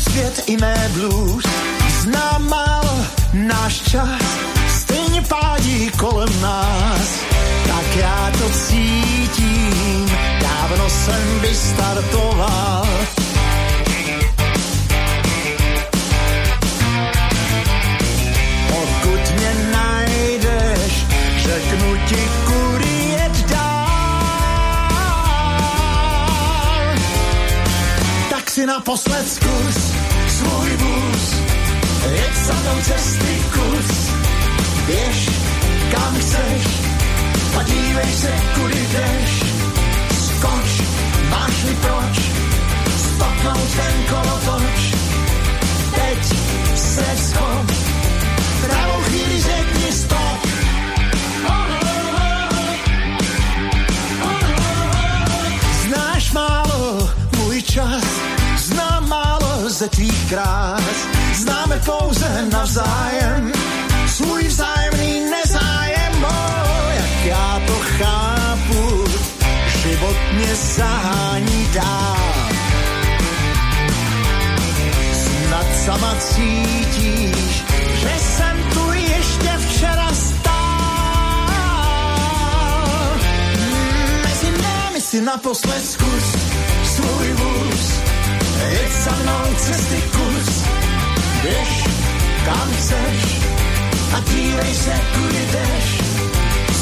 Svět 0.09 0.43
i 0.45 0.57
mé 0.57 0.89
blues. 0.93 1.45
Znám 2.01 2.49
málo 2.49 3.05
náš 3.33 3.81
čas, 3.81 4.21
stejně 4.79 5.21
pádí 5.21 5.91
kolem 5.97 6.41
nás. 6.41 7.07
Tak 7.67 7.95
já 7.95 8.31
to 8.39 8.49
cítím, 8.49 10.11
dávno 10.41 10.89
jsem 10.89 11.39
vystartoval. 11.41 12.87
Pokud 18.69 19.31
mě 19.35 19.55
najdeš, 19.71 21.05
řeknu 21.37 21.97
ti, 22.07 22.29
kudy 22.45 23.09
jet 23.09 23.49
dál. 23.49 23.85
Tak 28.29 28.49
si 28.49 28.65
naposled 28.65 29.27
jeď 32.11 32.35
za 32.35 32.53
mnou 32.53 32.81
cesty 32.81 33.41
kus, 33.53 34.09
běž 34.85 35.29
kam 35.91 36.15
chceš, 36.15 36.65
a 37.59 37.63
dívej 37.63 38.11
se, 38.11 38.31
kudy 38.55 38.87
jdeš, 38.91 39.31
skoč 40.25 40.81
máš 41.29 41.63
mi 41.63 41.75
proč? 41.75 42.19
Stopnout 42.97 43.69
ten 43.75 44.03
kolotoč. 44.09 44.79
Teď 45.95 46.37
se 46.75 47.05
schop, 47.17 47.71
pravou 48.61 49.01
chvíli 49.01 49.41
řekni 49.41 49.91
stop. 49.91 50.47
Znáš 55.87 56.31
málo 56.31 57.09
můj 57.37 57.61
čas, 57.61 58.03
znám 58.57 59.09
málo 59.09 59.69
ze 59.69 59.89
tvých 59.89 60.29
krás, 60.29 61.14
známe 61.45 61.81
pouze 61.85 62.47
navzájem, 62.51 63.51
svůj 64.07 64.43
vzájemný 64.43 65.29
nezájem, 65.29 66.13
oh, 66.23 66.91
jak 66.95 67.25
já 67.25 67.61
to 67.67 67.73
chápu, 67.73 69.03
život 69.81 70.17
mě 70.33 70.55
zahání 70.55 71.69
dál. 71.73 72.17
Snad 75.13 75.65
sama 75.85 76.15
cítíš, 76.19 77.63
že 78.01 78.13
jsem 78.19 78.55
tu 78.73 78.91
ještě 78.93 79.51
včera 79.67 80.09
stál. 80.13 81.49
Mezi 84.23 84.61
námi 84.61 85.01
si 85.01 85.21
naposled 85.21 85.85
zkus 85.85 86.35
svůj 86.95 87.33
vůz, 87.33 87.99
jeď 88.69 88.91
za 88.91 89.11
mnou 89.11 89.55
cesty 89.57 90.03
kus, 90.11 90.64
běž 91.45 91.83
kam 92.45 92.69
chceš 92.77 93.39
a 94.15 94.19
dívej 94.19 94.73
se, 94.73 94.93
kudy 95.13 95.43
jdeš. 95.51 95.87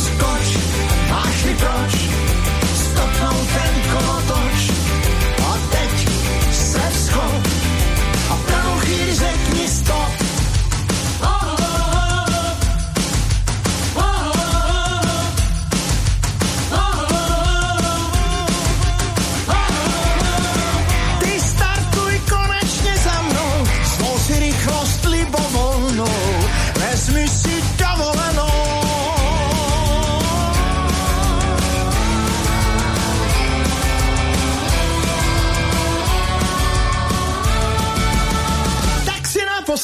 Skoč, 0.04 0.58
máš 1.10 1.44
mi 1.46 1.56
proč, 1.56 1.94
stopnout 2.74 3.48
ten 3.56 3.74
kolotoč 3.92 4.83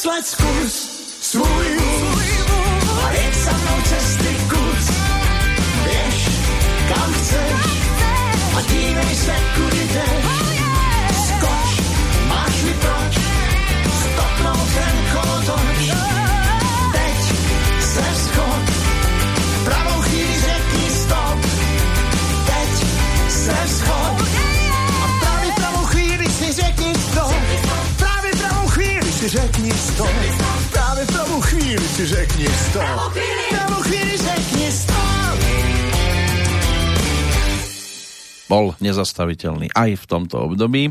si 0.00 0.08
naposled 0.08 0.39
řekni 29.30 29.70
stop. 29.70 30.10
Právě 30.72 31.06
pravou 31.06 31.40
chvíli 31.40 31.88
si 31.88 32.06
řekni 32.06 32.46
stop. 32.46 33.14
Pravou 33.48 33.82
chvíli 33.82 34.16
řekni 34.16 34.72
stop. 34.72 35.00
bol 38.50 38.74
nezastaviteľný 38.82 39.70
aj 39.70 39.90
v 39.94 40.04
tomto 40.10 40.42
období. 40.42 40.90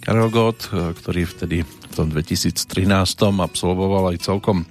Karel 0.00 0.32
Gott, 0.32 0.72
e, 0.72 0.96
ktorý 0.96 1.28
vtedy 1.28 1.56
v 1.68 1.92
tom 1.92 2.08
2013 2.08 2.56
absolvoval 3.20 4.16
aj 4.16 4.24
celkom 4.24 4.64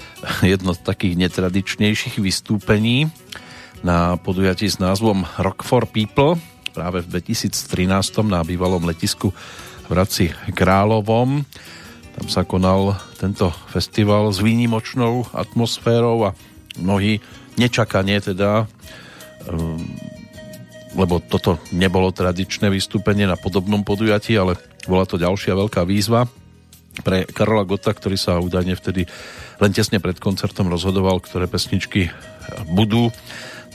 jedno 0.46 0.78
z 0.78 0.80
takých 0.86 1.18
netradičnejších 1.26 2.22
vystúpení 2.22 3.10
na 3.82 4.14
podujatí 4.14 4.70
s 4.70 4.78
názvom 4.78 5.26
Rock 5.42 5.66
for 5.66 5.90
People 5.90 6.38
práve 6.70 7.02
v 7.02 7.18
2013 7.18 8.30
na 8.30 8.46
bývalom 8.46 8.86
letisku 8.86 9.34
v 9.34 9.90
Hradci 9.90 10.30
Královom. 10.54 11.42
Tam 12.16 12.26
sa 12.32 12.42
konal 12.48 12.96
tento 13.20 13.52
festival 13.68 14.32
s 14.32 14.40
výnimočnou 14.40 15.28
atmosférou 15.36 16.32
a 16.32 16.36
mnohí 16.80 17.20
nečakanie 17.60 18.20
teda 18.20 18.64
um, 19.48 19.80
lebo 20.96 21.20
toto 21.20 21.60
nebolo 21.76 22.08
tradičné 22.08 22.72
vystúpenie 22.72 23.28
na 23.28 23.36
podobnom 23.36 23.84
podujatí, 23.84 24.32
ale 24.40 24.56
bola 24.88 25.04
to 25.04 25.20
ďalšia 25.20 25.52
veľká 25.52 25.84
výzva 25.84 26.24
pre 27.04 27.28
Karola 27.28 27.68
Gota, 27.68 27.92
ktorý 27.92 28.16
sa 28.16 28.40
údajne 28.40 28.72
vtedy 28.72 29.04
len 29.60 29.70
tesne 29.76 30.00
pred 30.00 30.16
koncertom 30.16 30.72
rozhodoval, 30.72 31.20
ktoré 31.20 31.44
pesničky 31.44 32.08
budú 32.72 33.12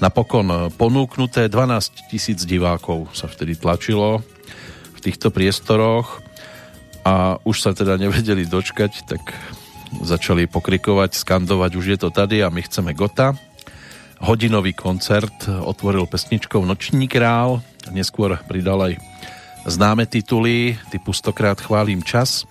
napokon 0.02 0.74
ponúknuté. 0.74 1.46
12 1.46 2.10
tisíc 2.10 2.42
divákov 2.50 3.14
sa 3.14 3.30
vtedy 3.30 3.54
tlačilo 3.54 4.26
v 4.98 5.00
týchto 5.00 5.30
priestoroch 5.30 6.26
a 7.02 7.38
už 7.42 7.58
sa 7.62 7.72
teda 7.74 7.98
nevedeli 7.98 8.46
dočkať, 8.46 8.92
tak 9.10 9.22
začali 10.00 10.48
pokrikovať, 10.48 11.18
skandovať, 11.18 11.72
už 11.76 11.86
je 11.96 11.98
to 12.00 12.10
tady 12.14 12.46
a 12.46 12.54
my 12.54 12.62
chceme 12.64 12.96
Gota. 12.96 13.36
Hodinový 14.22 14.78
koncert 14.78 15.50
otvoril 15.50 16.06
pesničkou 16.06 16.62
Noční 16.62 17.10
král, 17.10 17.66
neskôr 17.90 18.38
pridal 18.46 18.80
aj 18.86 18.94
známe 19.66 20.06
tituly 20.06 20.78
typu 20.94 21.14
Stokrát 21.14 21.58
chválim 21.58 22.06
čas. 22.06 22.46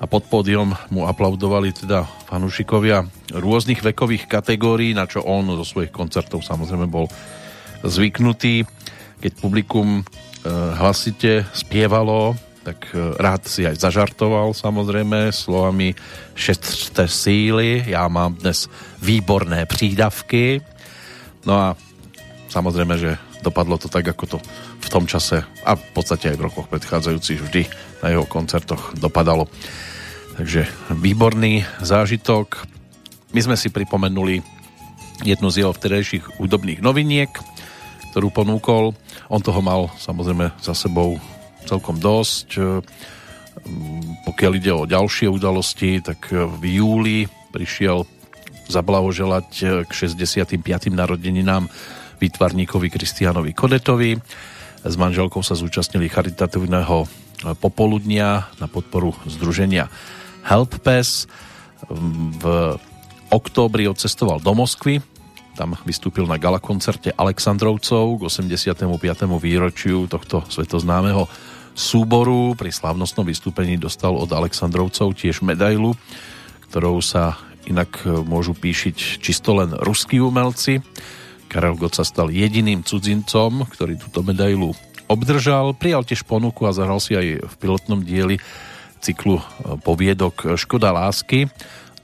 A 0.00 0.08
pod 0.08 0.24
pódium 0.24 0.72
mu 0.88 1.04
aplaudovali 1.04 1.76
teda 1.76 2.08
fanúšikovia 2.24 3.04
rôznych 3.36 3.84
vekových 3.84 4.24
kategórií, 4.32 4.96
na 4.96 5.04
čo 5.04 5.20
on 5.20 5.52
zo 5.60 5.64
svojich 5.64 5.92
koncertov 5.92 6.40
samozrejme 6.40 6.88
bol 6.88 7.04
zvyknutý. 7.84 8.64
Keď 9.20 9.32
publikum 9.44 10.00
e, 10.00 10.02
hlasite 10.80 11.44
spievalo, 11.52 12.32
tak 12.70 12.94
e, 12.94 13.18
rád 13.18 13.42
si 13.50 13.66
aj 13.66 13.82
zažartoval 13.82 14.54
samozrejme 14.54 15.34
slovami 15.34 15.98
šetřte 16.38 17.08
síly, 17.08 17.84
já 17.86 18.08
mám 18.08 18.38
dnes 18.38 18.70
výborné 19.02 19.66
přídavky 19.66 20.62
No 21.44 21.56
a 21.56 21.66
samozrejme, 22.52 22.94
že 23.00 23.16
dopadlo 23.40 23.80
to 23.80 23.88
tak, 23.88 24.04
ako 24.04 24.36
to 24.36 24.38
v 24.80 24.88
tom 24.92 25.08
čase 25.08 25.40
a 25.64 25.72
v 25.76 25.84
podstate 25.96 26.32
aj 26.32 26.36
v 26.36 26.46
rokoch 26.50 26.66
predchádzajúcich 26.68 27.40
vždy 27.40 27.62
na 28.04 28.08
jeho 28.12 28.28
koncertoch 28.28 28.92
dopadalo. 29.00 29.48
Takže 30.36 30.68
výborný 30.92 31.64
zážitok. 31.80 32.64
My 33.32 33.40
sme 33.40 33.56
si 33.56 33.72
pripomenuli 33.72 34.44
jednu 35.24 35.48
z 35.52 35.64
jeho 35.64 35.72
vtedajších 35.72 36.40
údobných 36.40 36.80
noviniek, 36.84 37.32
ktorú 38.12 38.32
ponúkol. 38.32 38.92
On 39.32 39.40
toho 39.40 39.60
mal 39.64 39.88
samozrejme 40.00 40.52
za 40.60 40.76
sebou 40.76 41.16
celkom 41.66 42.00
dosť. 42.00 42.48
Pokiaľ 44.24 44.52
ide 44.56 44.72
o 44.72 44.88
ďalšie 44.88 45.28
udalosti, 45.28 46.00
tak 46.00 46.32
v 46.32 46.62
júli 46.80 47.28
prišiel 47.50 48.06
zablahoželať 48.70 49.48
eh, 49.66 49.68
k 49.84 49.90
65. 49.90 50.62
narodeninám 50.94 51.66
výtvarníkovi 52.22 52.88
Kristianovi 52.88 53.52
Kodetovi. 53.52 54.16
S 54.80 54.94
manželkou 54.96 55.44
sa 55.44 55.58
zúčastnili 55.58 56.06
charitatívneho 56.06 57.04
eh, 57.04 57.08
popoludnia 57.58 58.48
na 58.62 58.70
podporu 58.70 59.12
združenia 59.26 59.90
Helppes. 60.46 61.26
V 61.90 62.44
októbri 63.32 63.90
odcestoval 63.90 64.38
do 64.38 64.52
Moskvy, 64.52 65.02
tam 65.58 65.74
vystúpil 65.84 66.24
na 66.24 66.38
gala 66.38 66.62
koncerte 66.62 67.10
Aleksandrovcov 67.12 68.20
k 68.20 68.20
85. 68.24 68.86
výročiu 69.36 70.06
tohto 70.06 70.44
svetoznámeho 70.48 71.26
súboru. 71.80 72.52
Pri 72.52 72.68
slávnostnom 72.68 73.24
vystúpení 73.24 73.80
dostal 73.80 74.12
od 74.12 74.28
Aleksandrovcov 74.28 75.16
tiež 75.16 75.40
medailu, 75.40 75.96
ktorou 76.68 77.00
sa 77.00 77.40
inak 77.64 78.04
e, 78.04 78.20
môžu 78.20 78.52
píšiť 78.52 79.24
čisto 79.24 79.56
len 79.56 79.72
ruskí 79.72 80.20
umelci. 80.20 80.84
Karel 81.48 81.80
Gott 81.80 81.96
sa 81.96 82.04
stal 82.04 82.28
jediným 82.28 82.84
cudzincom, 82.84 83.64
ktorý 83.66 83.96
túto 83.96 84.20
medailu 84.20 84.76
obdržal. 85.10 85.74
Prijal 85.74 86.04
tiež 86.04 86.22
ponuku 86.28 86.68
a 86.68 86.76
zahral 86.76 87.02
si 87.02 87.16
aj 87.16 87.48
v 87.48 87.54
pilotnom 87.58 88.04
dieli 88.04 88.36
cyklu 89.00 89.40
e, 89.40 89.44
poviedok 89.80 90.60
Škoda 90.60 90.92
lásky. 90.92 91.48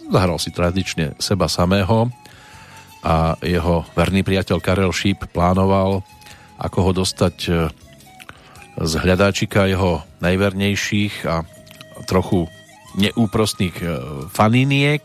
Zahral 0.08 0.40
si 0.40 0.50
tradične 0.50 1.14
seba 1.20 1.46
samého 1.52 2.08
a 3.06 3.38
jeho 3.44 3.86
verný 3.94 4.26
priateľ 4.26 4.58
Karel 4.58 4.90
Šíp 4.90 5.30
plánoval, 5.30 6.02
ako 6.58 6.78
ho 6.80 6.90
dostať 6.96 7.36
e, 7.46 7.50
z 8.76 8.92
hľadáčika 9.00 9.64
jeho 9.64 10.04
najvernejších 10.20 11.24
a 11.24 11.48
trochu 12.04 12.44
neúprostných 12.96 13.76
e, 13.80 13.86
faniniek. 14.28 15.04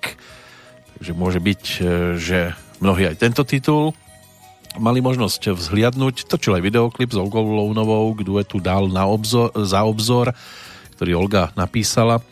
Takže 0.99 1.11
môže 1.15 1.39
byť, 1.39 1.63
e, 1.79 1.83
že 2.19 2.39
mnohí 2.83 3.07
aj 3.07 3.15
tento 3.19 3.43
titul 3.47 3.95
mali 4.79 4.99
možnosť 4.99 5.55
vzhliadnúť. 5.55 6.27
Točil 6.27 6.59
aj 6.59 6.63
videoklip 6.63 7.11
s 7.11 7.19
Olgou 7.19 7.43
Lounovou 7.43 8.11
k 8.15 8.23
duetu 8.23 8.59
Dál 8.59 8.87
na 8.91 9.07
obzor, 9.07 9.51
za 9.55 9.83
obzor, 9.83 10.31
ktorý 10.99 11.27
Olga 11.27 11.51
napísala. 11.55 12.23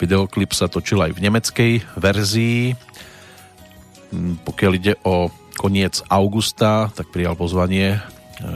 Videoklip 0.00 0.56
sa 0.56 0.68
točil 0.68 1.00
aj 1.04 1.12
v 1.16 1.22
nemeckej 1.24 1.72
verzii. 1.96 2.76
Mm, 4.12 4.44
pokiaľ 4.44 4.72
ide 4.76 4.94
o 5.04 5.28
koniec 5.60 6.00
augusta, 6.08 6.88
tak 6.96 7.12
prijal 7.12 7.36
pozvanie 7.36 7.96
e, 7.96 8.00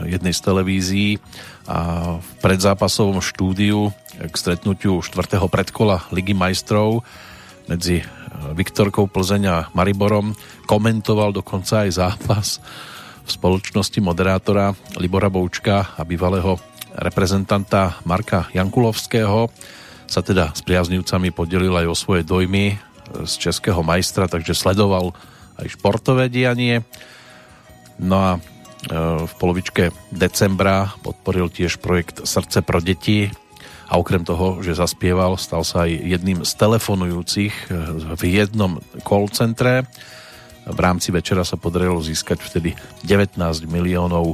jednej 0.09 0.33
z 0.33 0.41
televízií 0.41 1.09
a 1.65 1.79
v 2.21 2.29
predzápasovom 2.45 3.21
štúdiu 3.21 3.89
k 4.21 4.33
stretnutiu 4.37 5.01
4. 5.01 5.41
predkola 5.49 6.05
Ligy 6.13 6.37
majstrov 6.37 7.01
medzi 7.65 8.01
e, 8.01 8.05
Viktorkou 8.53 9.09
Plzeň 9.09 9.43
a 9.49 9.57
Mariborom 9.73 10.37
komentoval 10.69 11.33
dokonca 11.33 11.85
aj 11.85 11.89
zápas 11.97 12.47
v 13.25 13.29
spoločnosti 13.29 13.97
moderátora 13.97 14.77
Libora 15.01 15.33
Boučka 15.33 15.97
a 15.97 16.05
bývalého 16.05 16.61
reprezentanta 16.93 17.97
Marka 18.05 18.47
Jankulovského 18.53 19.49
sa 20.05 20.21
teda 20.21 20.53
s 20.53 20.61
priaznivcami 20.61 21.33
podelil 21.33 21.73
aj 21.73 21.87
o 21.89 21.95
svoje 21.97 22.21
dojmy 22.21 22.65
e, 22.71 22.75
z 23.25 23.33
českého 23.41 23.81
majstra, 23.81 24.29
takže 24.29 24.53
sledoval 24.53 25.17
aj 25.57 25.73
športové 25.73 26.29
dianie. 26.29 26.85
No 27.97 28.21
a 28.21 28.31
v 29.25 29.33
polovičke 29.41 29.89
decembra 30.13 30.93
podporil 31.01 31.49
tiež 31.49 31.81
projekt 31.81 32.21
Srdce 32.21 32.61
pro 32.61 32.77
deti 32.77 33.33
a 33.85 34.01
okrem 34.01 34.25
toho, 34.25 34.65
že 34.65 34.77
zaspieval, 34.77 35.37
stal 35.37 35.61
sa 35.61 35.85
aj 35.85 35.93
jedným 35.93 36.41
z 36.41 36.51
telefonujúcich 36.57 37.53
eh, 37.69 37.73
v 38.17 38.21
jednom 38.25 38.81
call 39.05 39.29
centre. 39.29 39.85
V 40.65 40.79
rámci 40.81 41.13
večera 41.13 41.45
sa 41.45 41.61
podarilo 41.61 42.01
získať 42.01 42.41
vtedy 42.41 42.73
19 43.05 43.37
miliónov 43.69 44.33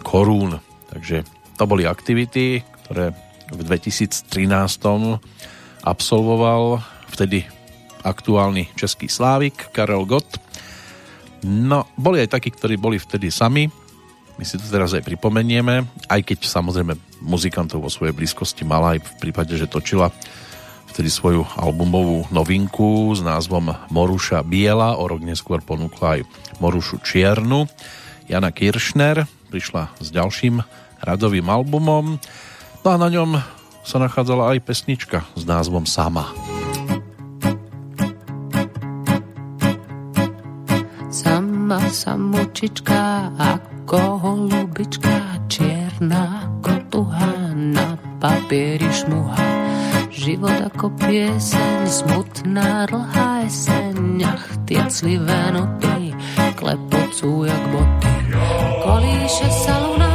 korún. 0.00 0.56
Takže 0.88 1.28
to 1.60 1.64
boli 1.68 1.84
aktivity, 1.84 2.64
ktoré 2.88 3.12
v 3.52 3.60
2013 3.60 4.24
absolvoval 5.84 6.80
vtedy 7.12 7.44
aktuálny 8.00 8.72
český 8.72 9.12
slávik 9.12 9.68
Karel 9.76 10.08
Gott. 10.08 10.40
No, 11.44 11.92
boli 12.00 12.24
aj 12.24 12.40
takí, 12.40 12.48
ktorí 12.48 12.80
boli 12.80 12.96
vtedy 12.96 13.28
sami, 13.28 13.68
my 14.36 14.44
si 14.44 14.60
to 14.60 14.68
teraz 14.68 14.92
aj 14.92 15.04
pripomenieme, 15.04 15.88
aj 16.12 16.20
keď 16.20 16.44
samozrejme 16.44 16.92
muzikantov 17.24 17.80
vo 17.80 17.90
svojej 17.90 18.12
blízkosti 18.12 18.68
mala 18.68 18.96
aj 18.96 19.00
v 19.00 19.12
prípade, 19.20 19.56
že 19.56 19.64
točila 19.64 20.12
vtedy 20.92 21.08
svoju 21.08 21.44
albumovú 21.56 22.28
novinku 22.28 23.12
s 23.16 23.24
názvom 23.24 23.72
Moruša 23.88 24.44
Biela, 24.44 24.96
o 24.96 25.04
rok 25.08 25.24
neskôr 25.24 25.60
ponúkla 25.64 26.20
aj 26.20 26.20
Morušu 26.60 27.00
Čiernu. 27.00 27.68
Jana 28.28 28.52
Kiršner 28.52 29.24
prišla 29.48 29.92
s 30.00 30.08
ďalším 30.12 30.60
radovým 31.00 31.48
albumom, 31.48 32.16
no 32.80 32.88
a 32.88 32.96
na 32.96 33.08
ňom 33.12 33.40
sa 33.84 33.96
nachádzala 34.00 34.56
aj 34.56 34.64
pesnička 34.64 35.24
s 35.36 35.44
názvom 35.44 35.84
Sama. 35.84 36.32
Sama 36.32 36.55
samočička, 41.84 43.30
ako 43.36 43.76
ako 43.86 44.18
holubička 44.18 45.46
čierna, 45.46 46.50
ako 46.58 47.06
na 47.54 47.94
papieri 48.18 48.90
šmuha. 48.90 49.38
Život 50.10 50.74
ako 50.74 50.90
pieseň, 50.98 51.86
smutná 51.86 52.90
dlhá 52.90 53.46
jeseň, 53.46 54.26
ach, 54.26 54.42
tie 54.66 54.82
clivé 54.90 55.54
noty, 55.54 56.18
klepocú 56.58 57.46
jak 57.46 57.62
boty. 57.70 58.10
Kolíše 58.82 59.48
sa 59.54 59.86
luna, 59.86 60.05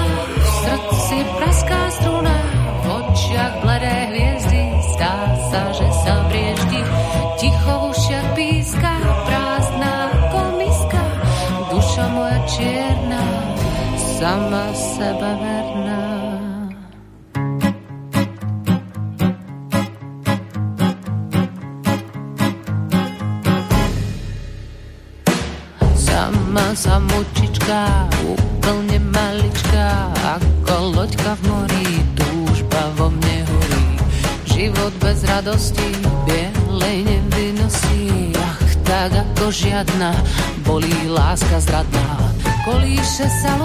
žiadna, 39.82 40.14
bolí 40.62 41.10
láska 41.10 41.58
zradná. 41.58 42.22
Kolíše 42.62 43.26
sa 43.42 43.58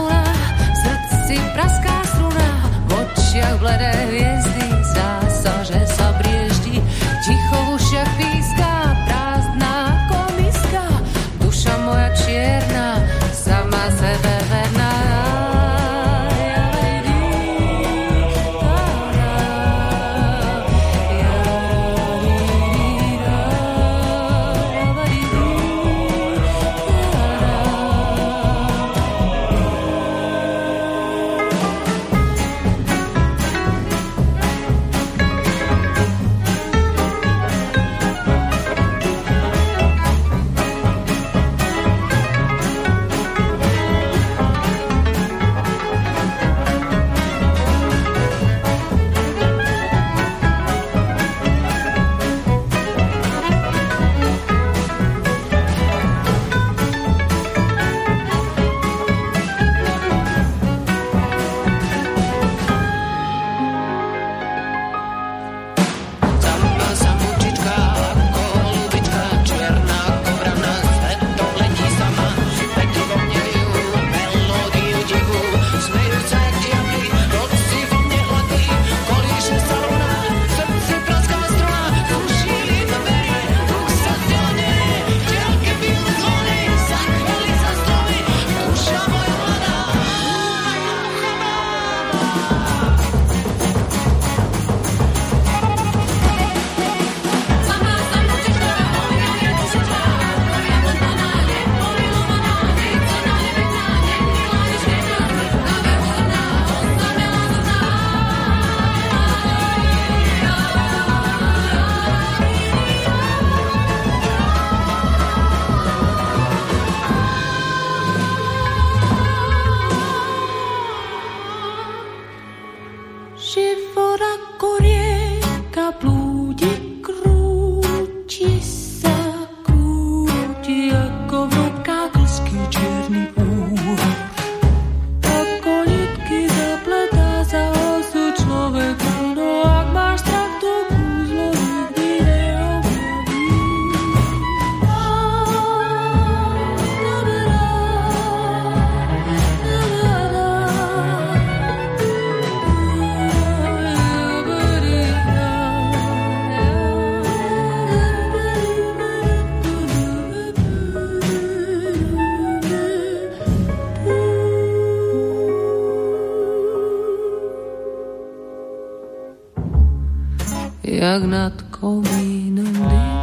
jak 171.16 171.32
nad 171.32 171.56
komínom 171.72 172.76
dym 172.76 173.16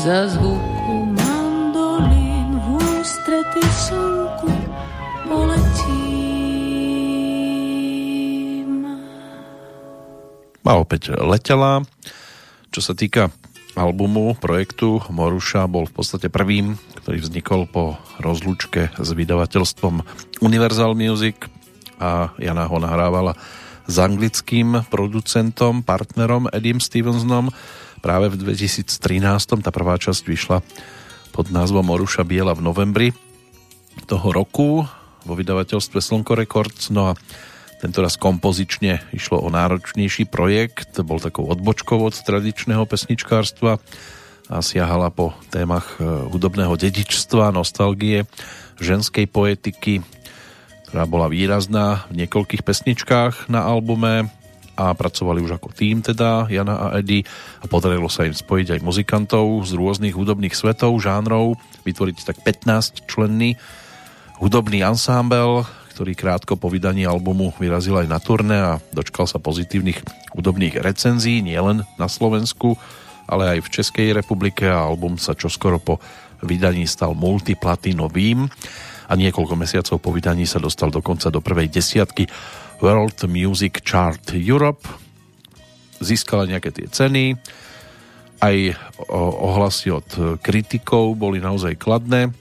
za 0.00 0.32
zvuku 0.32 1.12
mandolín 1.12 2.56
v 2.56 2.80
ústrety 2.80 3.60
slnku 3.60 4.48
poletím. 5.28 5.92
A 10.64 10.72
opäť 10.80 11.12
letela. 11.20 11.84
Čo 12.72 12.80
sa 12.80 12.96
týka 12.96 13.28
albumu, 13.76 14.32
projektu 14.40 15.04
Moruša 15.12 15.68
bol 15.68 15.84
v 15.84 15.92
podstate 15.92 16.32
prvým, 16.32 16.80
ktorý 16.96 17.20
vznikol 17.20 17.68
po 17.68 18.00
rozlúčke 18.24 18.88
s 18.96 19.08
vydavateľstvom 19.12 20.00
Universal 20.40 20.96
Music 20.96 21.44
a 22.00 22.32
Jana 22.40 22.64
ho 22.72 22.80
nahrávala 22.80 23.36
s 23.86 23.96
anglickým 23.98 24.86
producentom, 24.88 25.82
partnerom 25.82 26.50
Edim 26.54 26.78
Stevensonom. 26.78 27.50
Práve 28.02 28.30
v 28.34 28.50
2013 28.50 28.86
tá 29.62 29.70
prvá 29.70 29.98
časť 29.98 30.22
vyšla 30.26 30.58
pod 31.32 31.48
názvom 31.48 31.86
Moruša 31.86 32.26
Biela 32.26 32.52
v 32.52 32.64
novembri 32.64 33.08
toho 34.06 34.28
roku 34.32 34.84
vo 35.22 35.34
vydavateľstve 35.38 35.98
Slnko 36.02 36.34
Records. 36.34 36.90
No 36.90 37.12
a 37.12 37.18
tento 37.82 37.98
raz 37.98 38.14
kompozične 38.14 39.02
išlo 39.10 39.42
o 39.42 39.48
náročnejší 39.50 40.30
projekt, 40.30 41.02
bol 41.02 41.18
takou 41.18 41.50
odbočkou 41.50 41.98
od 41.98 42.14
tradičného 42.14 42.86
pesničkárstva 42.86 43.82
a 44.46 44.56
siahala 44.62 45.10
po 45.10 45.34
témach 45.50 45.98
e, 45.98 46.06
hudobného 46.30 46.74
dedičstva, 46.78 47.54
nostalgie, 47.54 48.26
ženskej 48.78 49.26
poetiky, 49.26 50.02
ktorá 50.92 51.08
bola 51.08 51.32
výrazná 51.32 52.04
v 52.12 52.20
niekoľkých 52.20 52.68
pesničkách 52.68 53.48
na 53.48 53.64
albume 53.64 54.28
a 54.76 54.92
pracovali 54.92 55.40
už 55.40 55.56
ako 55.56 55.72
tým 55.72 56.04
teda 56.04 56.52
Jana 56.52 56.92
a 56.92 57.00
Eddie 57.00 57.24
a 57.24 57.66
podarilo 57.68 58.12
sa 58.12 58.28
im 58.28 58.36
spojiť 58.36 58.76
aj 58.76 58.84
muzikantov 58.84 59.64
z 59.64 59.72
rôznych 59.72 60.12
hudobných 60.12 60.52
svetov, 60.52 61.00
žánrov, 61.00 61.56
vytvoriť 61.88 62.16
tak 62.28 62.44
15 62.44 63.08
členný 63.08 63.56
hudobný 64.36 64.84
ansámbel, 64.84 65.64
ktorý 65.96 66.12
krátko 66.12 66.60
po 66.60 66.68
vydaní 66.68 67.08
albumu 67.08 67.56
vyrazil 67.56 67.96
aj 67.96 68.08
na 68.12 68.20
turné 68.20 68.60
a 68.60 68.72
dočkal 68.92 69.24
sa 69.24 69.40
pozitívnych 69.40 69.96
hudobných 70.36 70.76
recenzií 70.76 71.40
nielen 71.40 71.88
na 71.96 72.04
Slovensku, 72.04 72.76
ale 73.24 73.56
aj 73.56 73.58
v 73.64 73.72
Českej 73.80 74.08
republike 74.12 74.68
a 74.68 74.84
album 74.84 75.16
sa 75.16 75.32
čoskoro 75.32 75.80
po 75.80 76.04
vydaní 76.44 76.84
stal 76.84 77.16
multiplatinovým 77.16 78.44
a 79.12 79.20
niekoľko 79.20 79.54
mesiacov 79.60 80.00
po 80.00 80.08
vydaní 80.08 80.48
sa 80.48 80.56
dostal 80.56 80.88
dokonca 80.88 81.28
do 81.28 81.44
prvej 81.44 81.68
desiatky 81.68 82.24
World 82.80 83.28
Music 83.28 83.84
Chart 83.84 84.32
Europe. 84.32 84.88
Získala 86.00 86.48
nejaké 86.48 86.72
tie 86.72 86.88
ceny, 86.88 87.36
aj 88.40 88.56
ohlasy 89.12 89.92
od 89.92 90.08
kritikov 90.40 91.14
boli 91.20 91.38
naozaj 91.44 91.76
kladné 91.76 92.32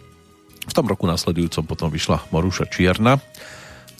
v 0.67 0.73
tom 0.73 0.85
roku 0.85 1.09
nasledujúcom 1.09 1.65
potom 1.65 1.89
vyšla 1.89 2.29
Moruša 2.29 2.69
Čierna. 2.69 3.17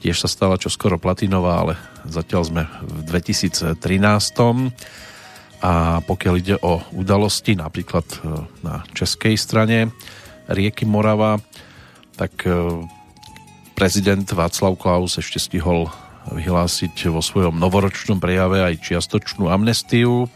Tiež 0.01 0.17
sa 0.17 0.29
stala 0.29 0.61
čo 0.61 0.69
skoro 0.69 1.01
platinová, 1.01 1.61
ale 1.61 1.73
zatiaľ 2.05 2.41
sme 2.45 2.63
v 2.85 2.99
2013. 3.05 3.75
A 5.61 6.01
pokiaľ 6.01 6.33
ide 6.41 6.57
o 6.61 6.81
udalosti, 6.93 7.53
napríklad 7.53 8.05
e, 8.05 8.17
na 8.65 8.81
českej 8.97 9.37
strane 9.37 9.93
rieky 10.49 10.89
Morava, 10.89 11.37
tak 12.15 12.33
e, 12.43 12.53
prezident 13.77 14.25
Václav 14.25 14.77
Klaus 14.77 15.17
ešte 15.17 15.41
stihol 15.41 15.89
vyhlásiť 16.29 17.09
vo 17.09 17.23
svojom 17.23 17.57
novoročnom 17.57 18.21
prejave 18.21 18.61
aj 18.61 18.83
čiastočnú 18.85 19.49
amnestiu. 19.49 20.29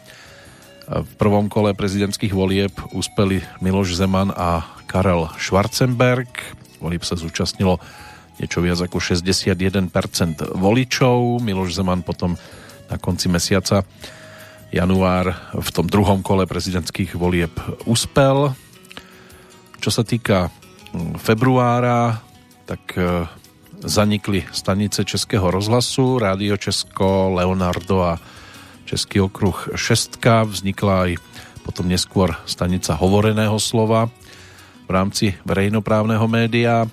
V 0.85 1.11
prvom 1.17 1.49
kole 1.49 1.77
prezidentských 1.77 2.33
volieb 2.33 2.73
uspeli 2.93 3.41
Miloš 3.61 3.97
Zeman 3.97 4.33
a 4.33 4.65
Karel 4.89 5.29
Schwarzenberg. 5.37 6.29
Volieb 6.81 7.01
sa 7.05 7.17
zúčastnilo 7.17 7.81
niečo 8.37 8.61
viac 8.61 8.81
ako 8.81 8.97
61% 9.01 9.89
voličov. 10.57 11.41
Miloš 11.41 11.81
Zeman 11.81 12.05
potom 12.05 12.37
na 12.89 12.97
konci 13.01 13.29
mesiaca 13.29 13.81
január 14.69 15.33
v 15.53 15.69
tom 15.73 15.85
druhom 15.89 16.21
kole 16.21 16.45
prezidentských 16.45 17.17
volieb 17.17 17.53
uspel. 17.89 18.53
Čo 19.81 19.89
sa 19.89 20.03
týka 20.05 20.49
februára, 21.17 22.21
tak 22.65 22.81
e, 22.97 23.27
zanikli 23.85 24.45
stanice 24.51 25.05
Českého 25.05 25.51
rozhlasu, 25.51 26.19
Rádio 26.19 26.57
Česko, 26.57 27.31
Leonardo 27.35 28.01
a 28.01 28.19
Český 28.85 29.21
okruh 29.21 29.69
6. 29.75 30.21
Vznikla 30.45 31.09
aj 31.09 31.11
potom 31.65 31.89
neskôr 31.89 32.37
stanica 32.45 32.93
hovoreného 32.93 33.57
slova 33.57 34.09
v 34.85 34.91
rámci 34.93 35.33
verejnoprávneho 35.45 36.25
média. 36.29 36.85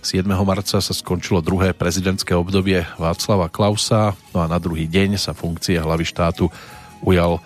7. 0.00 0.24
marca 0.44 0.80
sa 0.80 0.94
skončilo 0.96 1.44
druhé 1.44 1.76
prezidentské 1.76 2.32
obdobie 2.32 2.88
Václava 2.96 3.52
Klausa, 3.52 4.16
no 4.32 4.40
a 4.40 4.48
na 4.48 4.56
druhý 4.56 4.88
deň 4.88 5.20
sa 5.20 5.36
funkcie 5.36 5.76
hlavy 5.76 6.04
štátu 6.08 6.48
ujal 7.04 7.40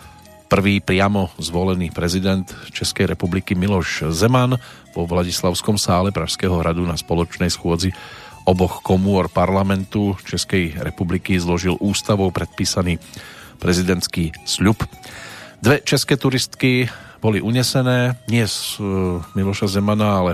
prvý 0.46 0.80
priamo 0.80 1.32
zvolený 1.40 1.90
prezident 1.90 2.46
Českej 2.70 3.10
republiky 3.10 3.56
Miloš 3.58 4.12
Zeman 4.12 4.60
vo 4.94 5.02
Vladislavskom 5.08 5.80
sále 5.80 6.14
Pražského 6.14 6.54
hradu 6.60 6.86
na 6.86 6.94
spoločnej 6.94 7.50
schôdzi 7.50 7.90
oboch 8.44 8.84
komôr 8.84 9.32
parlamentu 9.32 10.14
Českej 10.24 10.76
republiky 10.76 11.40
zložil 11.40 11.80
ústavou 11.80 12.28
predpísaný 12.28 13.00
prezidentský 13.58 14.36
sľub. 14.44 14.84
Dve 15.64 15.80
české 15.80 16.20
turistky 16.20 16.92
boli 17.24 17.40
unesené, 17.40 18.20
nie 18.28 18.44
z 18.44 18.76
uh, 18.78 19.24
Miloša 19.32 19.80
Zemana, 19.80 20.20
ale 20.20 20.32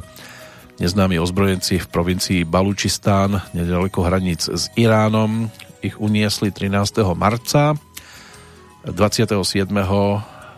neznámi 0.82 1.22
ozbrojenci 1.22 1.78
v 1.78 1.86
provincii 1.86 2.40
Balučistán, 2.42 3.38
nedaleko 3.54 4.02
hraníc 4.02 4.50
s 4.50 4.66
Iránom. 4.74 5.46
Ich 5.86 5.96
uniesli 6.02 6.50
13. 6.50 7.06
marca. 7.14 7.78
27. 8.81 9.69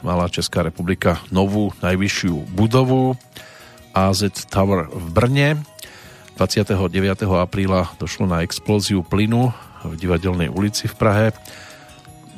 mala 0.07 0.27
Česká 0.31 0.63
republika 0.63 1.19
novú 1.35 1.75
najvyššiu 1.83 2.55
budovu 2.55 3.19
AZ 3.91 4.47
Tower 4.47 4.87
v 4.95 5.07
Brne. 5.11 5.49
29. 6.39 6.79
apríla 7.35 7.91
došlo 7.99 8.31
na 8.31 8.47
explóziu 8.47 9.03
plynu 9.03 9.51
v 9.83 9.93
divadelnej 9.99 10.55
ulici 10.55 10.87
v 10.87 10.95
Prahe. 10.95 11.27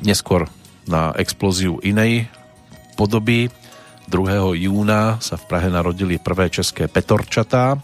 Neskôr 0.01 0.49
na 0.89 1.13
explóziu 1.21 1.77
inej 1.85 2.33
podoby 2.97 3.53
2. 4.09 4.57
júna 4.57 5.21
sa 5.21 5.37
v 5.37 5.45
Prahe 5.45 5.69
narodili 5.69 6.17
prvé 6.17 6.49
české 6.49 6.89
petorčatá, 6.89 7.77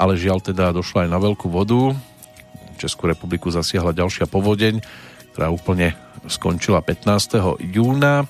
ale 0.00 0.16
žiaľ 0.16 0.40
teda 0.40 0.72
došla 0.72 1.04
aj 1.04 1.10
na 1.12 1.20
veľkú 1.20 1.52
vodu. 1.52 1.92
Českú 2.80 3.12
republiku 3.12 3.52
zasiahla 3.52 3.92
ďalšia 3.92 4.24
povodeň, 4.24 4.80
ktorá 5.36 5.52
úplne 5.52 6.05
skončila 6.26 6.82
15. 6.82 7.58
júna. 7.72 8.26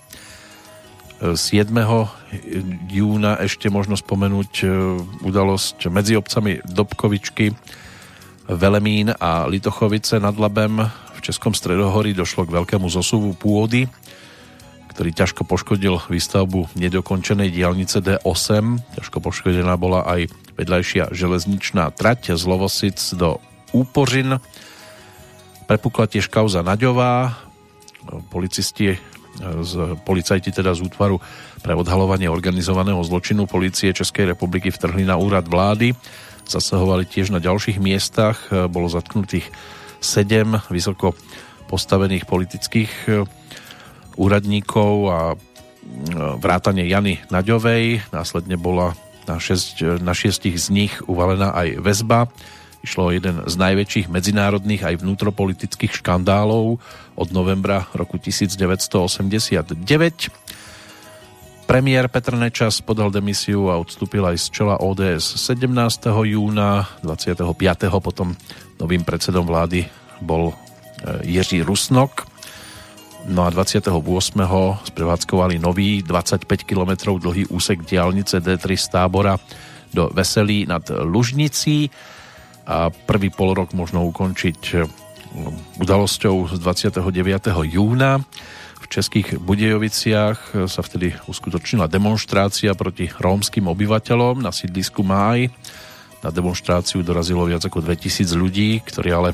7. 1.16 1.73
júna 2.93 3.40
ešte 3.40 3.73
možno 3.73 3.97
spomenúť 3.97 4.52
e, 4.60 4.66
udalosť 5.24 5.89
medzi 5.89 6.12
obcami 6.12 6.60
Dobkovičky, 6.60 7.56
Velemín 8.52 9.16
a 9.16 9.48
Litochovice 9.48 10.20
nad 10.20 10.36
Labem 10.36 10.85
v 10.86 11.20
Českom 11.24 11.56
stredohorí 11.56 12.12
došlo 12.12 12.44
k 12.44 12.55
veľkému 12.60 12.86
zosuvu 12.93 13.32
pôdy 13.32 13.89
ktorý 14.97 15.12
ťažko 15.12 15.44
poškodil 15.44 16.01
výstavbu 16.09 16.73
nedokončenej 16.73 17.52
diálnice 17.52 18.01
D8. 18.01 18.97
Ťažko 18.97 19.20
poškodená 19.20 19.77
bola 19.77 20.09
aj 20.09 20.32
vedľajšia 20.56 21.12
železničná 21.12 21.93
trať 21.93 22.32
z 22.32 22.43
Lovosic 22.48 22.97
do 23.12 23.36
Úpořin. 23.77 24.40
Prepukla 25.68 26.09
tiež 26.09 26.32
kauza 26.32 26.64
Naďová. 26.64 27.45
Policisti 28.33 28.97
z, 29.41 29.73
policajti 30.05 30.49
teda 30.49 30.73
z 30.73 30.81
útvaru 30.89 31.20
pre 31.61 31.77
odhalovanie 31.77 32.31
organizovaného 32.31 33.05
zločinu 33.05 33.45
policie 33.45 33.93
Českej 33.93 34.33
republiky 34.33 34.73
vtrhli 34.73 35.05
na 35.05 35.20
úrad 35.20 35.45
vlády. 35.45 35.93
Zasahovali 36.49 37.05
tiež 37.05 37.35
na 37.35 37.43
ďalších 37.43 37.77
miestach. 37.77 38.49
Bolo 38.49 38.89
zatknutých 38.89 39.51
sedem 40.01 40.57
vysoko 40.73 41.12
postavených 41.66 42.24
politických 42.24 42.93
úradníkov 44.16 44.93
a 45.11 45.19
vrátane 46.39 46.87
Jany 46.87 47.20
Naďovej. 47.28 48.11
Následne 48.15 48.57
bola 48.57 48.95
na, 49.27 49.37
šesť, 49.43 50.01
na 50.01 50.15
šiestich 50.15 50.57
z 50.57 50.70
nich 50.70 50.95
uvalená 51.05 51.53
aj 51.53 51.83
väzba. 51.83 52.31
Išlo 52.87 53.11
o 53.11 53.15
jeden 53.15 53.43
z 53.43 53.55
najväčších 53.59 54.07
medzinárodných 54.07 54.87
aj 54.87 55.03
vnútropolitických 55.03 55.99
škandálov 55.99 56.78
od 57.16 57.32
novembra 57.32 57.88
roku 57.97 58.20
1989. 58.20 59.74
Premiér 61.66 62.06
Petr 62.06 62.38
Nečas 62.38 62.78
podal 62.78 63.10
demisiu 63.10 63.72
a 63.72 63.80
odstúpil 63.80 64.22
aj 64.22 64.38
z 64.38 64.47
čela 64.55 64.78
ODS 64.78 65.34
17. 65.40 65.66
júna, 66.06 66.86
25. 67.02 67.43
potom 67.98 68.38
novým 68.78 69.02
predsedom 69.02 69.43
vlády 69.43 69.88
bol 70.22 70.52
e, 70.52 70.55
Jiří 71.26 71.66
Rusnok 71.66 72.36
No 73.26 73.43
a 73.43 73.51
28. 73.51 73.90
sprevádzkovali 74.86 75.59
nový 75.59 75.98
25 76.06 76.47
km 76.62 77.18
dlhý 77.18 77.51
úsek 77.51 77.82
diálnice 77.82 78.38
D3 78.38 78.78
z 78.78 78.86
Tábora 78.86 79.34
do 79.90 80.06
Veselí 80.14 80.62
nad 80.62 80.86
Lužnicí 80.86 81.90
a 82.70 82.90
prvý 82.90 83.34
polrok 83.34 83.74
možno 83.74 84.06
ukončiť 84.06 84.59
udalosťou 85.81 86.53
z 86.53 86.59
29. 86.61 87.03
júna. 87.70 88.23
V 88.77 88.86
českých 88.86 89.43
Budejoviciach 89.43 90.69
sa 90.70 90.81
vtedy 90.85 91.16
uskutočnila 91.27 91.90
demonstrácia 91.90 92.77
proti 92.78 93.11
rómskym 93.11 93.66
obyvateľom 93.66 94.44
na 94.44 94.55
sídlisku 94.55 95.03
Máj. 95.03 95.51
Na 96.23 96.31
demonstráciu 96.31 97.03
dorazilo 97.03 97.47
viac 97.48 97.66
ako 97.66 97.82
2000 97.82 98.31
ľudí, 98.36 98.78
ktorí 98.86 99.11
ale 99.11 99.31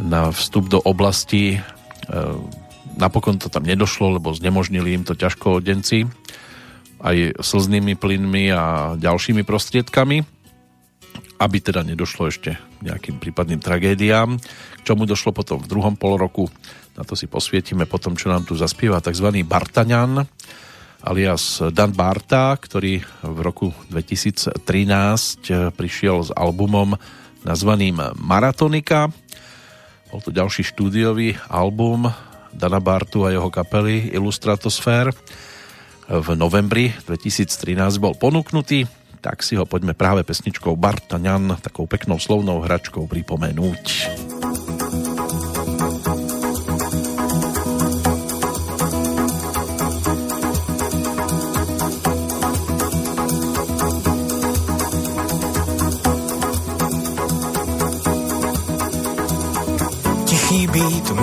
na 0.00 0.30
vstup 0.30 0.70
do 0.70 0.78
oblasti 0.80 1.58
eh, 1.58 2.56
Napokon 2.98 3.38
to 3.38 3.46
tam 3.46 3.62
nedošlo, 3.62 4.18
lebo 4.18 4.34
znemožnili 4.34 4.90
im 4.90 5.06
to 5.06 5.14
ťažko 5.14 5.62
odenci 5.62 6.02
aj 6.98 7.38
slznými 7.38 7.94
plynmi 7.94 8.50
a 8.50 8.98
ďalšími 8.98 9.46
prostriedkami, 9.46 10.18
aby 11.38 11.56
teda 11.62 11.86
nedošlo 11.86 12.26
ešte 12.26 12.58
nejakým 12.82 13.22
prípadným 13.22 13.62
tragédiám, 13.62 14.34
k 14.77 14.77
čomu 14.88 15.04
došlo 15.04 15.36
potom 15.36 15.60
v 15.60 15.68
druhom 15.68 16.00
polroku. 16.00 16.48
Na 16.96 17.04
to 17.04 17.12
si 17.12 17.28
posvietime 17.28 17.84
potom, 17.84 18.16
čo 18.16 18.32
nám 18.32 18.48
tu 18.48 18.56
zaspieva 18.56 19.04
tzv. 19.04 19.28
Bartaňan, 19.44 20.24
alias 21.04 21.60
Dan 21.76 21.92
Barta, 21.92 22.56
ktorý 22.56 23.04
v 23.20 23.38
roku 23.44 23.76
2013 23.92 24.64
prišiel 25.76 26.24
s 26.24 26.30
albumom 26.32 26.96
nazvaným 27.44 28.16
Maratonika. 28.16 29.12
Bol 30.08 30.24
to 30.24 30.32
ďalší 30.32 30.64
štúdiový 30.64 31.36
album 31.52 32.08
Dana 32.48 32.80
Bartu 32.80 33.28
a 33.28 33.30
jeho 33.30 33.52
kapely 33.52 34.08
Illustratosfér 34.16 35.12
v 36.08 36.28
novembri 36.32 36.96
2013 37.04 37.76
bol 38.00 38.16
ponúknutý, 38.16 38.88
tak 39.20 39.44
si 39.44 39.60
ho 39.60 39.68
poďme 39.68 39.92
práve 39.92 40.24
pesničkou 40.24 40.72
Bartaňan, 40.80 41.60
takou 41.60 41.84
peknou 41.84 42.16
slovnou 42.16 42.64
hračkou 42.64 43.04
pripomenúť. 43.04 43.84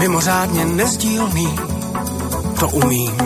Mimořádně 0.07 0.65
nezdílný, 0.65 1.55
to 2.59 2.69
umím. 2.69 3.17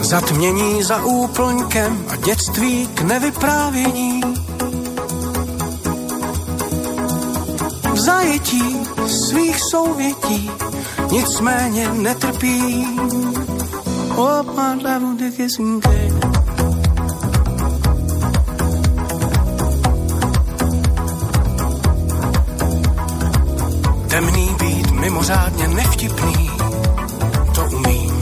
Zatmění 0.00 0.82
za 0.82 1.04
úplňkem 1.04 2.04
a 2.08 2.16
dětství 2.16 2.86
k 2.86 3.02
nevyprávění. 3.02 4.20
V 7.92 7.98
zajetí 7.98 8.76
svých 9.06 9.56
souvětí 9.70 10.50
nicméně 11.10 11.92
netrpím. 11.92 13.00
Oh, 14.16 14.42
my 14.42 14.82
love. 14.82 16.37
Temný 24.18 24.56
být 24.58 24.90
mimořádně 24.90 25.68
nevtipný, 25.68 26.50
to 27.54 27.64
umím. 27.64 28.20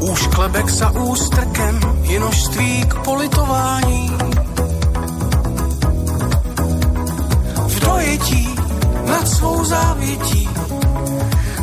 Úšklebek 0.00 0.70
za 0.70 0.90
ústrkem, 0.90 1.80
jinožství 2.02 2.84
k 2.88 2.94
politování. 2.94 4.10
V 7.66 7.80
dojetí 7.80 8.54
nad 9.06 9.28
svou 9.28 9.64
závětí 9.64 10.48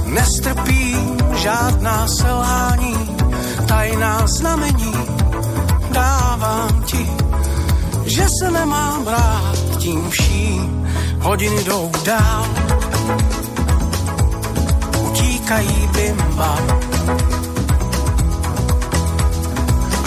nestrpím 0.05 1.17
žádná 1.35 2.07
selhání, 2.07 3.15
tajná 3.67 4.27
znamení 4.27 4.93
dávám 5.91 6.83
ti, 6.85 7.09
že 8.05 8.27
se 8.39 8.51
nemám 8.51 9.07
rád 9.07 9.62
tím 9.83 10.09
vším 10.09 10.87
hodiny 11.19 11.63
jdou 11.63 11.91
dál. 12.05 12.47
Utíkají 14.99 15.89
bimba 15.93 16.57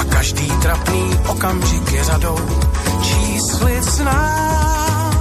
a 0.01 0.05
každý 0.05 0.51
trapný 0.63 1.11
okamžik 1.29 1.93
je 1.93 2.05
řadou 2.05 2.39
číslic 3.03 3.85
znám. 3.85 5.15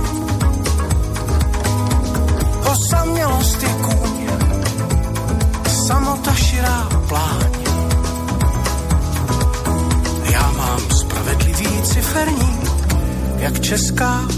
Osamělost 2.72 3.64
je 3.64 3.69
kůň, 3.69 4.30
samota 5.88 6.36
širá 6.36 6.90
pláň. 7.07 7.52
Já 10.32 10.52
mám 10.52 10.80
spravedlivý 10.80 11.82
ciferní, 11.82 12.60
jak 13.38 13.60
česká 13.60 14.34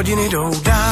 Hodiny 0.00 0.28
jdou 0.28 0.50
dál, 0.62 0.89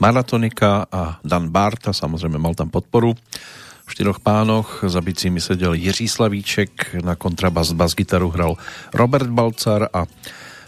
Maratonika 0.00 0.88
a 0.88 1.20
Dan 1.20 1.52
Barta, 1.52 1.92
samozrejme 1.92 2.40
mal 2.40 2.56
tam 2.56 2.72
podporu. 2.72 3.12
V 3.84 3.90
štyroch 3.92 4.24
pánoch 4.24 4.80
za 4.80 5.04
bicími 5.04 5.44
sedel 5.44 5.76
Jiří 5.76 6.08
Slavíček, 6.08 7.04
na 7.04 7.20
kontrabas 7.20 7.76
bas-gitaru 7.76 8.32
hral 8.32 8.56
Robert 8.96 9.28
Balcar 9.28 9.92
a 9.92 10.08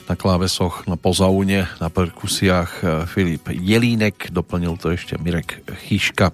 na 0.05 0.15
klávesoch, 0.21 0.85
na 0.85 1.01
pozaune, 1.01 1.65
na 1.81 1.89
perkusiách 1.89 2.73
eh, 2.85 2.89
Filip 3.09 3.49
Jelínek, 3.49 4.29
doplnil 4.29 4.77
to 4.77 4.93
ešte 4.93 5.17
Mirek 5.17 5.65
Chyška 5.89 6.29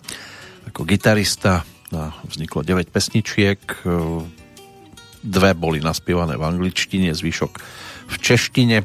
ako 0.66 0.82
gitarista. 0.82 1.62
No, 1.94 2.10
vzniklo 2.26 2.66
9 2.66 2.90
pesničiek, 2.90 3.62
eh, 3.62 4.26
dve 5.22 5.54
boli 5.54 5.78
naspievané 5.78 6.34
v 6.34 6.50
angličtine, 6.50 7.14
zvyšok 7.14 7.52
v 8.10 8.14
češtine 8.18 8.78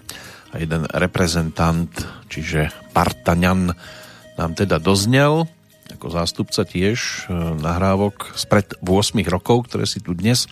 a 0.53 0.55
jeden 0.61 0.85
reprezentant, 0.93 1.89
čiže 2.29 2.69
Partaňan, 2.93 3.73
nám 4.43 4.59
teda 4.59 4.75
doznel 4.75 5.47
ako 5.87 6.11
zástupca 6.11 6.67
tiež 6.67 6.99
e, 6.99 7.31
nahrávok 7.63 8.35
spred 8.35 8.75
8 8.83 9.15
rokov, 9.31 9.71
ktoré 9.71 9.87
si 9.87 10.03
tu 10.03 10.11
dnes 10.11 10.51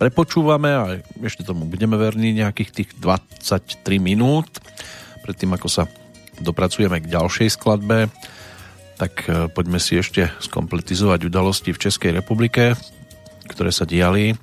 prepočúvame 0.00 0.70
a 0.72 0.82
ešte 1.20 1.44
tomu 1.44 1.68
budeme 1.68 2.00
verní 2.00 2.32
nejakých 2.32 2.70
tých 2.72 2.90
23 3.00 3.76
minút. 4.00 4.48
Predtým, 5.24 5.52
ako 5.52 5.68
sa 5.68 5.84
dopracujeme 6.40 7.00
k 7.00 7.12
ďalšej 7.12 7.48
skladbe, 7.60 8.08
tak 8.96 9.28
e, 9.28 9.52
poďme 9.52 9.80
si 9.80 10.00
ešte 10.00 10.32
skompletizovať 10.40 11.28
udalosti 11.28 11.76
v 11.76 11.82
Českej 11.88 12.16
republike, 12.16 12.72
ktoré 13.52 13.68
sa 13.68 13.84
diali 13.84 14.32
e, 14.32 14.36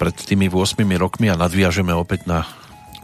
pred 0.00 0.16
tými 0.16 0.48
8 0.48 0.80
rokmi 0.96 1.28
a 1.28 1.36
nadviažeme 1.36 1.92
opäť 1.92 2.24
na 2.24 2.48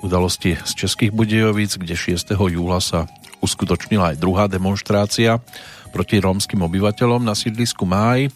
udalosti 0.01 0.57
z 0.57 0.73
Českých 0.73 1.13
Budejovic, 1.13 1.77
kde 1.77 1.93
6. 1.93 2.33
júla 2.33 2.81
sa 2.81 3.05
uskutočnila 3.41 4.15
aj 4.15 4.21
druhá 4.21 4.47
demonstrácia 4.47 5.41
proti 5.91 6.23
rómskym 6.23 6.63
obyvateľom 6.63 7.25
na 7.27 7.35
sídlisku 7.35 7.83
Máj. 7.85 8.31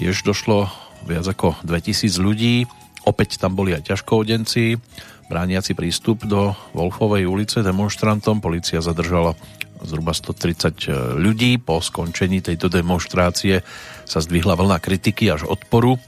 Tiež 0.00 0.24
došlo 0.24 0.66
viac 1.04 1.28
ako 1.28 1.60
2000 1.62 2.18
ľudí. 2.18 2.64
Opäť 3.04 3.36
tam 3.36 3.52
boli 3.52 3.76
aj 3.76 3.92
ťažkoodenci, 3.92 4.80
brániaci 5.28 5.76
prístup 5.76 6.24
do 6.24 6.56
Wolfovej 6.72 7.28
ulice 7.28 7.60
demonstrantom. 7.60 8.40
Polícia 8.40 8.80
zadržala 8.80 9.36
zhruba 9.84 10.16
130 10.16 11.20
ľudí. 11.20 11.60
Po 11.60 11.84
skončení 11.84 12.40
tejto 12.40 12.72
demonstrácie 12.72 13.60
sa 14.08 14.18
zdvihla 14.24 14.56
vlna 14.56 14.80
kritiky 14.80 15.28
až 15.28 15.44
odporu 15.44 16.00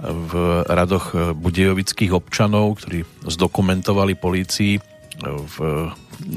v 0.00 0.32
radoch 0.64 1.36
budejovických 1.36 2.16
občanov, 2.16 2.80
ktorí 2.80 3.04
zdokumentovali 3.28 4.16
polícii 4.16 4.80
v, 5.20 5.56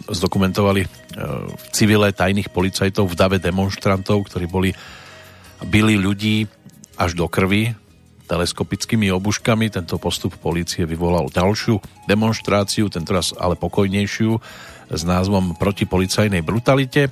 zdokumentovali 0.07 0.81
e, 0.83 0.87
civile 1.75 2.15
tajných 2.15 2.49
policajtov 2.49 3.09
v 3.09 3.17
dave 3.17 3.37
demonstrantov, 3.37 4.27
ktorí 4.27 4.45
boli 4.47 4.71
byli 5.63 5.95
ľudí 5.95 6.43
až 6.99 7.15
do 7.15 7.25
krvi 7.31 7.73
teleskopickými 8.27 9.11
obuškami. 9.11 9.71
Tento 9.71 9.99
postup 9.99 10.35
policie 10.39 10.87
vyvolal 10.87 11.31
ďalšiu 11.31 12.07
demonstráciu, 12.07 12.87
tentoraz 12.87 13.35
ale 13.35 13.59
pokojnejšiu 13.59 14.31
s 14.93 15.01
názvom 15.03 15.55
Proti 15.55 15.87
policajnej 15.87 16.43
brutalite. 16.43 17.11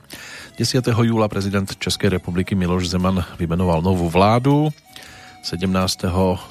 10. 0.59 0.83
júla 0.91 1.31
prezident 1.31 1.67
Českej 1.67 2.19
republiky 2.19 2.53
Miloš 2.53 2.91
Zeman 2.91 3.23
vymenoval 3.39 3.81
novú 3.81 4.11
vládu. 4.11 4.69
17. 5.41 5.65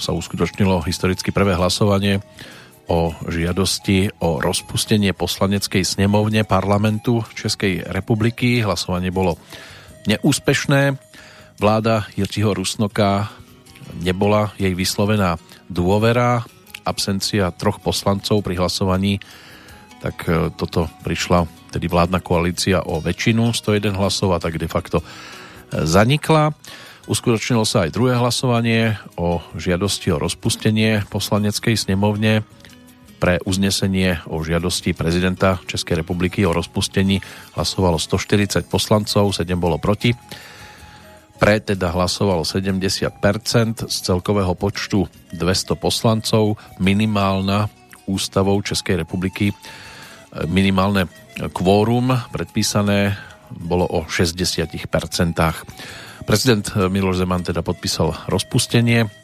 sa 0.03 0.11
uskutočnilo 0.11 0.83
historicky 0.83 1.31
prvé 1.31 1.55
hlasovanie 1.55 2.19
o 2.91 3.15
žiadosti 3.31 4.19
o 4.19 4.43
rozpustenie 4.43 5.15
poslaneckej 5.15 5.87
snemovne 5.87 6.43
parlamentu 6.43 7.23
Českej 7.39 7.87
republiky. 7.87 8.67
Hlasovanie 8.67 9.15
bolo 9.15 9.39
neúspešné. 10.11 10.99
Vláda 11.63 12.11
Jirčiho 12.19 12.51
Rusnoka 12.51 13.31
nebola 14.03 14.51
jej 14.59 14.75
vyslovená 14.75 15.39
dôvera, 15.71 16.43
absencia 16.83 17.55
troch 17.55 17.79
poslancov 17.79 18.43
pri 18.43 18.59
hlasovaní, 18.59 19.23
tak 20.03 20.27
e, 20.27 20.51
toto 20.59 20.91
prišla 21.07 21.47
tedy 21.71 21.87
vládna 21.87 22.19
koalícia 22.19 22.83
o 22.83 22.99
väčšinu 22.99 23.55
101 23.55 23.95
hlasov 23.95 24.35
a 24.35 24.43
tak 24.43 24.59
de 24.59 24.67
facto 24.67 24.99
e, 24.99 25.07
zanikla. 25.87 26.57
Uskutočnilo 27.07 27.63
sa 27.63 27.87
aj 27.87 27.95
druhé 27.95 28.19
hlasovanie 28.19 28.99
o 29.15 29.39
žiadosti 29.55 30.11
o 30.11 30.21
rozpustenie 30.21 31.05
poslaneckej 31.13 31.77
snemovne 31.77 32.43
pre 33.21 33.37
uznesenie 33.45 34.25
o 34.33 34.41
žiadosti 34.41 34.97
prezidenta 34.97 35.61
Českej 35.69 36.01
republiky 36.01 36.49
o 36.49 36.57
rozpustení 36.57 37.21
hlasovalo 37.53 38.01
140 38.01 38.65
poslancov, 38.65 39.37
7 39.37 39.45
bolo 39.61 39.77
proti. 39.77 40.17
Pre 41.37 41.57
teda 41.61 41.93
hlasovalo 41.93 42.49
70% 42.49 43.13
z 43.89 43.97
celkového 44.01 44.57
počtu 44.57 45.05
200 45.37 45.77
poslancov. 45.77 46.57
Minimálna 46.81 47.69
ústavou 48.09 48.57
Českej 48.65 49.05
republiky 49.05 49.53
minimálne 50.49 51.09
kvórum 51.53 52.13
predpísané 52.33 53.17
bolo 53.53 53.85
o 53.89 54.09
60%. 54.09 54.81
Prezident 56.25 56.67
Miloš 56.77 57.25
Zeman 57.25 57.43
teda 57.43 57.65
podpísal 57.65 58.15
rozpustenie 58.29 59.20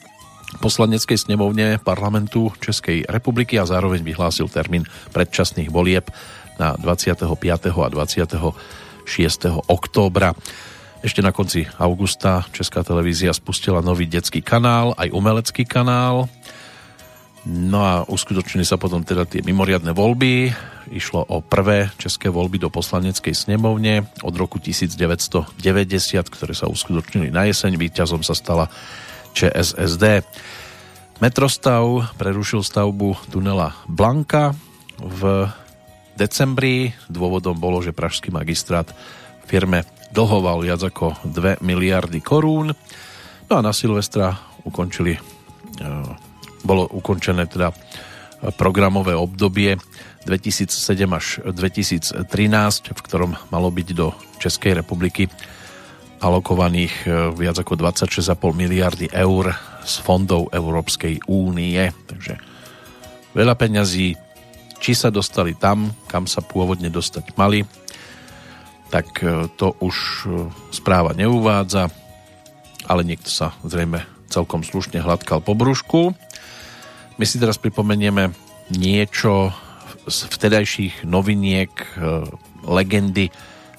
poslaneckej 0.58 1.16
snemovne 1.16 1.78
parlamentu 1.80 2.52
Českej 2.58 3.06
republiky 3.06 3.60
a 3.60 3.68
zároveň 3.68 4.02
vyhlásil 4.02 4.50
termín 4.50 4.88
predčasných 5.14 5.70
volieb 5.70 6.08
na 6.56 6.74
25. 6.74 7.28
a 7.68 7.88
26. 7.88 8.56
októbra. 9.68 10.32
Ešte 11.04 11.20
na 11.20 11.30
konci 11.30 11.68
augusta 11.78 12.42
Česká 12.50 12.82
televízia 12.82 13.30
spustila 13.30 13.84
nový 13.84 14.08
detský 14.08 14.40
kanál, 14.42 14.96
aj 14.96 15.12
umelecký 15.12 15.68
kanál. 15.68 16.26
No 17.46 17.78
a 17.86 18.02
uskutočnili 18.10 18.66
sa 18.66 18.74
potom 18.74 19.06
teda 19.06 19.22
tie 19.22 19.38
mimoriadne 19.38 19.94
voľby. 19.94 20.50
Išlo 20.90 21.30
o 21.30 21.38
prvé 21.46 21.94
české 21.94 22.26
voľby 22.26 22.58
do 22.58 22.74
poslaneckej 22.74 23.38
snemovne 23.38 24.02
od 24.26 24.34
roku 24.34 24.58
1990, 24.58 25.54
ktoré 26.26 26.54
sa 26.58 26.66
uskutočnili 26.66 27.30
na 27.30 27.46
jeseň. 27.46 27.78
Výťazom 27.78 28.26
sa 28.26 28.34
stala 28.34 28.66
ČSSD. 29.36 30.24
Metrostav 31.20 31.84
prerušil 32.16 32.64
stavbu 32.64 33.28
tunela 33.28 33.76
Blanka 33.84 34.56
v 34.96 35.52
decembri. 36.16 36.96
Dôvodom 37.12 37.60
bolo, 37.60 37.84
že 37.84 37.92
pražský 37.92 38.32
magistrát 38.32 38.88
firme 39.44 39.84
dlhoval 40.16 40.64
viac 40.64 40.80
ako 40.80 41.20
2 41.28 41.60
miliardy 41.60 42.24
korún. 42.24 42.72
No 43.46 43.52
a 43.52 43.60
na 43.60 43.76
Silvestra 43.76 44.32
ukončili, 44.64 45.12
e, 45.16 45.20
bolo 46.64 46.88
ukončené 46.88 47.44
teda 47.44 47.76
programové 48.56 49.12
obdobie 49.14 49.76
2007 50.26 50.72
až 51.12 51.26
2013, 51.44 52.24
v 52.90 53.00
ktorom 53.04 53.38
malo 53.52 53.68
byť 53.70 53.88
do 53.94 54.10
Českej 54.42 54.82
republiky 54.82 55.30
alokovaných 56.20 56.94
e, 57.04 57.08
viac 57.36 57.56
ako 57.60 57.76
26,5 57.76 58.32
miliardy 58.56 59.06
eur 59.12 59.52
z 59.84 59.94
fondov 60.00 60.48
Európskej 60.52 61.20
únie. 61.28 61.92
Takže 62.08 62.40
veľa 63.36 63.54
peňazí, 63.54 64.16
či 64.80 64.92
sa 64.96 65.12
dostali 65.12 65.52
tam, 65.56 65.92
kam 66.08 66.24
sa 66.24 66.40
pôvodne 66.40 66.88
dostať 66.88 67.36
mali, 67.36 67.64
tak 68.88 69.20
e, 69.20 69.50
to 69.60 69.76
už 69.82 69.96
e, 69.96 70.48
správa 70.72 71.12
neuvádza, 71.12 71.92
ale 72.88 73.02
niekto 73.04 73.28
sa 73.28 73.52
zrejme 73.66 74.04
celkom 74.32 74.64
slušne 74.64 75.02
hladkal 75.04 75.44
po 75.44 75.52
brúšku. 75.52 76.16
My 77.16 77.24
si 77.24 77.40
teraz 77.40 77.60
pripomenieme 77.60 78.32
niečo 78.72 79.54
z 80.06 80.18
vtedajších 80.30 81.06
noviniek 81.06 81.70
legendy 82.66 83.30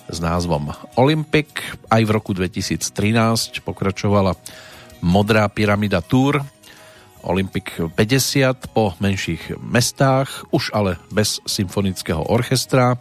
s 0.07 0.17
názvom 0.23 0.71
Olympic. 0.95 1.61
Aj 1.91 2.01
v 2.03 2.11
roku 2.11 2.31
2013 2.31 3.61
pokračovala 3.61 4.35
Modrá 5.03 5.45
pyramida 5.51 6.01
Tour 6.01 6.41
Olympic 7.27 7.75
50 7.75 8.71
po 8.71 8.95
menších 9.03 9.59
mestách, 9.59 10.47
už 10.55 10.71
ale 10.71 10.95
bez 11.11 11.43
symfonického 11.43 12.23
orchestra. 12.23 12.95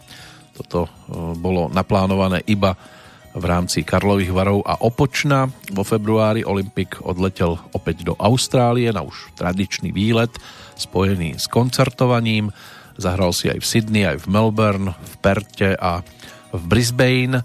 Toto 0.51 0.85
e, 0.85 0.89
bolo 1.39 1.71
naplánované 1.71 2.43
iba 2.49 2.75
v 3.37 3.43
rámci 3.45 3.85
Karlových 3.87 4.33
varov 4.35 4.65
a 4.67 4.83
Opočna. 4.83 5.47
Vo 5.71 5.85
februári 5.87 6.43
Olympik 6.43 6.99
odletel 7.05 7.55
opäť 7.71 8.03
do 8.03 8.17
Austrálie 8.19 8.89
na 8.91 9.05
už 9.05 9.31
tradičný 9.37 9.93
výlet 9.93 10.33
spojený 10.75 11.39
s 11.39 11.45
koncertovaním. 11.47 12.49
Zahral 12.97 13.31
si 13.31 13.47
aj 13.47 13.61
v 13.61 13.69
Sydney, 13.69 14.03
aj 14.09 14.25
v 14.25 14.29
Melbourne, 14.33 14.97
v 14.97 15.13
Perte 15.21 15.77
a 15.77 16.01
v 16.53 16.63
Brisbane. 16.67 17.43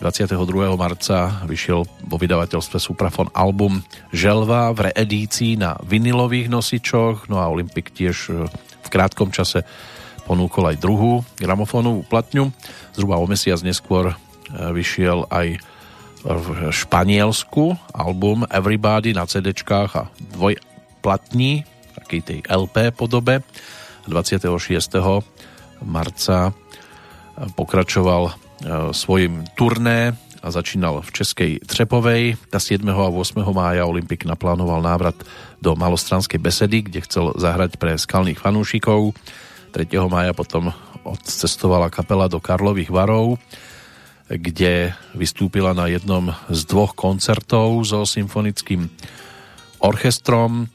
22. 0.00 0.32
marca 0.80 1.44
vyšiel 1.44 1.84
vo 1.84 2.16
vydavateľstve 2.16 2.80
Suprafon 2.80 3.28
album 3.36 3.84
Želva 4.16 4.72
v 4.72 4.88
reedícii 4.88 5.60
na 5.60 5.76
vinilových 5.84 6.48
nosičoch, 6.48 7.28
no 7.28 7.36
a 7.36 7.52
Olympic 7.52 7.92
tiež 7.92 8.16
e, 8.32 8.48
v 8.80 8.88
krátkom 8.88 9.28
čase 9.28 9.60
po 10.24 10.38
ponúkol 10.38 10.72
aj 10.72 10.80
druhú 10.80 11.20
gramofónovú 11.36 12.06
platňu. 12.08 12.48
Zhruba 12.96 13.20
o 13.20 13.26
mesiac 13.28 13.60
neskôr 13.60 14.08
e, 14.08 14.14
vyšiel 14.72 15.28
aj 15.28 15.60
v 16.24 16.46
Španielsku 16.70 17.76
album 17.92 18.48
Everybody 18.48 19.10
na 19.10 19.26
CD 19.26 19.50
a 19.66 20.06
dvojplatní, 20.36 21.64
takej 21.98 22.20
tej 22.24 22.38
LP 22.46 22.94
podobe. 22.94 23.44
26. 24.06 24.48
marca 25.84 26.54
pokračoval 27.56 28.22
e, 28.28 28.32
svojim 28.92 29.48
turné 29.56 30.16
a 30.40 30.48
začínal 30.48 31.04
v 31.04 31.10
Českej 31.12 31.50
Třepovej. 31.64 32.36
Na 32.52 32.60
7. 32.60 32.84
a 32.88 33.08
8. 33.12 33.44
mája 33.52 33.84
Olympik 33.84 34.24
naplánoval 34.24 34.80
návrat 34.80 35.16
do 35.60 35.76
Malostranskej 35.76 36.40
besedy, 36.40 36.80
kde 36.84 37.04
chcel 37.04 37.36
zahrať 37.36 37.76
pre 37.76 37.96
skalných 37.96 38.40
fanúšikov. 38.40 39.12
3. 39.72 39.86
mája 40.08 40.32
potom 40.32 40.72
odcestovala 41.04 41.92
kapela 41.92 42.28
do 42.28 42.40
Karlových 42.40 42.92
varov, 42.92 43.40
kde 44.28 44.92
vystúpila 45.16 45.72
na 45.72 45.88
jednom 45.88 46.32
z 46.48 46.60
dvoch 46.68 46.96
koncertov 46.96 47.80
so 47.84 48.04
symfonickým 48.04 48.88
orchestrom. 49.80 50.68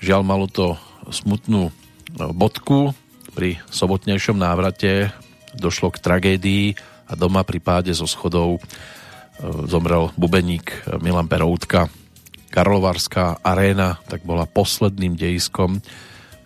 Žiaľ, 0.00 0.22
malo 0.24 0.46
to 0.48 0.76
smutnú 1.08 1.72
bodku. 2.16 2.92
Pri 3.36 3.60
sobotnejšom 3.70 4.34
návrate 4.34 5.14
došlo 5.58 5.90
k 5.90 6.02
tragédii 6.02 6.66
a 7.10 7.12
doma 7.18 7.42
pri 7.42 7.58
páde 7.58 7.92
zo 7.92 8.06
schodov 8.06 8.58
e, 8.58 8.60
zomrel 9.66 10.14
bubeník 10.14 10.72
Milan 11.02 11.26
Peroutka. 11.26 11.90
Karlovarská 12.48 13.44
aréna 13.44 14.00
tak 14.08 14.24
bola 14.24 14.48
posledným 14.48 15.18
dejiskom, 15.18 15.84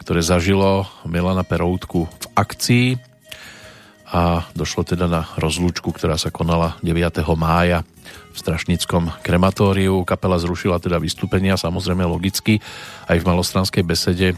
ktoré 0.02 0.18
zažilo 0.18 0.90
Milana 1.06 1.46
Peroutku 1.46 2.10
v 2.10 2.26
akcii 2.34 2.88
a 4.12 4.44
došlo 4.52 4.84
teda 4.84 5.08
na 5.08 5.24
rozlúčku, 5.40 5.88
ktorá 5.88 6.20
sa 6.20 6.28
konala 6.28 6.76
9. 6.84 7.22
mája 7.38 7.86
v 8.32 8.36
Strašnickom 8.36 9.08
krematóriu. 9.24 10.04
Kapela 10.04 10.36
zrušila 10.36 10.82
teda 10.82 11.00
vystúpenia, 11.00 11.56
samozrejme 11.56 12.04
logicky, 12.04 12.60
aj 13.08 13.16
v 13.22 13.28
malostranskej 13.28 13.84
besede 13.86 14.36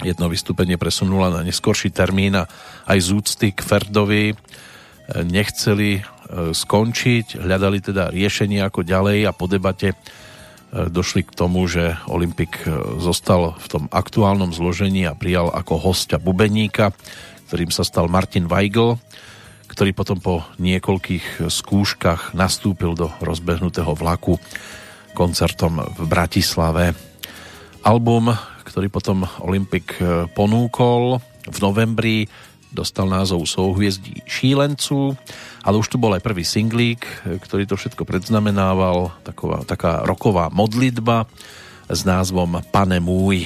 jedno 0.00 0.32
vystúpenie 0.32 0.80
presunula 0.80 1.28
na 1.28 1.44
neskorší 1.44 1.92
termín 1.92 2.40
a 2.40 2.48
aj 2.88 2.98
z 3.04 3.08
úcty 3.12 3.46
k 3.52 3.60
Ferdovi 3.60 4.32
nechceli 5.20 6.00
e, 6.00 6.02
skončiť, 6.56 7.42
hľadali 7.42 7.78
teda 7.84 8.08
riešenie 8.08 8.64
ako 8.64 8.86
ďalej 8.86 9.28
a 9.28 9.36
po 9.36 9.50
debate 9.50 9.92
e, 9.92 9.96
došli 10.88 11.28
k 11.28 11.36
tomu, 11.36 11.68
že 11.68 11.98
Olympik 12.08 12.64
e, 12.64 12.72
zostal 13.02 13.58
v 13.58 13.66
tom 13.68 13.84
aktuálnom 13.92 14.54
zložení 14.54 15.04
a 15.04 15.18
prijal 15.18 15.52
ako 15.52 15.76
hostia 15.76 16.16
bubeníka, 16.16 16.96
ktorým 17.52 17.68
sa 17.68 17.84
stal 17.84 18.08
Martin 18.08 18.48
Weigl, 18.48 18.96
ktorý 19.68 19.92
potom 19.92 20.20
po 20.20 20.44
niekoľkých 20.60 21.48
skúškach 21.48 22.36
nastúpil 22.36 22.96
do 22.96 23.08
rozbehnutého 23.20 23.92
vlaku 23.96 24.36
koncertom 25.12 25.80
v 25.96 26.04
Bratislave. 26.08 26.96
Album, 27.84 28.32
ktorý 28.72 28.88
potom 28.88 29.28
Olympik 29.44 30.00
ponúkol 30.32 31.20
v 31.44 31.58
novembri 31.60 32.24
dostal 32.72 33.04
názov 33.04 33.44
Souhviezdí 33.44 34.24
šílencu, 34.24 35.12
ale 35.60 35.76
už 35.76 35.92
tu 35.92 36.00
bol 36.00 36.16
aj 36.16 36.24
prvý 36.24 36.40
singlík, 36.40 37.04
ktorý 37.44 37.68
to 37.68 37.76
všetko 37.76 38.08
predznamenával, 38.08 39.12
taková, 39.28 39.68
taká 39.68 40.00
roková 40.08 40.48
modlitba 40.48 41.28
s 41.92 42.00
názvom 42.08 42.64
Pane 42.72 42.96
môj. 42.96 43.44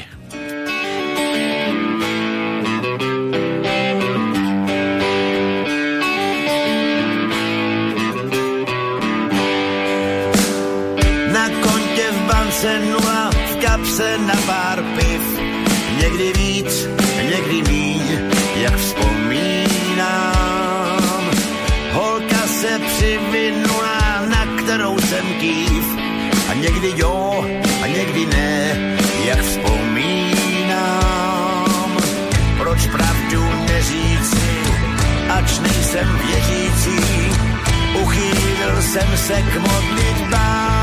Jsem 38.96 39.16
se 39.16 39.42
k 39.42 39.54
modlitbám. 39.56 40.75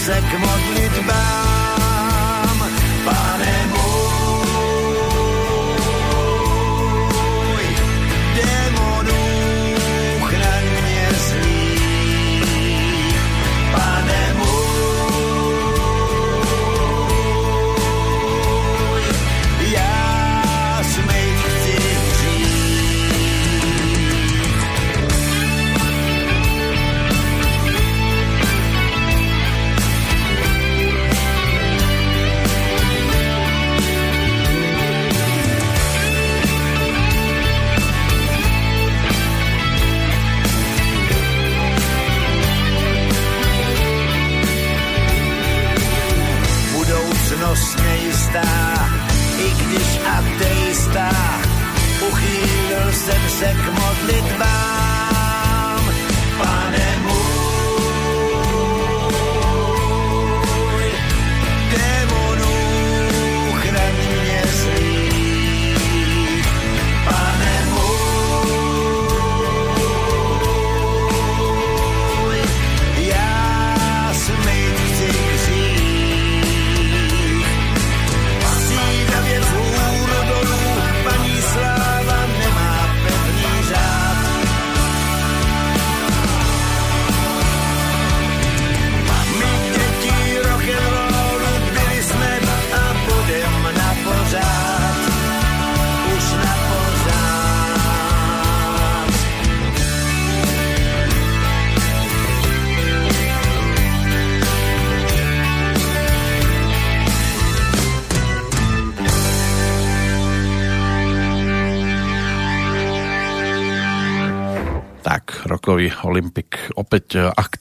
Se 0.00 0.20
k 0.20 0.38
modlitbám, 0.38 1.59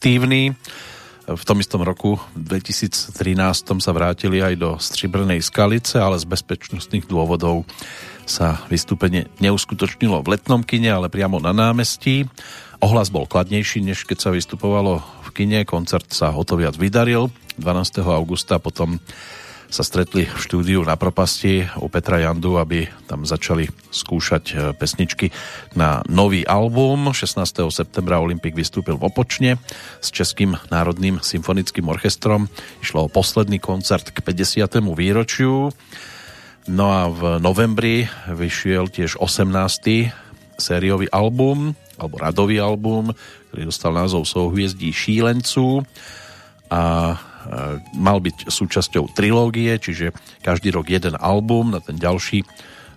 aktívny. 0.09 0.57
V 1.29 1.43
tom 1.45 1.61
istom 1.61 1.85
roku, 1.85 2.17
v 2.33 2.65
2013, 2.65 3.13
sa 3.77 3.91
vrátili 3.93 4.41
aj 4.41 4.57
do 4.57 4.73
Stříbrnej 4.81 5.37
skalice, 5.45 6.01
ale 6.01 6.17
z 6.17 6.25
bezpečnostných 6.25 7.05
dôvodov 7.05 7.69
sa 8.25 8.57
vystúpenie 8.73 9.29
neuskutočnilo 9.37 10.25
v 10.25 10.33
letnom 10.33 10.65
kine, 10.65 10.89
ale 10.89 11.13
priamo 11.13 11.37
na 11.37 11.53
námestí. 11.53 12.25
Ohlas 12.81 13.13
bol 13.13 13.29
kladnejší, 13.29 13.85
než 13.85 14.09
keď 14.09 14.17
sa 14.17 14.29
vystupovalo 14.33 15.05
v 15.21 15.29
kine. 15.37 15.61
Koncert 15.61 16.09
sa 16.09 16.33
o 16.33 16.41
to 16.41 16.57
viac 16.57 16.73
vydaril. 16.73 17.29
12. 17.61 18.01
augusta 18.01 18.57
potom 18.57 18.97
sa 19.69 19.85
stretli 19.85 20.25
v 20.25 20.41
štúdiu 20.41 20.81
na 20.81 20.97
propasti 20.97 21.61
u 21.77 21.87
Petra 21.93 22.17
Jandu, 22.17 22.57
aby 22.57 22.89
tam 23.05 23.21
začali 23.21 23.69
skúšať 23.93 24.43
e, 24.49 24.53
pesničky 24.73 25.29
na 25.77 26.01
nový 26.09 26.41
album. 26.41 27.13
16. 27.13 27.69
septembra 27.69 28.17
Olympik 28.17 28.57
vystúpil 28.57 28.97
v 28.97 29.05
Opočne 29.05 29.61
s 30.01 30.09
Českým 30.09 30.57
národným 30.73 31.21
symfonickým 31.21 31.85
orchestrom. 31.85 32.49
Išlo 32.81 33.05
o 33.05 33.13
posledný 33.13 33.61
koncert 33.61 34.09
k 34.09 34.25
50. 34.25 34.81
výročiu. 34.97 35.69
No 36.65 36.85
a 36.89 37.05
v 37.13 37.21
novembri 37.37 38.09
vyšiel 38.25 38.89
tiež 38.89 39.21
18. 39.21 39.53
sériový 40.57 41.07
album, 41.13 41.77
alebo 42.01 42.17
radový 42.17 42.57
album, 42.57 43.13
ktorý 43.53 43.69
dostal 43.69 43.93
názov 43.93 44.25
Souhviezdí 44.25 44.89
šílencu 44.89 45.85
a 46.73 47.15
mal 47.95 48.19
byť 48.19 48.51
súčasťou 48.51 49.15
trilógie, 49.15 49.75
čiže 49.79 50.11
každý 50.43 50.69
rok 50.75 50.91
jeden 50.91 51.15
album, 51.17 51.71
na 51.73 51.79
ten 51.79 51.95
ďalší 51.95 52.43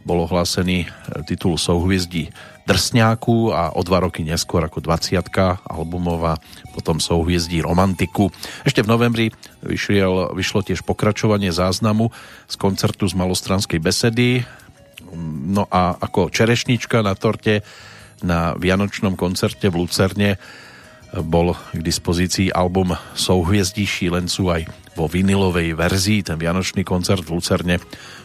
bol 0.03 0.27
ohlásený 0.27 0.87
e, 0.87 0.87
titul 1.27 1.55
Souhviezdí 1.55 2.35
Drsňáku 2.63 3.51
a 3.51 3.75
o 3.75 3.83
dva 3.83 4.07
roky 4.07 4.23
neskôr 4.23 4.63
ako 4.63 4.79
20 4.83 5.19
albumová 5.67 6.39
potom 6.75 7.03
Souhviezdí 7.03 7.59
Romantiku. 7.63 8.31
Ešte 8.63 8.87
v 8.87 8.91
novembri 8.91 9.27
vyšiel, 9.67 10.35
vyšlo 10.35 10.63
tiež 10.63 10.87
pokračovanie 10.87 11.51
záznamu 11.51 12.11
z 12.47 12.55
koncertu 12.59 13.07
z 13.11 13.19
malostranskej 13.19 13.79
besedy 13.83 14.47
no 15.51 15.67
a 15.69 15.99
ako 15.99 16.31
čerešnička 16.31 17.03
na 17.03 17.19
torte 17.19 17.67
na 18.23 18.55
vianočnom 18.55 19.19
koncerte 19.19 19.67
v 19.67 19.83
Lucerne 19.83 20.39
bol 21.21 21.53
k 21.53 21.81
dispozícii 21.85 22.49
album 22.49 22.97
Souhviezdí 23.13 23.85
šílencu 23.85 24.43
aj 24.49 24.63
vo 24.97 25.05
vinilovej 25.09 25.77
verzii. 25.77 26.25
Ten 26.25 26.41
vianočný 26.41 26.89
koncert 26.89 27.21
v 27.29 27.37
Lucerne 27.37 27.77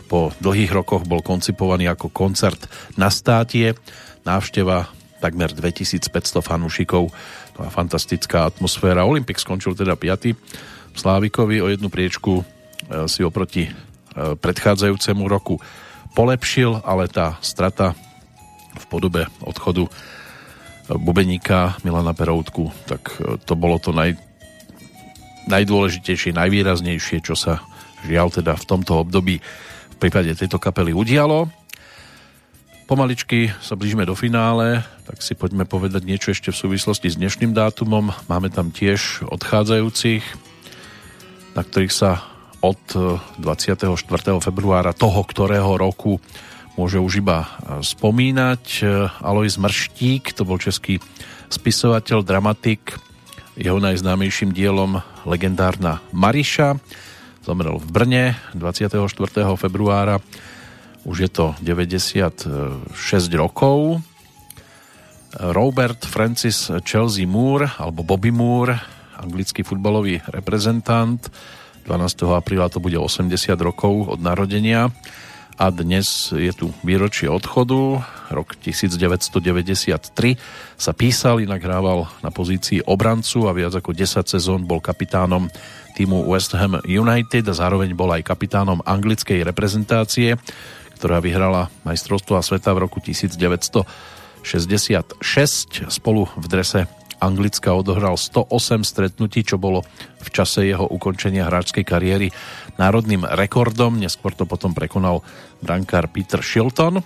po 0.08 0.32
dlhých 0.40 0.72
rokoch 0.72 1.04
bol 1.04 1.20
koncipovaný 1.20 1.92
ako 1.92 2.08
koncert 2.16 2.72
na 2.96 3.12
státie. 3.12 3.76
Návšteva 4.24 4.88
takmer 5.20 5.52
2500 5.52 6.40
fanúšikov. 6.40 7.12
To 7.58 7.60
je 7.66 7.70
fantastická 7.74 8.48
atmosféra. 8.48 9.04
Olympik 9.04 9.42
skončil 9.42 9.76
teda 9.76 10.00
5. 10.00 10.32
Slávikovi 10.96 11.60
o 11.60 11.68
jednu 11.68 11.92
priečku 11.92 12.42
e, 12.42 12.44
si 13.12 13.22
oproti 13.26 13.68
e, 13.68 13.72
predchádzajúcemu 14.40 15.24
roku 15.28 15.60
polepšil, 16.16 16.82
ale 16.82 17.12
tá 17.12 17.38
strata 17.44 17.94
v 18.78 18.86
podobe 18.90 19.26
odchodu 19.44 19.90
bubeníka 20.96 21.76
Milana 21.84 22.16
Peroutku, 22.16 22.72
tak 22.88 23.20
e, 23.20 23.36
to 23.44 23.60
bolo 23.60 23.76
to 23.76 23.92
naj, 23.92 24.16
najdôležitejšie, 25.52 26.32
najvýraznejšie, 26.36 27.20
čo 27.20 27.36
sa 27.36 27.60
žiaľ 28.08 28.32
teda 28.32 28.56
v 28.56 28.68
tomto 28.68 29.04
období 29.04 29.44
v 29.44 29.96
prípade 30.00 30.32
tejto 30.38 30.62
kapely 30.62 30.96
udialo. 30.96 31.52
Pomaličky 32.88 33.52
sa 33.60 33.76
blížime 33.76 34.08
do 34.08 34.16
finále, 34.16 34.80
tak 35.04 35.20
si 35.20 35.36
poďme 35.36 35.68
povedať 35.68 36.08
niečo 36.08 36.32
ešte 36.32 36.56
v 36.56 36.62
súvislosti 36.64 37.12
s 37.12 37.20
dnešným 37.20 37.52
dátumom. 37.52 38.16
Máme 38.32 38.48
tam 38.48 38.72
tiež 38.72 39.28
odchádzajúcich, 39.28 40.24
na 41.52 41.62
ktorých 41.68 41.92
sa 41.92 42.24
od 42.64 42.80
24. 43.44 43.92
E, 43.92 44.32
februára 44.40 44.96
toho 44.96 45.20
ktorého 45.28 45.76
roku 45.76 46.24
môže 46.78 47.02
už 47.02 47.26
iba 47.26 47.44
e, 47.44 47.48
spomínať. 47.82 48.64
E, 48.80 49.10
Alois 49.26 49.58
Mrštík, 49.58 50.38
to 50.38 50.46
bol 50.46 50.62
český 50.62 51.02
spisovateľ, 51.50 52.22
dramatik. 52.22 52.96
Jeho 53.58 53.82
najznámejším 53.82 54.54
dielom 54.54 55.02
legendárna 55.26 56.06
Mariša. 56.14 56.78
Zomrel 57.42 57.82
v 57.82 57.88
Brne 57.90 58.24
24. 58.54 59.02
februára. 59.58 60.22
Už 61.02 61.26
je 61.26 61.30
to 61.34 61.58
96 61.66 62.46
rokov. 63.34 63.98
Robert 65.38 66.06
Francis 66.06 66.70
Chelsea 66.86 67.26
Moore, 67.26 67.74
alebo 67.82 68.06
Bobby 68.06 68.30
Moore, 68.30 68.78
anglický 69.18 69.66
futbalový 69.66 70.22
reprezentant. 70.30 71.20
12. 71.88 72.28
apríla 72.36 72.68
to 72.68 72.84
bude 72.84 73.00
80 73.00 73.32
rokov 73.64 74.12
od 74.12 74.20
narodenia 74.20 74.92
a 75.58 75.74
dnes 75.74 76.30
je 76.30 76.54
tu 76.54 76.70
výročie 76.86 77.26
odchodu. 77.26 78.06
Rok 78.30 78.54
1993 78.62 80.38
sa 80.78 80.92
písal, 80.94 81.42
inak 81.42 81.66
hrával 81.66 82.06
na 82.22 82.30
pozícii 82.30 82.86
obrancu 82.86 83.50
a 83.50 83.58
viac 83.58 83.74
ako 83.74 83.92
10 83.92 84.22
sezón 84.30 84.70
bol 84.70 84.78
kapitánom 84.78 85.50
týmu 85.98 86.30
West 86.30 86.54
Ham 86.54 86.78
United 86.86 87.42
a 87.50 87.54
zároveň 87.58 87.98
bol 87.98 88.14
aj 88.14 88.22
kapitánom 88.22 88.86
anglickej 88.86 89.42
reprezentácie, 89.42 90.38
ktorá 91.02 91.18
vyhrala 91.18 91.74
majstrovstvo 91.82 92.38
sveta 92.38 92.78
v 92.78 92.86
roku 92.86 93.02
1966. 93.02 94.46
Spolu 95.90 96.30
v 96.38 96.46
drese 96.46 96.86
Anglicka 97.18 97.74
odohral 97.74 98.16
108 98.16 98.86
stretnutí, 98.86 99.42
čo 99.42 99.58
bolo 99.58 99.82
v 100.22 100.30
čase 100.30 100.70
jeho 100.70 100.86
ukončenia 100.86 101.50
hráčskej 101.50 101.86
kariéry 101.86 102.30
národným 102.78 103.26
rekordom. 103.26 103.98
Neskôr 103.98 104.38
to 104.38 104.46
potom 104.46 104.78
prekonal 104.78 105.26
brankár 105.62 106.10
Peter 106.14 106.40
Shilton. 106.42 107.02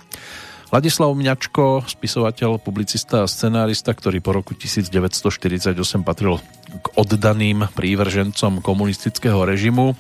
Ladislav 0.72 1.12
Mňačko, 1.12 1.84
spisovateľ, 1.84 2.56
publicista 2.64 3.28
a 3.28 3.32
scenárista, 3.32 3.92
ktorý 3.92 4.24
po 4.24 4.32
roku 4.32 4.56
1948 4.56 5.76
patril 6.08 6.40
k 6.72 6.86
oddaným 6.96 7.68
prívržencom 7.76 8.64
komunistického 8.64 9.44
režimu. 9.44 10.00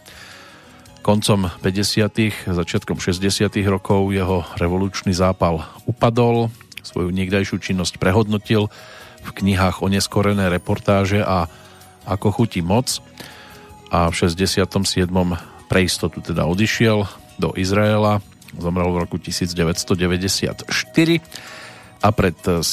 Koncom 1.04 1.52
50. 1.60 2.56
začiatkom 2.56 3.04
60. 3.04 3.52
rokov 3.68 4.16
jeho 4.16 4.48
revolučný 4.56 5.12
zápal 5.12 5.60
upadol, 5.84 6.48
svoju 6.88 7.12
niekdajšiu 7.12 7.60
činnosť 7.60 8.00
prehodnotil 8.00 8.72
v 9.22 9.30
knihách 9.30 9.86
oneskorené 9.86 10.50
reportáže 10.50 11.22
a 11.22 11.48
Ako 12.02 12.34
chutí 12.34 12.66
moc 12.66 12.98
a 13.94 14.10
v 14.10 14.14
67. 14.18 14.74
pre 15.70 15.80
istotu 15.86 16.18
teda 16.20 16.50
odišiel 16.50 17.06
do 17.38 17.54
Izraela 17.54 18.26
Zomrel 18.58 18.92
v 18.92 18.98
roku 19.08 19.16
1994 19.16 20.68
a 22.02 22.10
pred 22.10 22.38
7 22.42 22.66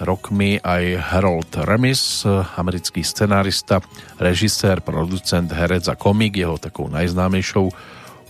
rokmi 0.00 0.56
aj 0.56 1.12
Harold 1.12 1.52
Remis, 1.68 2.24
americký 2.56 3.04
scenárista, 3.04 3.84
režisér, 4.16 4.80
producent, 4.80 5.52
herec 5.52 5.84
a 5.92 5.94
komik. 6.00 6.40
Jeho 6.40 6.56
takou 6.56 6.88
najznámejšou 6.88 7.68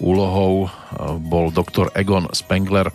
úlohou 0.02 0.66
eh, 0.66 0.70
bol 1.22 1.55
doktor 1.55 1.94
Egon 1.94 2.26
Spengler 2.35 2.90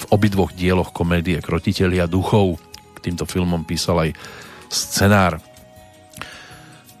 v 0.00 0.04
obidvoch 0.10 0.50
dieloch 0.50 0.90
komédie 0.90 1.38
Krotitelia 1.38 2.10
duchov. 2.10 2.58
Týmto 3.00 3.24
filmom 3.24 3.64
písal 3.64 4.08
aj 4.08 4.10
scenár. 4.68 5.40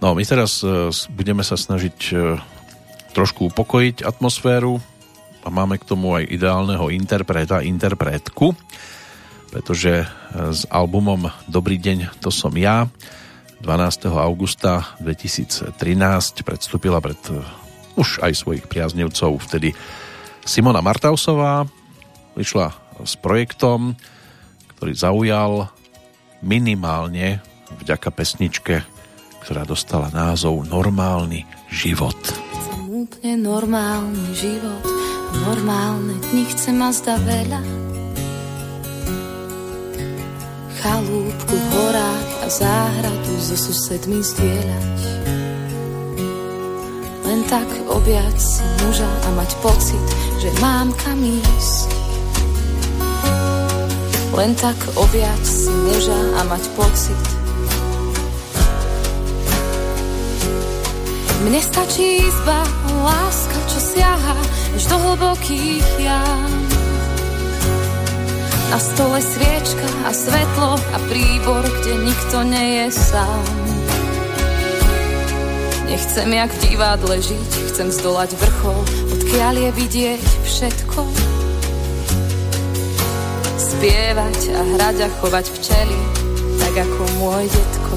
No, 0.00 0.16
my 0.16 0.24
teraz 0.24 0.64
eh, 0.64 0.90
budeme 1.12 1.44
sa 1.44 1.60
snažiť 1.60 1.98
eh, 2.16 2.40
trošku 3.12 3.50
upokojiť 3.52 4.06
atmosféru 4.06 4.80
a 5.44 5.48
máme 5.48 5.80
k 5.80 5.88
tomu 5.88 6.14
aj 6.16 6.28
ideálneho 6.28 6.92
interpreta, 6.92 7.64
interpretku, 7.64 8.52
pretože 9.50 10.04
e, 10.04 10.06
s 10.52 10.68
albumom 10.70 11.26
Dobrý 11.48 11.80
deň, 11.80 12.22
to 12.22 12.30
som 12.30 12.52
ja 12.54 12.86
12. 13.64 14.08
augusta 14.14 14.94
2013 15.02 15.76
predstúpila 16.44 17.00
pred 17.02 17.18
e, 17.32 17.40
už 17.96 18.22
aj 18.22 18.32
svojich 18.36 18.64
priaznivcov 18.70 19.42
vtedy 19.50 19.74
Simona 20.44 20.80
Martausová 20.80 21.66
vyšla 22.36 22.72
s 23.04 23.16
projektom, 23.16 23.96
ktorý 24.76 24.92
zaujal 24.92 25.52
minimálne 26.44 27.40
vďaka 27.80 28.10
pesničke, 28.12 28.82
ktorá 29.46 29.64
dostala 29.64 30.12
názov 30.12 30.66
Normálny 30.68 31.46
život. 31.72 32.16
Úplne 32.90 33.40
normálny 33.40 34.34
život 34.36 35.00
Normálne 35.30 36.18
dni 36.30 36.44
chcem 36.50 36.74
ma 36.74 36.90
zda 36.90 37.14
veľa. 37.22 37.62
Chalúbku 40.80 41.54
v 41.54 41.66
horách 41.76 42.30
a 42.42 42.46
záhradu 42.50 43.34
so 43.38 43.54
susedmi 43.54 44.18
zdieľať. 44.18 45.00
Len 47.30 47.40
tak 47.46 47.68
objať 47.86 48.36
si 48.42 48.64
muža 48.82 49.06
a 49.06 49.28
mať 49.38 49.50
pocit, 49.62 50.06
že 50.42 50.50
mám 50.58 50.90
kam 50.98 51.22
ísť 51.22 52.09
len 54.40 54.56
tak 54.56 54.80
objať 54.96 55.44
si 55.44 55.68
muža 55.68 56.16
a 56.40 56.48
mať 56.48 56.64
pocit. 56.72 57.22
Mne 61.44 61.60
stačí 61.60 62.24
izba, 62.24 62.64
láska, 63.04 63.58
čo 63.68 63.76
siaha 63.84 64.40
až 64.72 64.82
do 64.88 64.96
hlbokých 64.96 65.84
jám. 66.00 66.52
Na 68.72 68.80
stole 68.80 69.20
sviečka 69.20 69.88
a 70.08 70.10
svetlo 70.16 70.72
a 70.72 70.96
príbor, 71.12 71.60
kde 71.60 72.00
nikto 72.00 72.40
nie 72.40 72.80
je 72.80 72.86
sám. 72.96 73.44
Nechcem 75.84 76.32
jak 76.32 76.48
v 76.48 76.60
divadle 76.64 77.16
žiť, 77.20 77.50
chcem 77.76 77.92
zdolať 77.92 78.32
vrchol, 78.40 78.80
odkiaľ 79.20 79.54
je 79.68 79.70
vidieť 79.84 80.24
všetko. 80.48 81.29
Spievať 83.60 84.56
a 84.56 84.60
hrať 84.72 84.96
a 85.04 85.08
chovať 85.20 85.46
včely, 85.52 86.00
tak 86.56 86.80
ako 86.80 87.02
môj 87.20 87.44
detko. 87.44 87.94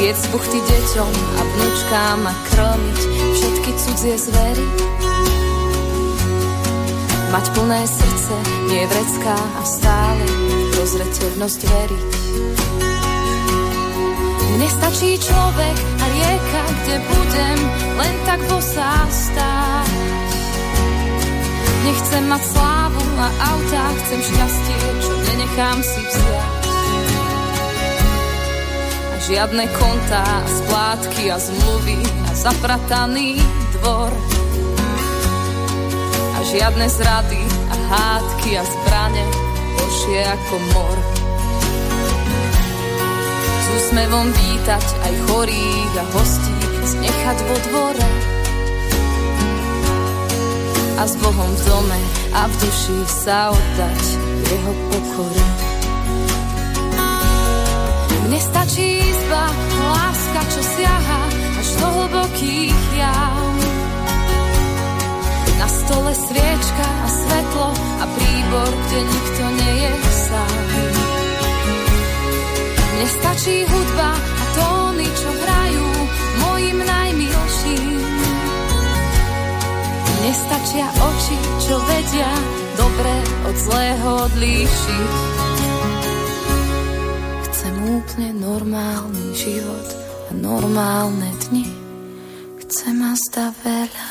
Piec 0.00 0.16
buchty 0.32 0.58
deťom 0.64 1.12
a 1.12 1.40
vnúčkám 1.44 2.20
a 2.24 2.32
krmiť 2.48 3.00
všetky 3.36 3.70
cudzie 3.76 4.16
zvery. 4.16 4.68
Mať 7.36 7.46
plné 7.52 7.84
srdce, 7.84 8.34
nie 8.72 8.84
vrecká 8.88 9.36
a 9.36 9.62
stále 9.68 10.24
prozreteľnosť 10.72 11.60
veriť. 11.68 12.10
Mne 14.56 14.68
stačí 14.72 15.20
človek 15.20 15.76
a 16.00 16.04
rieka, 16.16 16.62
kde 16.80 16.96
budem 17.12 17.58
len 18.00 18.14
tak 18.24 18.40
bosá 18.48 19.04
stáť. 19.12 19.71
Nechcem 21.82 22.24
mať 22.30 22.42
slávu 22.46 23.02
a 23.18 23.28
autá, 23.50 23.84
chcem 23.98 24.20
šťastie, 24.22 24.78
čo 25.02 25.12
nenechám 25.18 25.78
si 25.82 25.98
vziať. 25.98 26.62
A 29.10 29.14
žiadne 29.26 29.64
kontá, 29.74 30.26
splátky 30.46 31.34
a 31.34 31.42
zmluvy 31.42 31.98
a 32.06 32.30
zaprataný 32.38 33.42
dvor. 33.78 34.14
A 36.32 36.38
žiadne 36.54 36.86
zrady 36.86 37.42
a 37.50 37.74
hádky 37.74 38.50
a 38.56 38.62
zbrane, 38.62 39.26
horšie 39.74 40.20
ako 40.22 40.54
mor. 40.78 40.96
S 43.58 43.66
úsmevom 43.82 44.30
vítať 44.30 44.86
aj 45.02 45.14
chorých 45.26 45.94
a 45.98 46.04
hostí, 46.14 46.56
znechať 46.86 47.38
vo 47.42 47.56
dvore 47.66 48.31
a 51.02 51.06
s 51.06 51.18
Bohom 51.18 51.50
v 51.50 51.62
dome 51.66 52.00
a 52.30 52.46
v 52.46 52.54
duši 52.62 52.98
sa 53.10 53.50
oddať 53.50 54.02
jeho 54.46 54.72
pokoru. 54.86 55.46
Mne 58.30 58.38
stačí 58.38 59.02
izba, 59.10 59.50
láska, 59.82 60.40
čo 60.46 60.62
siaha 60.62 61.22
až 61.58 61.68
do 61.82 61.88
hlbokých 61.90 62.82
jam. 62.94 63.54
Na 65.58 65.66
stole 65.66 66.14
sviečka 66.14 66.86
a 66.86 67.08
svetlo 67.10 67.68
a 67.98 68.04
príbor, 68.06 68.70
kde 68.70 68.98
nikto 69.02 69.42
nie 69.58 69.74
je 69.82 69.92
sám. 70.06 70.62
Mne 72.78 73.06
stačí 73.10 73.56
hudba 73.66 74.10
a 74.14 74.44
tóny, 74.54 75.06
čo 75.10 75.30
hrajú 75.34 75.86
mojim 76.46 76.78
najmilším 76.78 77.01
Nestačia 80.22 80.86
oči, 80.86 81.36
čo 81.66 81.82
vedia 81.82 82.30
dobre 82.78 83.14
od 83.42 83.56
zlého 83.58 84.08
odlíšiť. 84.30 85.12
Chcem 87.50 87.74
úplne 87.90 88.30
normálny 88.38 89.34
život 89.34 89.88
a 90.30 90.32
normálne 90.38 91.26
dni. 91.50 91.66
Chcem 92.62 93.02
a 93.02 93.18
zda 93.18 93.50
veľa. 93.66 94.08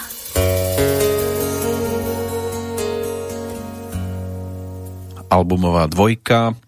Albumová 5.31 5.88
dvojka 5.88 6.59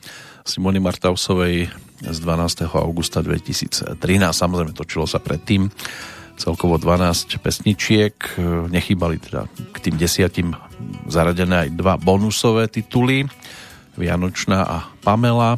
Simony 0.47 0.79
Martausovej 0.79 1.67
z 1.99 2.17
12. 2.23 2.63
augusta 2.79 3.19
2013. 3.19 3.99
Samozrejme, 4.31 4.71
točilo 4.71 5.03
sa 5.03 5.19
predtým 5.19 5.67
celkovo 6.43 6.75
12 6.75 7.39
pesničiek, 7.39 8.15
nechýbali 8.67 9.15
teda 9.15 9.47
k 9.47 9.77
tým 9.79 9.95
desiatim 9.95 10.51
zaradené 11.07 11.67
aj 11.67 11.69
dva 11.79 11.95
bonusové 11.95 12.67
tituly, 12.67 13.23
Vianočná 13.95 14.59
a 14.67 14.77
Pamela. 15.05 15.55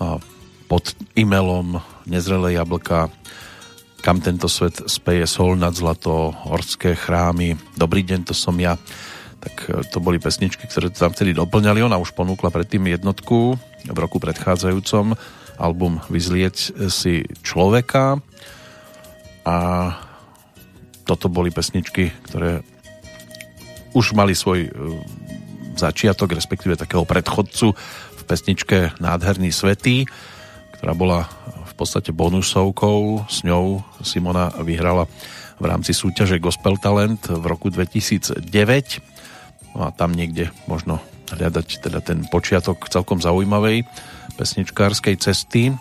A 0.00 0.18
pod 0.66 0.94
e-mailom 1.14 1.78
Nezrelé 2.08 2.58
jablka. 2.58 3.12
Kam 4.00 4.18
tento 4.24 4.48
svet 4.48 4.88
speje 4.88 5.28
sol 5.28 5.60
nad 5.60 5.76
zlato, 5.76 6.32
horské 6.48 6.96
chrámy, 6.96 7.54
dobrý 7.76 8.00
deň, 8.00 8.24
to 8.24 8.32
som 8.32 8.56
ja. 8.56 8.80
Tak 9.44 9.54
e, 9.68 9.84
to 9.92 10.00
boli 10.00 10.16
pesničky, 10.16 10.64
ktoré 10.64 10.88
tam 10.88 11.12
vtedy 11.12 11.36
doplňali. 11.36 11.84
Ona 11.84 12.00
už 12.00 12.16
ponúkla 12.16 12.48
predtým 12.48 12.88
jednotku 12.88 13.60
v 13.84 13.98
roku 13.98 14.16
predchádzajúcom. 14.16 15.14
Album 15.60 16.00
Vyzlieť 16.08 16.88
si 16.88 17.28
človeka 17.44 18.24
a 19.44 19.56
toto 21.08 21.26
boli 21.32 21.50
pesničky, 21.50 22.12
ktoré 22.30 22.62
už 23.96 24.14
mali 24.14 24.38
svoj 24.38 24.66
e, 24.66 24.70
začiatok, 25.74 26.36
respektíve 26.38 26.78
takého 26.78 27.02
predchodcu 27.02 27.74
v 28.14 28.22
pesničke 28.28 28.94
Nádherný 29.02 29.50
svetý, 29.50 30.06
ktorá 30.78 30.94
bola 30.94 31.26
v 31.66 31.74
podstate 31.74 32.14
bonusovkou. 32.14 33.26
S 33.26 33.42
ňou 33.42 33.82
Simona 34.06 34.54
vyhrala 34.62 35.10
v 35.60 35.64
rámci 35.66 35.92
súťaže 35.92 36.38
Gospel 36.38 36.78
Talent 36.78 37.20
v 37.26 37.44
roku 37.44 37.68
2009. 37.72 38.46
No 39.74 39.86
a 39.86 39.90
tam 39.90 40.14
niekde 40.14 40.54
možno 40.70 41.02
hľadať 41.30 41.82
teda 41.82 41.98
ten 42.02 42.26
počiatok 42.26 42.90
celkom 42.90 43.22
zaujímavej 43.22 43.86
pesničkárskej 44.34 45.14
cesty 45.20 45.74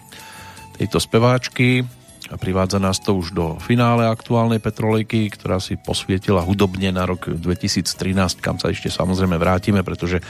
tejto 0.77 0.99
speváčky 0.99 1.86
a 2.30 2.38
privádza 2.38 2.77
nás 2.77 3.01
to 3.01 3.18
už 3.18 3.34
do 3.34 3.57
finále 3.57 4.06
aktuálnej 4.06 4.61
Petrolejky, 4.61 5.34
ktorá 5.34 5.57
si 5.57 5.81
posvietila 5.81 6.45
hudobne 6.45 6.93
na 6.93 7.10
rok 7.10 7.26
2013, 7.26 8.38
kam 8.38 8.61
sa 8.61 8.69
ešte 8.69 8.93
samozrejme 8.93 9.41
vrátime, 9.41 9.81
pretože 9.81 10.22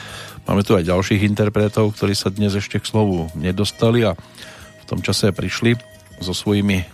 máme 0.48 0.64
tu 0.64 0.80
aj 0.80 0.88
ďalších 0.88 1.28
interpretov, 1.28 1.92
ktorí 2.00 2.16
sa 2.16 2.32
dnes 2.32 2.56
ešte 2.56 2.80
k 2.80 2.88
slovu 2.88 3.28
nedostali 3.36 4.08
a 4.08 4.16
v 4.16 4.86
tom 4.88 5.04
čase 5.04 5.36
prišli 5.36 5.76
so 6.24 6.32
svojimi 6.32 6.88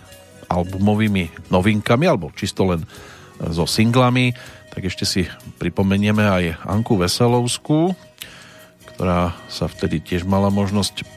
albumovými 0.50 1.50
novinkami, 1.54 2.04
alebo 2.06 2.34
čisto 2.34 2.66
len 2.66 2.82
so 3.38 3.66
singlami, 3.66 4.34
tak 4.74 4.90
ešte 4.90 5.06
si 5.06 5.22
pripomenieme 5.62 6.22
aj 6.26 6.44
Anku 6.66 6.98
Veselovskú, 6.98 7.94
ktorá 8.94 9.38
sa 9.46 9.70
vtedy 9.70 10.02
tiež 10.02 10.26
mala 10.26 10.50
možnosť 10.50 11.15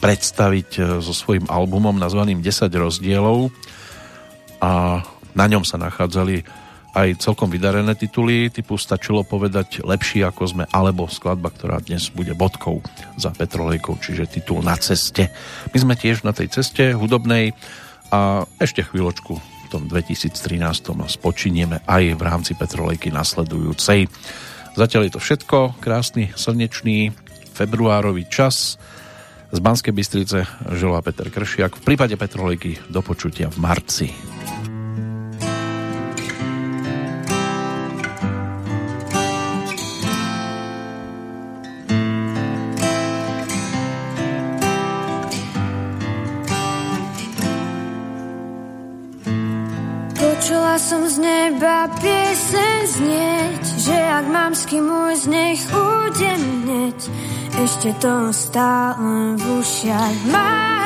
predstaviť 0.00 0.70
e, 0.76 0.80
so 1.04 1.12
svojím 1.12 1.46
albumom 1.46 1.94
nazvaným 1.94 2.40
10 2.40 2.72
rozdielov 2.72 3.52
a 4.60 5.04
na 5.36 5.46
ňom 5.46 5.62
sa 5.62 5.78
nachádzali 5.78 6.42
aj 6.90 7.22
celkom 7.22 7.46
vydarené 7.46 7.94
tituly 7.94 8.50
typu 8.50 8.74
Stačilo 8.74 9.22
povedať 9.22 9.86
lepší 9.86 10.26
ako 10.26 10.42
sme 10.42 10.64
alebo 10.74 11.06
skladba, 11.06 11.54
ktorá 11.54 11.78
dnes 11.78 12.10
bude 12.10 12.34
bodkou 12.34 12.82
za 13.14 13.30
Petrolejkou, 13.30 13.94
čiže 14.02 14.26
titul 14.26 14.66
Na 14.66 14.74
ceste. 14.74 15.30
My 15.70 15.78
sme 15.78 15.94
tiež 15.94 16.26
na 16.26 16.34
tej 16.34 16.50
ceste 16.50 16.90
hudobnej 16.90 17.54
a 18.10 18.42
ešte 18.58 18.82
chvíľočku 18.82 19.32
v 19.38 19.66
tom 19.70 19.86
2013 19.86 20.34
spočinieme 21.06 21.86
aj 21.86 22.18
v 22.18 22.22
rámci 22.26 22.58
Petrolejky 22.58 23.14
nasledujúcej. 23.14 24.10
Zatiaľ 24.74 25.02
je 25.06 25.12
to 25.14 25.22
všetko, 25.22 25.78
krásny 25.78 26.34
slnečný 26.34 27.14
februárový 27.54 28.26
čas 28.26 28.82
z 29.50 29.58
Banskej 29.58 29.92
Bystrice 29.94 30.46
želá 30.72 31.02
Peter 31.02 31.26
Kršiak. 31.26 31.76
V 31.78 31.82
prípade 31.82 32.14
Petrolejky 32.14 32.78
do 32.86 33.02
počutia 33.02 33.50
v 33.50 33.58
marci. 33.58 34.08
Počula 50.14 50.78
som 50.78 51.04
z 51.10 51.16
neba 51.20 51.90
piesen 52.00 52.80
znieť, 52.86 53.64
že 53.82 53.96
ak 53.98 54.26
mám 54.30 54.52
s 54.54 54.64
kým 54.66 54.82
môj 54.88 55.28
nech 55.28 55.62
udemneť, 55.68 56.98
ešte 57.60 57.92
to 58.00 58.32
stále 58.32 59.36
v 59.36 59.44
ušiach 59.60 60.16
mám. 60.32 60.80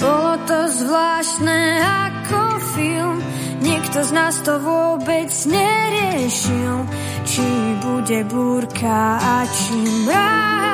Bolo 0.00 0.34
to 0.48 0.58
zvláštne 0.72 1.60
ako 1.84 2.40
film, 2.72 3.20
niekto 3.60 4.00
z 4.00 4.10
nás 4.16 4.40
to 4.40 4.56
vôbec 4.64 5.28
neriešil, 5.44 6.88
či 7.28 7.44
bude 7.84 8.24
búrka 8.32 9.20
a 9.20 9.44
či 9.44 9.76
mráz. 10.08 10.64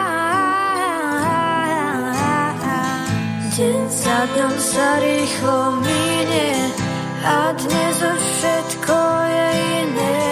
Deň 3.50 3.82
za 3.90 4.18
dňom 4.30 4.54
sa 4.56 4.88
rýchlo 5.02 5.58
minie 5.82 6.54
a 7.26 7.50
dnes 7.58 7.96
už 7.98 8.20
všetko 8.38 8.96
je 9.26 9.48
iné. 9.84 10.22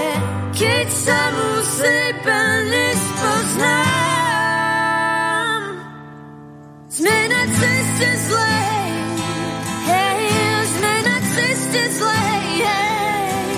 Keď 0.59 0.89
sa 0.90 1.20
mu 1.36 1.47
seba 1.68 2.40
nespoznám, 2.64 3.84
sme 6.88 7.18
na 7.28 7.42
ceste 7.52 8.08
zlej, 8.28 8.90
hej, 9.88 10.22
sme 10.72 10.94
na 11.04 11.16
ceste 11.36 11.82
zlej, 12.00 12.64
hej. 12.64 13.52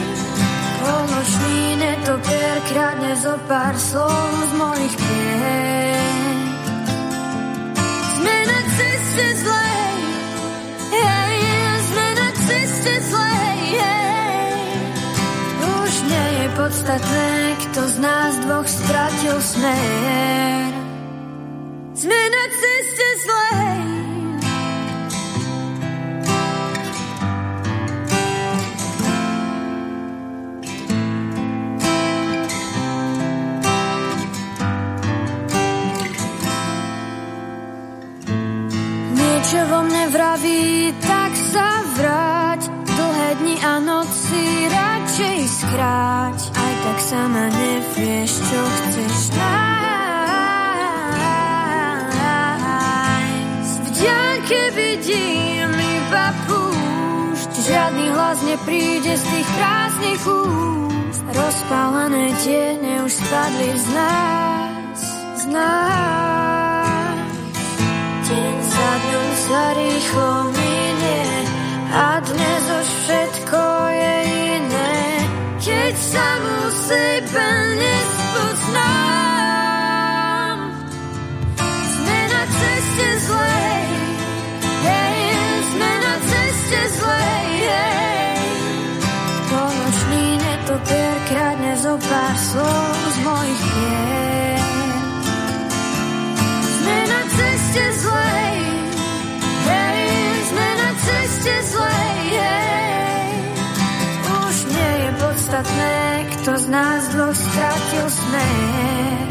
Položný 0.82 1.78
netopier 1.78 2.58
kradne 2.74 3.14
zo 3.22 3.34
pár 3.46 3.74
slov 3.78 4.30
z 4.50 4.52
mojich 4.58 4.94
pies. 4.98 6.18
Sme 8.20 8.36
na 8.44 8.60
ceste 8.74 9.26
zlej, 9.46 9.89
podstatné, 16.60 17.56
kto 17.56 17.80
z 17.88 17.96
nás 18.04 18.32
dvoch 18.44 18.68
stratil 18.68 19.36
smer. 19.40 20.70
Sme 21.96 22.20
na 22.20 22.44
ceste 22.52 23.06
zlej, 23.24 23.80
Niečo 39.16 39.60
vo 39.64 39.80
mne 39.88 40.04
vraví, 40.12 40.92
tak 41.00 41.32
sa 41.56 41.68
vráť. 41.96 42.62
Dlhé 42.84 43.30
dni 43.40 43.56
a 43.64 43.74
noci 43.80 44.44
radšej 44.68 45.38
skráť 45.48 46.49
tak 46.80 46.98
sama 47.00 47.44
nevieš, 47.52 48.32
čo 48.40 48.60
chceš 48.60 49.36
nájsť. 49.36 49.80
V 53.80 53.88
diaľke 54.00 54.60
vidím 54.72 55.70
iba 55.76 56.26
púšť. 56.48 57.50
Žiadny 57.68 58.06
hlas 58.16 58.38
nepríde 58.48 59.12
z 59.12 59.24
tých 59.28 59.48
prázdnych 59.60 60.24
úst. 60.24 61.20
Rozpálené 61.30 62.34
tiene 62.42 63.06
už 63.06 63.12
spadli 63.12 63.70
z 63.76 63.86
nás, 63.94 64.98
z 65.36 65.44
nás. 65.52 67.18
Deň 68.26 68.56
za 68.62 68.90
dňom 69.02 69.30
sa 69.46 69.62
rýchlo 69.74 70.30
minie 70.54 71.22
a 71.90 72.22
dnes 72.22 72.62
už 72.70 72.88
všetko 73.02 73.62
je 73.90 74.14
iné. 74.54 74.99
Keď 75.60 75.92
sa 75.92 76.28
mu 76.40 76.72
seba 76.72 77.48
nespoznám, 77.76 78.88
sme 81.84 82.18
na 82.32 82.42
ceste 82.48 83.08
zlej, 83.28 83.84
hej, 84.88 85.20
sme 85.68 85.92
na 86.00 86.16
ceste 86.24 86.80
zlej, 86.96 87.48
hej. 87.60 88.40
Poločný 89.52 90.40
netopier 90.40 91.16
kradne 91.28 91.76
zo 91.76 91.92
pár 92.08 92.36
slov 92.40 92.96
z 92.96 93.16
mojich 93.20 93.60
pier. 93.60 94.64
Sme 96.72 96.98
na 97.04 97.20
ceste 97.36 97.84
zlej, 98.00 98.64
hej, 99.68 100.08
sme 100.40 100.68
na 100.72 100.90
ceste 101.04 101.52
zlej, 101.68 102.19
podstatné, 105.60 106.24
kto 106.32 106.52
z 106.56 106.66
nás 106.72 107.02
dvoch 107.12 107.36
stratil 107.36 108.06
smer. 108.08 109.28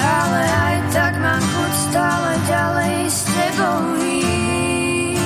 Ale 0.00 0.40
aj 0.40 0.76
tak 0.92 1.12
mám 1.20 1.42
chuť 1.44 1.72
stále 1.92 2.30
ďalej 2.48 2.96
s 3.12 3.20
tebou 3.28 3.80
ísť. 4.00 5.20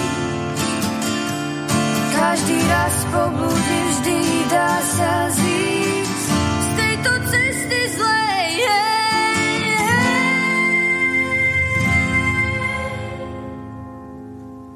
Každý 2.15 2.59
raz 2.67 2.95
pobudím, 3.15 3.87
vždy 3.95 4.19
dá 4.51 4.73
sa 4.83 5.15
zísť 5.31 6.27
cesty 7.25 7.81
zlej, 7.95 8.49
hej, 8.59 9.55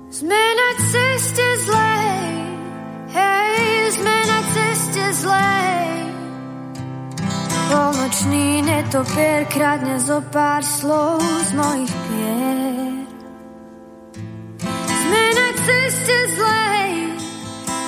Sme 0.08 0.42
na 0.54 0.70
ceste 0.86 1.46
zlej, 1.66 1.88
zlej. 5.23 5.89
Polnočný 7.69 8.65
netopier 8.65 9.45
kradne 9.53 10.01
zo 10.01 10.24
pár 10.32 10.65
slov 10.65 11.20
z 11.20 11.51
mojich 11.53 11.95
pier. 12.09 13.05
Sme 14.89 15.24
na 15.36 15.49
ceste 15.69 16.16
zlej, 16.39 16.93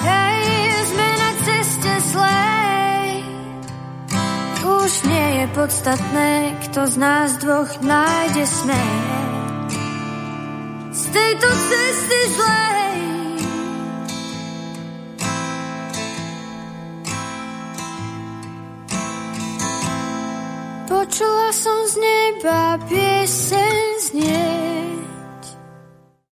hej, 0.04 0.42
sme 0.92 1.08
na 1.16 1.30
ceste 1.46 1.92
zlej. 2.12 3.08
Už 4.60 4.92
nie 5.08 5.28
je 5.40 5.46
podstatné, 5.56 6.30
kto 6.68 6.80
z 6.84 6.94
nás 7.00 7.30
dvoch 7.40 7.72
nájde 7.80 8.44
smer 8.44 9.30
z 10.90 11.02
tejto 11.14 11.48
cesty 11.48 12.20
zlej. 12.34 13.19
Počula 21.00 21.48
som 21.48 21.80
z 21.88 21.96
neba 21.96 22.76
piesen 22.84 23.80
znieť 24.04 25.09